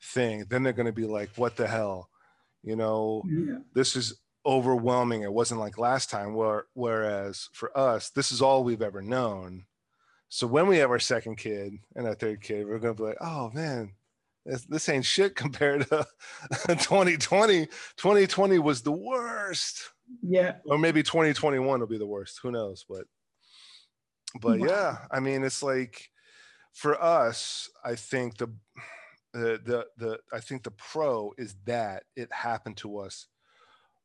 thing, 0.01 0.45
then 0.49 0.63
they're 0.63 0.73
going 0.73 0.85
to 0.85 0.91
be 0.91 1.07
like, 1.07 1.31
what 1.35 1.55
the 1.55 1.67
hell? 1.67 2.09
You 2.61 2.75
know, 2.75 3.23
yeah. 3.25 3.57
this 3.73 3.95
is 3.95 4.21
overwhelming. 4.45 5.23
It 5.23 5.33
wasn't 5.33 5.59
like 5.59 5.77
last 5.77 6.09
time, 6.09 6.35
where, 6.35 6.65
whereas 6.73 7.49
for 7.53 7.75
us, 7.77 8.09
this 8.11 8.31
is 8.31 8.41
all 8.41 8.63
we've 8.63 8.81
ever 8.81 9.01
known. 9.01 9.65
So 10.33 10.47
when 10.47 10.65
we 10.65 10.77
have 10.77 10.89
our 10.89 10.97
second 10.97 11.35
kid 11.35 11.77
and 11.95 12.07
our 12.07 12.15
third 12.15 12.41
kid, 12.41 12.65
we're 12.65 12.79
gonna 12.79 12.95
be 12.95 13.03
like, 13.03 13.21
oh 13.21 13.51
man, 13.53 13.91
this, 14.43 14.65
this 14.65 14.89
ain't 14.89 15.05
shit 15.05 15.35
compared 15.35 15.87
to 15.89 16.07
2020. 16.69 17.67
2020 17.67 18.57
was 18.57 18.81
the 18.81 18.91
worst. 18.91 19.91
Yeah. 20.23 20.55
Or 20.65 20.79
maybe 20.79 21.03
2021 21.03 21.79
will 21.79 21.85
be 21.85 21.99
the 21.99 22.07
worst. 22.07 22.39
Who 22.41 22.49
knows? 22.49 22.83
But 22.89 23.05
but 24.41 24.57
wow. 24.57 24.65
yeah, 24.65 24.97
I 25.11 25.19
mean, 25.19 25.43
it's 25.43 25.61
like 25.61 26.09
for 26.73 26.99
us, 26.99 27.69
I 27.85 27.93
think 27.93 28.37
the 28.37 28.47
the 29.33 29.61
the 29.63 29.85
the 29.97 30.19
I 30.33 30.39
think 30.39 30.63
the 30.63 30.71
pro 30.71 31.33
is 31.37 31.55
that 31.65 32.05
it 32.15 32.33
happened 32.33 32.77
to 32.77 32.97
us 32.97 33.27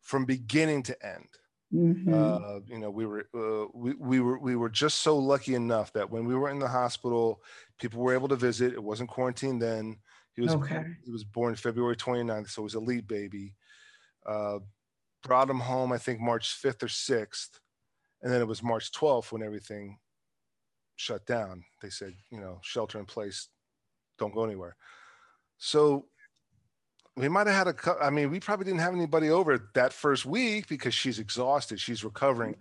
from 0.03 0.27
beginning 0.27 0.83
to 0.83 1.07
end. 1.07 1.29
Mm-hmm. 1.75 2.15
Uh, 2.15 2.61
you 2.67 2.79
know, 2.79 2.91
we 2.91 3.05
were 3.05 3.27
uh, 3.35 3.67
we, 3.75 3.95
we 3.95 4.21
were 4.21 4.39
we 4.39 4.57
were 4.57 4.71
just 4.71 5.01
so 5.01 5.19
lucky 5.19 5.55
enough 5.55 5.93
that 5.93 6.11
when 6.11 6.25
we 6.25 6.35
were 6.35 6.49
in 6.49 6.59
the 6.59 6.69
hospital, 6.69 7.43
people 7.79 8.01
were 8.01 8.15
able 8.15 8.29
to 8.29 8.37
visit. 8.37 8.73
It 8.73 8.83
wasn't 8.83 9.11
quarantine 9.11 9.59
then. 9.59 9.99
He 10.35 10.41
was 10.41 10.55
okay. 10.55 10.85
he 11.05 11.11
was 11.11 11.25
born 11.25 11.55
February 11.57 11.97
29th, 11.97 12.51
so 12.51 12.63
it 12.63 12.65
was 12.65 12.75
a 12.75 12.81
late 12.81 13.07
baby. 13.07 13.55
Uh, 14.25 14.61
brought 15.23 15.51
him 15.51 15.61
home, 15.61 15.93
I 15.93 15.99
think 15.99 16.21
March 16.21 16.63
5th 16.63 16.85
or 16.85 16.87
6th, 16.87 17.59
and 18.23 18.33
then 18.33 18.41
it 18.41 18.47
was 18.47 18.63
March 18.63 18.93
12th 18.93 19.33
when 19.33 19.43
everything 19.43 19.99
shut 20.97 21.27
down. 21.27 21.65
They 21.83 21.91
said, 21.91 22.15
you 22.31 22.41
know, 22.41 22.61
shelter 22.63 22.99
in 22.99 23.05
place, 23.05 23.49
don't 24.19 24.35
go 24.35 24.45
anywhere. 24.45 24.77
So 25.59 26.07
we 27.19 27.29
might 27.29 27.47
have 27.47 27.67
had 27.67 27.69
a 27.69 28.05
i 28.05 28.11
mean 28.11 28.31
we 28.31 28.41
probably 28.41 28.65
didn't 28.65 28.81
have 28.81 28.95
anybody 28.95 29.31
over 29.31 29.71
that 29.75 29.93
first 29.93 30.25
week 30.25 30.69
because 30.69 30.95
she's 30.95 31.19
exhausted 31.19 31.81
she's 31.81 32.05
recovering 32.05 32.55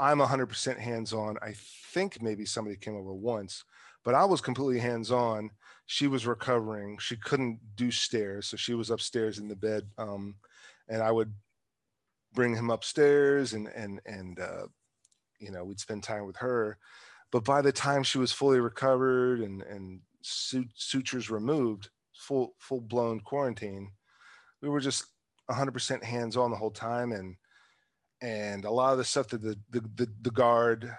i'm 0.00 0.18
100% 0.18 0.78
hands-on 0.78 1.36
i 1.42 1.52
think 1.92 2.22
maybe 2.22 2.44
somebody 2.44 2.76
came 2.76 2.96
over 2.96 3.12
once 3.12 3.64
but 4.04 4.14
i 4.14 4.24
was 4.24 4.40
completely 4.40 4.78
hands-on 4.78 5.50
she 5.86 6.06
was 6.06 6.26
recovering. 6.26 6.98
She 6.98 7.16
couldn't 7.16 7.60
do 7.76 7.90
stairs, 7.90 8.46
so 8.46 8.56
she 8.56 8.74
was 8.74 8.90
upstairs 8.90 9.38
in 9.38 9.48
the 9.48 9.56
bed. 9.56 9.84
Um, 9.98 10.36
and 10.88 11.02
I 11.02 11.10
would 11.10 11.32
bring 12.32 12.54
him 12.54 12.70
upstairs, 12.70 13.52
and 13.52 13.68
and 13.68 14.00
and 14.06 14.38
uh, 14.40 14.66
you 15.38 15.50
know 15.50 15.64
we'd 15.64 15.80
spend 15.80 16.02
time 16.02 16.26
with 16.26 16.36
her. 16.36 16.78
But 17.30 17.44
by 17.44 17.62
the 17.62 17.72
time 17.72 18.02
she 18.02 18.18
was 18.18 18.32
fully 18.32 18.60
recovered 18.60 19.40
and 19.40 19.62
and 19.62 20.00
sutures 20.22 21.30
removed, 21.30 21.90
full 22.14 22.54
full 22.58 22.80
blown 22.80 23.20
quarantine, 23.20 23.90
we 24.64 24.70
were 24.70 24.80
just 24.80 25.04
100% 25.50 26.02
hands 26.02 26.36
on 26.36 26.50
the 26.50 26.56
whole 26.56 26.70
time, 26.70 27.12
and 27.12 27.36
and 28.22 28.64
a 28.64 28.70
lot 28.70 28.92
of 28.92 28.98
the 28.98 29.04
stuff 29.04 29.28
that 29.28 29.42
the 29.42 29.58
the 29.70 29.80
the, 29.94 30.08
the 30.22 30.30
guard 30.30 30.90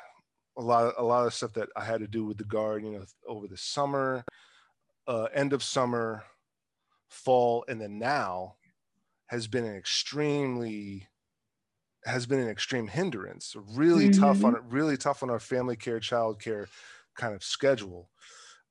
a 0.57 0.61
lot 0.61 0.85
of, 0.85 0.93
a 0.97 1.03
lot 1.03 1.25
of 1.25 1.33
stuff 1.33 1.53
that 1.53 1.69
I 1.75 1.83
had 1.83 1.99
to 1.99 2.07
do 2.07 2.25
with 2.25 2.37
the 2.37 2.45
guard, 2.45 2.83
you 2.83 2.91
know, 2.91 3.03
over 3.27 3.47
the 3.47 3.57
summer, 3.57 4.23
uh, 5.07 5.27
end 5.33 5.53
of 5.53 5.61
summer, 5.61 6.23
fall, 7.09 7.65
and 7.67 7.79
then 7.81 7.99
now 7.99 8.55
has 9.27 9.47
been 9.47 9.65
an 9.65 9.75
extremely 9.75 11.07
has 12.05 12.27
been 12.27 12.39
an 12.39 12.47
extreme 12.47 12.87
hindrance 12.87 13.55
really 13.73 14.09
mm-hmm. 14.09 14.21
tough 14.21 14.43
on 14.43 14.55
really 14.69 14.95
tough 14.95 15.23
on 15.23 15.31
our 15.31 15.39
family 15.39 15.75
care 15.75 15.99
child 15.99 16.39
care 16.39 16.67
kind 17.17 17.33
of 17.33 17.43
schedule 17.43 18.11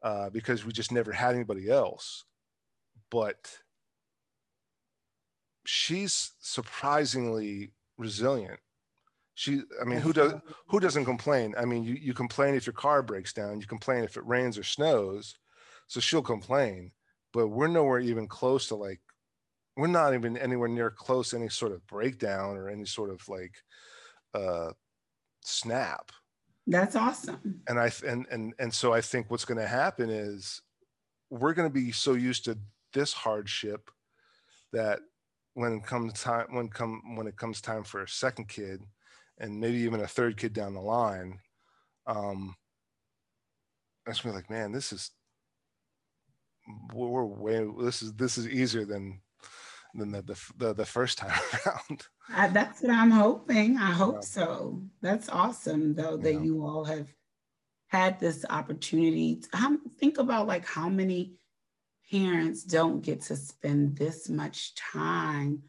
uh, 0.03 0.31
because 0.31 0.65
we 0.65 0.73
just 0.73 0.93
never 0.93 1.11
had 1.11 1.35
anybody 1.35 1.69
else 1.69 2.25
but 3.11 3.59
she's 5.65 6.33
surprisingly 6.41 7.73
resilient. 7.97 8.61
She 9.37 9.63
i 9.81 9.85
mean 9.85 9.99
who 9.99 10.13
does 10.13 10.35
who 10.69 10.79
doesn't 10.79 11.05
complain? 11.05 11.55
I 11.59 11.65
mean 11.65 11.83
you, 11.83 11.95
you 11.95 12.15
complain 12.15 12.55
if 12.55 12.67
your 12.67 12.75
car 12.75 13.03
breaks 13.03 13.33
down 13.33 13.61
you 13.61 13.67
complain 13.67 14.05
if 14.05 14.17
it 14.17 14.27
rains 14.27 14.57
or 14.57 14.63
snows 14.63 15.35
so 15.89 16.01
she'll 16.01 16.23
complain. 16.23 16.93
But 17.33 17.49
we're 17.49 17.67
nowhere 17.67 17.99
even 17.99 18.29
close 18.29 18.69
to 18.69 18.77
like 18.77 19.01
we're 19.77 19.89
not 19.89 20.15
even 20.15 20.37
anywhere 20.37 20.69
near 20.69 20.91
close 20.91 21.31
to 21.31 21.37
any 21.37 21.49
sort 21.49 21.73
of 21.73 21.85
breakdown 21.89 22.57
or 22.57 22.69
any 22.69 22.85
sort 22.85 23.11
of 23.11 23.29
like 23.29 23.55
uh 24.35 24.71
snap. 25.43 26.13
That's 26.67 26.95
awesome. 26.95 27.61
And 27.67 27.79
i 27.81 27.91
and 28.07 28.27
and 28.31 28.55
and 28.61 28.73
so 28.73 28.93
i 28.93 29.01
think 29.01 29.31
what's 29.31 29.45
going 29.45 29.59
to 29.59 29.67
happen 29.67 30.11
is 30.11 30.63
we're 31.29 31.55
going 31.55 31.69
to 31.69 31.75
be 31.75 31.91
so 31.91 32.13
used 32.13 32.45
to 32.45 32.57
this 32.93 33.13
hardship 33.13 33.91
that 34.73 35.01
when 35.55 35.73
it 35.73 35.87
comes 35.87 36.13
time 36.21 36.47
when 36.51 36.69
come 36.69 37.17
when 37.17 37.27
it 37.27 37.37
comes 37.37 37.61
time 37.61 37.85
for 37.85 38.03
a 38.03 38.09
second 38.09 38.49
kid 38.49 38.83
and 39.39 39.59
maybe 39.59 39.79
even 39.79 40.01
a 40.01 40.07
third 40.07 40.37
kid 40.37 40.53
down 40.53 40.75
the 40.75 40.81
line 40.81 41.39
um 42.07 42.55
that's 44.05 44.25
me 44.25 44.33
like 44.33 44.51
man 44.51 44.73
this 44.73 44.93
is 44.93 45.11
we're 46.93 47.25
way 47.25 47.67
this 47.81 48.03
is 48.03 48.13
this 48.15 48.39
is 48.39 48.49
easier 48.49 48.85
than 48.85 49.21
than 49.95 50.11
the 50.11 50.23
the, 50.23 50.41
the, 50.59 50.75
the 50.75 50.85
first 50.85 51.19
time 51.19 51.31
around 51.67 52.07
uh, 52.35 52.49
that's 52.49 52.83
what 52.83 52.91
i'm 52.91 53.11
hoping 53.11 53.77
i 53.79 53.91
hope 53.91 54.17
yeah. 54.17 54.21
so 54.21 54.83
that's 55.01 55.29
awesome 55.29 55.95
though 55.95 56.17
that 56.17 56.35
yeah. 56.35 56.41
you 56.41 56.65
all 56.65 56.85
have 56.85 57.09
had 57.89 58.19
this 58.19 58.45
opportunity 58.51 59.37
to, 59.37 59.79
think 60.01 60.19
about 60.19 60.49
like 60.49 60.67
how 60.67 60.89
many 60.89 61.35
parents 62.11 62.63
don't 62.63 63.01
get 63.01 63.21
to 63.23 63.37
spend 63.37 63.97
this 63.97 64.29
much 64.29 64.75
time 64.75 65.63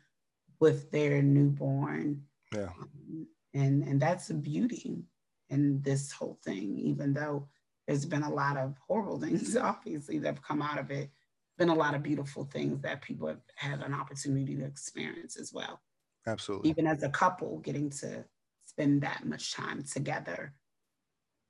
with 0.59 0.91
their 0.91 1.21
newborn. 1.21 2.23
Yeah. 2.53 2.69
Um, 2.81 3.27
and 3.53 3.83
and 3.83 4.01
that's 4.01 4.29
a 4.29 4.33
beauty 4.33 5.03
in 5.49 5.81
this 5.81 6.11
whole 6.11 6.39
thing 6.43 6.77
even 6.79 7.13
though 7.13 7.47
there's 7.87 8.05
been 8.05 8.23
a 8.23 8.33
lot 8.33 8.57
of 8.57 8.75
horrible 8.87 9.19
things 9.21 9.55
obviously 9.55 10.17
that 10.19 10.35
have 10.35 10.43
come 10.43 10.61
out 10.61 10.79
of 10.79 10.91
it. 10.91 11.09
Been 11.57 11.69
a 11.69 11.75
lot 11.75 11.95
of 11.95 12.03
beautiful 12.03 12.43
things 12.43 12.81
that 12.81 13.01
people 13.01 13.29
have 13.29 13.39
had 13.55 13.81
an 13.81 13.93
opportunity 13.93 14.57
to 14.57 14.65
experience 14.65 15.37
as 15.37 15.53
well. 15.53 15.79
Absolutely. 16.27 16.69
Even 16.69 16.85
as 16.85 17.03
a 17.03 17.09
couple 17.09 17.59
getting 17.59 17.89
to 17.91 18.25
spend 18.65 19.01
that 19.03 19.25
much 19.25 19.53
time 19.53 19.81
together. 19.83 20.53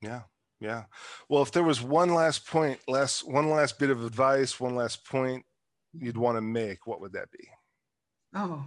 Yeah 0.01 0.21
yeah. 0.59 0.83
Well 1.29 1.41
if 1.41 1.51
there 1.51 1.63
was 1.63 1.81
one 1.81 2.13
last 2.13 2.47
point 2.47 2.79
last 2.87 3.27
one 3.29 3.49
last 3.49 3.77
bit 3.79 3.89
of 3.89 4.03
advice 4.03 4.59
one 4.59 4.75
last 4.75 5.05
point 5.05 5.45
you'd 5.93 6.17
want 6.17 6.37
to 6.37 6.41
make 6.41 6.87
what 6.87 7.01
would 7.01 7.13
that 7.13 7.31
be? 7.31 7.47
Oh. 8.33 8.65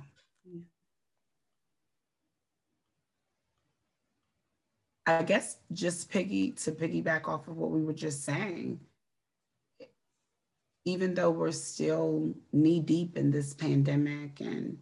I 5.09 5.23
guess 5.23 5.57
just 5.73 6.11
piggy 6.11 6.53
to 6.53 6.73
piggyback 6.73 7.29
off 7.29 7.49
of 7.49 7.57
what 7.57 7.71
we 7.71 7.83
were 7.83 7.95
just 7.95 8.25
saying, 8.25 8.79
even 10.85 11.15
though 11.15 11.31
we're 11.31 11.51
still 11.51 12.35
knee 12.53 12.81
deep 12.81 13.17
in 13.17 13.31
this 13.31 13.55
pandemic 13.55 14.41
and 14.41 14.77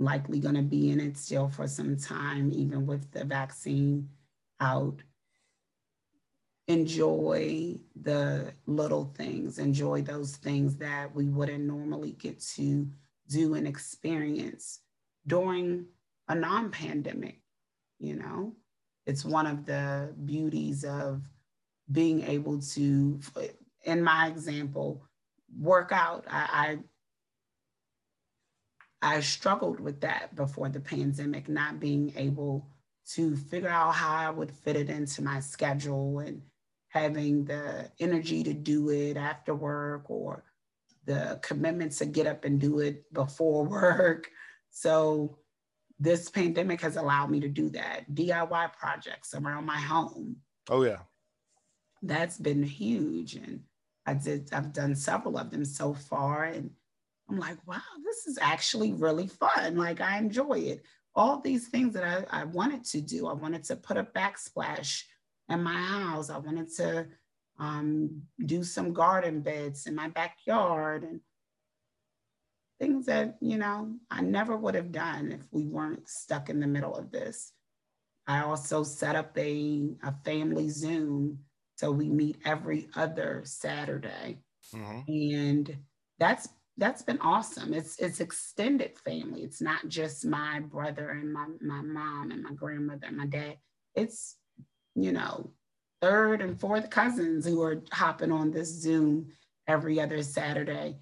likely 0.00 0.40
going 0.40 0.56
to 0.56 0.62
be 0.62 0.90
in 0.90 0.98
it 0.98 1.16
still 1.16 1.48
for 1.48 1.68
some 1.68 1.96
time, 1.96 2.50
even 2.52 2.84
with 2.84 3.08
the 3.12 3.24
vaccine 3.24 4.08
out, 4.58 5.02
enjoy 6.70 7.76
the 8.00 8.52
little 8.66 9.12
things, 9.16 9.58
enjoy 9.58 10.02
those 10.02 10.36
things 10.36 10.76
that 10.76 11.14
we 11.14 11.28
wouldn't 11.28 11.64
normally 11.64 12.12
get 12.12 12.40
to 12.40 12.88
do 13.28 13.54
and 13.54 13.66
experience 13.66 14.80
during 15.26 15.86
a 16.28 16.34
non 16.34 16.70
pandemic, 16.70 17.40
you 17.98 18.16
know? 18.16 18.54
it's 19.10 19.24
one 19.24 19.46
of 19.46 19.66
the 19.66 20.14
beauties 20.24 20.84
of 20.84 21.22
being 21.90 22.22
able 22.22 22.60
to, 22.60 23.18
in 23.84 24.02
my 24.02 24.28
example, 24.28 25.02
work 25.58 25.90
out. 25.92 26.24
I, 26.28 26.78
I, 29.02 29.16
I 29.16 29.20
struggled 29.20 29.80
with 29.80 30.00
that 30.02 30.36
before 30.36 30.68
the 30.68 30.78
pandemic, 30.78 31.48
not 31.48 31.80
being 31.80 32.12
able 32.16 32.68
to 33.14 33.34
figure 33.34 33.68
out 33.68 33.94
how 33.94 34.14
I 34.14 34.30
would 34.30 34.52
fit 34.52 34.76
it 34.76 34.88
into 34.88 35.22
my 35.22 35.40
schedule 35.40 36.20
and 36.20 36.42
having 36.90 37.44
the 37.44 37.90
energy 38.00 38.42
to 38.42 38.52
do 38.52 38.90
it 38.90 39.16
after 39.16 39.54
work 39.54 40.10
or 40.10 40.44
the 41.06 41.38
commitment 41.42 41.92
to 41.92 42.04
get 42.04 42.26
up 42.26 42.44
and 42.44 42.60
do 42.60 42.80
it 42.80 43.10
before 43.12 43.64
work. 43.66 44.28
So 44.70 45.38
this 45.98 46.28
pandemic 46.28 46.80
has 46.80 46.96
allowed 46.96 47.30
me 47.30 47.40
to 47.40 47.48
do 47.48 47.70
that. 47.70 48.12
DIY 48.12 48.72
projects 48.72 49.34
around 49.34 49.66
my 49.66 49.78
home. 49.78 50.36
Oh 50.68 50.82
yeah. 50.82 51.00
That's 52.02 52.38
been 52.38 52.62
huge. 52.62 53.34
And 53.34 53.60
I 54.06 54.14
did, 54.14 54.48
I've 54.52 54.72
done 54.72 54.96
several 54.96 55.38
of 55.38 55.50
them 55.50 55.64
so 55.64 55.94
far. 55.94 56.44
And 56.44 56.70
I'm 57.28 57.38
like, 57.38 57.58
wow, 57.66 57.80
this 58.04 58.26
is 58.26 58.38
actually 58.40 58.94
really 58.94 59.28
fun. 59.28 59.76
Like 59.76 60.00
I 60.00 60.18
enjoy 60.18 60.58
it. 60.58 60.82
All 61.14 61.40
these 61.40 61.68
things 61.68 61.94
that 61.94 62.04
I, 62.32 62.40
I 62.40 62.44
wanted 62.44 62.84
to 62.86 63.00
do. 63.00 63.28
I 63.28 63.32
wanted 63.32 63.64
to 63.64 63.76
put 63.76 63.96
a 63.96 64.04
backsplash 64.04 65.02
in 65.50 65.62
my 65.62 65.74
house. 65.74 66.30
I 66.30 66.38
wanted 66.38 66.74
to 66.76 67.06
um, 67.58 68.22
do 68.46 68.64
some 68.64 68.92
garden 68.92 69.40
beds 69.40 69.86
in 69.86 69.94
my 69.94 70.08
backyard. 70.08 71.04
And 71.04 71.20
things 72.78 73.06
that, 73.06 73.36
you 73.40 73.58
know, 73.58 73.94
I 74.10 74.22
never 74.22 74.56
would 74.56 74.74
have 74.74 74.92
done 74.92 75.32
if 75.32 75.42
we 75.50 75.66
weren't 75.66 76.08
stuck 76.08 76.48
in 76.48 76.60
the 76.60 76.66
middle 76.66 76.96
of 76.96 77.10
this. 77.10 77.52
I 78.26 78.42
also 78.42 78.82
set 78.82 79.16
up 79.16 79.36
a, 79.36 79.90
a 80.02 80.14
family 80.24 80.68
Zoom. 80.70 81.40
So 81.76 81.90
we 81.90 82.08
meet 82.08 82.38
every 82.44 82.88
other 82.94 83.42
Saturday. 83.44 84.38
Mm-hmm. 84.74 85.36
And 85.36 85.76
that's 86.18 86.48
that's 86.76 87.02
been 87.02 87.18
awesome. 87.20 87.74
It's 87.74 87.98
it's 87.98 88.20
extended 88.20 88.98
family. 88.98 89.42
It's 89.42 89.60
not 89.60 89.88
just 89.88 90.24
my 90.24 90.60
brother 90.60 91.10
and 91.10 91.32
my, 91.32 91.46
my 91.60 91.82
mom 91.82 92.30
and 92.30 92.42
my 92.42 92.52
grandmother 92.52 93.06
and 93.06 93.16
my 93.18 93.26
dad. 93.26 93.56
It's, 93.94 94.36
you 94.94 95.12
know, 95.12 95.50
third 96.00 96.42
and 96.42 96.58
fourth 96.60 96.90
cousins 96.90 97.46
who 97.46 97.62
are 97.62 97.82
hopping 97.92 98.32
on 98.32 98.50
this 98.50 98.68
Zoom 98.68 99.28
every 99.66 100.00
other 100.00 100.22
Saturday 100.22 100.96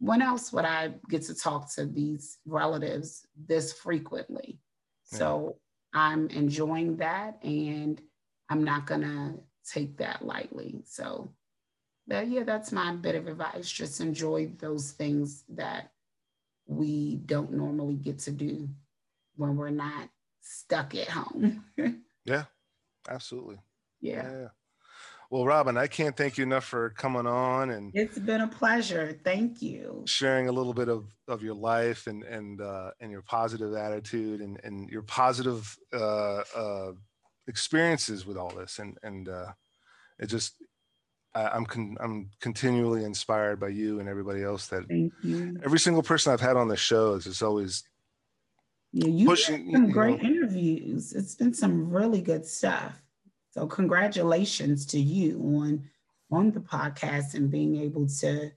when 0.00 0.22
else 0.22 0.52
would 0.52 0.64
I 0.64 0.94
get 1.08 1.22
to 1.24 1.34
talk 1.34 1.72
to 1.74 1.86
these 1.86 2.38
relatives 2.46 3.26
this 3.46 3.72
frequently? 3.72 4.58
Yeah. 5.12 5.18
So 5.18 5.56
I'm 5.94 6.28
enjoying 6.28 6.96
that 6.96 7.38
and 7.44 8.00
I'm 8.48 8.64
not 8.64 8.86
gonna 8.86 9.34
take 9.70 9.98
that 9.98 10.24
lightly. 10.24 10.82
So 10.86 11.32
that 12.08 12.28
yeah, 12.28 12.44
that's 12.44 12.72
my 12.72 12.94
bit 12.94 13.14
of 13.14 13.28
advice. 13.28 13.70
Just 13.70 14.00
enjoy 14.00 14.50
those 14.58 14.92
things 14.92 15.44
that 15.50 15.92
we 16.66 17.16
don't 17.26 17.52
normally 17.52 17.96
get 17.96 18.18
to 18.20 18.30
do 18.30 18.68
when 19.36 19.56
we're 19.56 19.70
not 19.70 20.08
stuck 20.40 20.94
at 20.94 21.08
home. 21.08 21.62
yeah, 22.24 22.44
absolutely. 23.08 23.58
Yeah. 24.00 24.30
yeah. 24.30 24.48
Well, 25.30 25.46
Robin, 25.46 25.76
I 25.76 25.86
can't 25.86 26.16
thank 26.16 26.38
you 26.38 26.44
enough 26.44 26.64
for 26.64 26.90
coming 26.90 27.26
on 27.26 27.70
and 27.70 27.92
it's 27.94 28.18
been 28.18 28.40
a 28.40 28.48
pleasure. 28.48 29.16
Thank 29.22 29.62
you. 29.62 30.02
Sharing 30.06 30.48
a 30.48 30.52
little 30.52 30.74
bit 30.74 30.88
of, 30.88 31.06
of 31.28 31.42
your 31.42 31.54
life 31.54 32.08
and 32.08 32.24
and 32.24 32.60
uh, 32.60 32.90
and 33.00 33.12
your 33.12 33.22
positive 33.22 33.74
attitude 33.74 34.40
and 34.40 34.58
and 34.64 34.90
your 34.90 35.02
positive 35.02 35.76
uh, 35.92 36.42
uh, 36.56 36.92
experiences 37.46 38.26
with 38.26 38.36
all 38.36 38.50
this 38.50 38.80
and 38.80 38.98
and 39.04 39.28
uh, 39.28 39.52
it 40.18 40.26
just 40.26 40.54
I, 41.32 41.56
am 41.56 41.64
con- 41.64 41.96
I'm 42.00 42.30
continually 42.40 43.04
inspired 43.04 43.60
by 43.60 43.68
you 43.68 44.00
and 44.00 44.08
everybody 44.08 44.42
else 44.42 44.66
that 44.68 44.84
every 45.64 45.78
single 45.78 46.02
person 46.02 46.32
I've 46.32 46.40
had 46.40 46.56
on 46.56 46.66
the 46.66 46.76
show 46.76 47.14
is 47.14 47.24
just 47.24 47.42
always 47.42 47.84
yeah, 48.92 49.08
you've 49.08 49.28
pushing 49.28 49.70
some 49.72 49.90
great 49.90 50.22
know. 50.22 50.28
interviews. 50.28 51.12
It's 51.12 51.34
been 51.34 51.54
some 51.54 51.90
really 51.90 52.20
good 52.20 52.46
stuff. 52.46 53.02
So 53.52 53.66
congratulations 53.66 54.86
to 54.86 55.00
you 55.00 55.40
on 55.60 55.88
on 56.32 56.52
the 56.52 56.60
podcast 56.60 57.34
and 57.34 57.50
being 57.50 57.76
able 57.76 58.06
to 58.06 58.52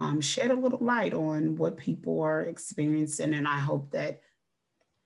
um, 0.00 0.20
shed 0.20 0.50
a 0.50 0.54
little 0.54 0.80
light 0.80 1.14
on 1.14 1.56
what 1.56 1.76
people 1.76 2.20
are 2.20 2.42
experiencing. 2.42 3.34
And 3.34 3.46
I 3.46 3.60
hope 3.60 3.92
that 3.92 4.20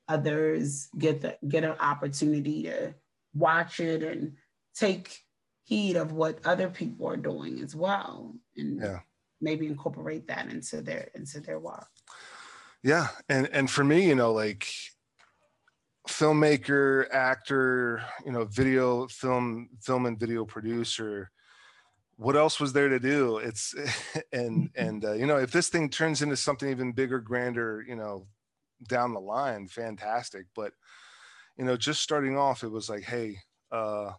others 0.08 0.88
get 0.96 1.20
the 1.20 1.38
get 1.46 1.64
an 1.64 1.76
opportunity 1.80 2.64
to 2.64 2.94
watch 3.34 3.80
it 3.80 4.02
and 4.02 4.34
take 4.74 5.20
heed 5.64 5.96
of 5.96 6.12
what 6.12 6.38
other 6.46 6.68
people 6.68 7.06
are 7.06 7.16
doing 7.16 7.60
as 7.62 7.76
well 7.76 8.34
and 8.56 8.80
yeah. 8.80 9.00
maybe 9.40 9.66
incorporate 9.66 10.26
that 10.26 10.48
into 10.48 10.80
their 10.80 11.10
into 11.14 11.40
their 11.40 11.58
work 11.58 11.88
yeah 12.88 13.08
and 13.28 13.48
and 13.52 13.70
for 13.70 13.84
me 13.84 14.06
you 14.06 14.14
know 14.14 14.32
like 14.32 14.66
filmmaker 16.08 17.06
actor 17.12 18.02
you 18.24 18.32
know 18.32 18.44
video 18.44 19.06
film 19.08 19.68
film 19.80 20.06
and 20.06 20.18
video 20.18 20.44
producer 20.44 21.30
what 22.18 22.34
else 22.34 22.58
was 22.58 22.72
there 22.72 22.88
to 22.88 22.98
do? 22.98 23.38
It's 23.38 23.74
and 24.32 24.70
mm-hmm. 24.70 24.86
and 24.86 25.04
uh, 25.04 25.12
you 25.12 25.26
know 25.26 25.38
if 25.38 25.52
this 25.52 25.68
thing 25.68 25.88
turns 25.88 26.20
into 26.20 26.36
something 26.36 26.68
even 26.68 26.92
bigger 26.92 27.20
grander 27.20 27.84
you 27.88 27.96
know 27.96 28.26
down 28.88 29.14
the 29.14 29.20
line 29.20 29.68
fantastic. 29.68 30.46
But 30.54 30.72
you 31.56 31.64
know 31.64 31.76
just 31.76 32.02
starting 32.02 32.36
off 32.36 32.64
it 32.64 32.70
was 32.70 32.90
like 32.90 33.04
hey 33.04 33.36
uh 33.72 34.12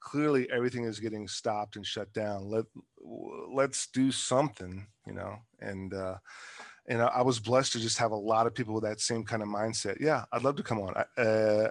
clearly 0.00 0.50
everything 0.50 0.84
is 0.84 1.00
getting 1.00 1.28
stopped 1.28 1.76
and 1.76 1.86
shut 1.86 2.12
down. 2.12 2.50
Let 2.50 2.64
let's 3.52 3.86
do 3.86 4.10
something 4.10 4.86
you 5.06 5.14
know 5.14 5.36
and 5.60 5.94
uh 5.94 6.16
and 6.88 7.02
I, 7.02 7.22
was 7.22 7.38
blessed 7.38 7.72
to 7.72 7.80
just 7.80 7.98
have 7.98 8.12
a 8.12 8.16
lot 8.16 8.46
of 8.46 8.54
people 8.54 8.74
with 8.74 8.84
that 8.84 9.00
same 9.00 9.24
kind 9.24 9.42
of 9.42 9.48
mindset. 9.48 10.00
Yeah 10.00 10.24
i'd 10.32 10.42
love 10.42 10.56
to 10.56 10.62
come 10.62 10.80
on. 10.80 10.94
Uh, 11.16 11.68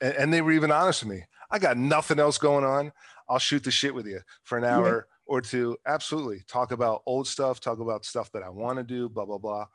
and, 0.00 0.32
they 0.32 0.42
were 0.42 0.52
even 0.52 0.70
honest 0.70 1.04
with 1.04 1.16
me. 1.16 1.24
I 1.50 1.58
got 1.58 1.78
nothing 1.78 2.18
else 2.18 2.36
going 2.36 2.64
on. 2.64 2.92
I'll 3.30 3.38
shoot 3.38 3.64
the 3.64 3.70
shit 3.70 3.94
with 3.94 4.06
you 4.06 4.20
for 4.44 4.58
an 4.58 4.64
hour 4.64 5.08
yeah. 5.08 5.34
or 5.34 5.40
two. 5.40 5.76
Absolutely. 5.86 6.42
Talk 6.48 6.72
about 6.72 7.02
old 7.06 7.26
stuff 7.26 7.60
talk 7.60 7.78
about 7.80 8.04
stuff 8.04 8.30
that 8.32 8.42
i 8.42 8.50
want 8.50 8.78
to 8.78 8.84
do 8.84 9.08
blah 9.08 9.24
blah 9.24 9.38
blah. 9.38 9.66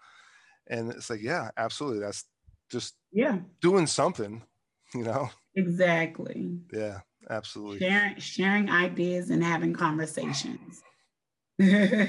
And 0.68 0.92
it's 0.92 1.10
like 1.10 1.22
yeah 1.22 1.50
absolutely. 1.58 2.02
That's 2.02 2.26
just 2.70 2.96
yeah. 3.12 3.40
doing 3.62 3.88
something 3.88 4.44
you 4.94 5.04
know? 5.04 5.30
Exactly. 5.56 6.60
Yeah 6.72 7.00
absolutely. 7.30 7.80
Sharing 7.80 8.20
sharing 8.20 8.70
ideas 8.70 9.30
and 9.30 9.44
having 9.44 9.74
conversations 9.74 10.84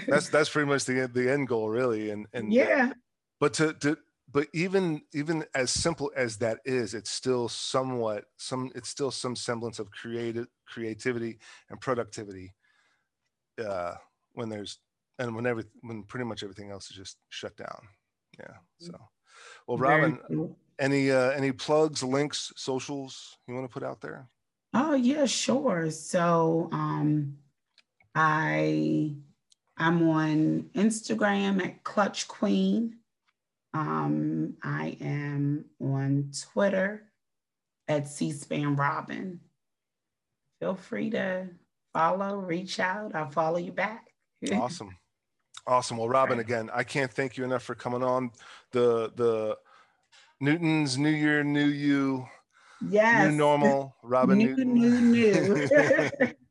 that's 0.07 0.29
that's 0.29 0.49
pretty 0.51 0.69
much 0.69 0.85
the 0.85 1.09
the 1.13 1.31
end 1.31 1.49
goal 1.49 1.69
really. 1.69 2.11
And 2.11 2.27
and 2.33 2.53
yeah. 2.53 2.93
But 3.41 3.55
to 3.55 3.73
to 3.75 3.97
but 4.33 4.49
even 4.55 5.03
even 5.13 5.45
as 5.55 5.71
simple 5.71 6.11
as 6.17 6.39
that 6.39 6.59
is 6.65 6.95
it's 6.95 7.11
still 7.11 7.49
somewhat 7.49 8.25
some 8.39 8.71
it's 8.75 8.89
still 8.89 9.11
some 9.11 9.37
semblance 9.37 9.79
of 9.79 9.91
creative 9.91 10.47
creativity 10.67 11.39
and 11.69 11.81
productivity 11.81 12.55
uh 13.65 13.95
when 14.33 14.49
there's 14.49 14.79
and 15.19 15.35
when 15.37 15.47
every 15.47 15.65
when 15.83 16.03
pretty 16.05 16.25
much 16.25 16.43
everything 16.43 16.71
else 16.71 16.91
is 16.91 16.97
just 16.97 17.19
shut 17.29 17.57
down. 17.57 17.83
Yeah. 18.39 18.55
So 18.79 18.95
well 19.67 19.77
robin 19.77 20.19
cool. 20.29 20.57
any 20.79 21.11
uh 21.11 21.31
any 21.31 21.53
plugs 21.53 22.03
links 22.03 22.53
socials 22.57 23.37
you 23.47 23.55
want 23.55 23.69
to 23.69 23.73
put 23.73 23.87
out 23.87 24.01
there? 24.01 24.29
Oh 24.73 24.95
yeah 24.95 25.27
sure. 25.27 25.91
So 25.91 26.69
um 26.73 27.37
i 28.15 29.15
i'm 29.77 30.09
on 30.09 30.71
instagram 30.75 31.65
at 31.65 31.83
clutch 31.85 32.29
queen. 32.29 32.97
Um 33.75 34.55
i 34.63 34.97
am 35.01 35.65
on 35.81 36.31
twitter 36.53 37.05
at 37.89 38.09
c-span 38.09 38.77
robin. 38.77 39.41
Feel 40.61 40.75
free 40.75 41.11
to 41.11 41.49
follow 41.93 42.37
reach 42.37 42.79
out. 42.81 43.15
I'll 43.15 43.31
follow 43.31 43.59
you 43.59 43.73
back. 43.73 44.09
Awesome. 44.53 44.97
Awesome. 45.67 45.97
Well, 45.97 46.09
Robin, 46.09 46.41
again, 46.41 46.69
I 46.75 46.83
can't 46.83 47.13
thank 47.13 47.37
you 47.37 47.45
enough 47.45 47.63
for 47.63 47.77
coming 47.77 48.03
on. 48.03 48.33
The 48.73 49.13
the 49.15 49.57
Newton's 50.41 50.99
New 50.99 51.11
Year, 51.11 51.45
New 51.45 51.67
You, 51.67 52.27
yes, 52.89 53.31
New 53.31 53.37
Normal, 53.37 53.95
Robin 54.03 54.39
new, 54.39 54.57
Newton. 54.57 54.75
New, 54.75 55.01
new. 55.01 56.33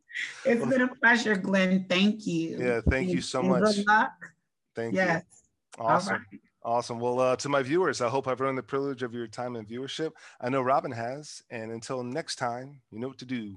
it's 0.46 0.66
been 0.66 0.82
a 0.82 0.96
pleasure, 0.96 1.36
Glenn. 1.36 1.86
Thank 1.90 2.28
you. 2.28 2.58
Yeah, 2.60 2.82
thank 2.90 3.10
you 3.10 3.22
so 3.22 3.42
much. 3.42 3.76
Good 3.76 3.88
luck. 3.88 4.12
Thank 4.76 4.96
yes. 4.96 5.24
you. 5.78 5.84
Awesome. 5.84 6.14
Right. 6.32 6.40
Awesome. 6.64 7.00
Well, 7.00 7.20
uh, 7.20 7.36
to 7.38 7.50
my 7.50 7.64
viewers, 7.64 8.02
I 8.02 8.10
hope 8.10 8.28
I've 8.28 8.40
earned 8.40 8.58
the 8.58 8.64
privilege 8.64 9.02
of 9.02 9.14
your 9.14 9.26
time 9.26 9.56
and 9.56 9.68
viewership. 9.68 10.12
I 10.40 10.50
know 10.50 10.62
Robin 10.62 10.92
has. 10.92 11.42
And 11.50 11.72
until 11.72 12.04
next 12.04 12.36
time, 12.36 12.82
you 12.92 13.00
know 13.00 13.08
what 13.08 13.18
to 13.20 13.26
do. 13.26 13.56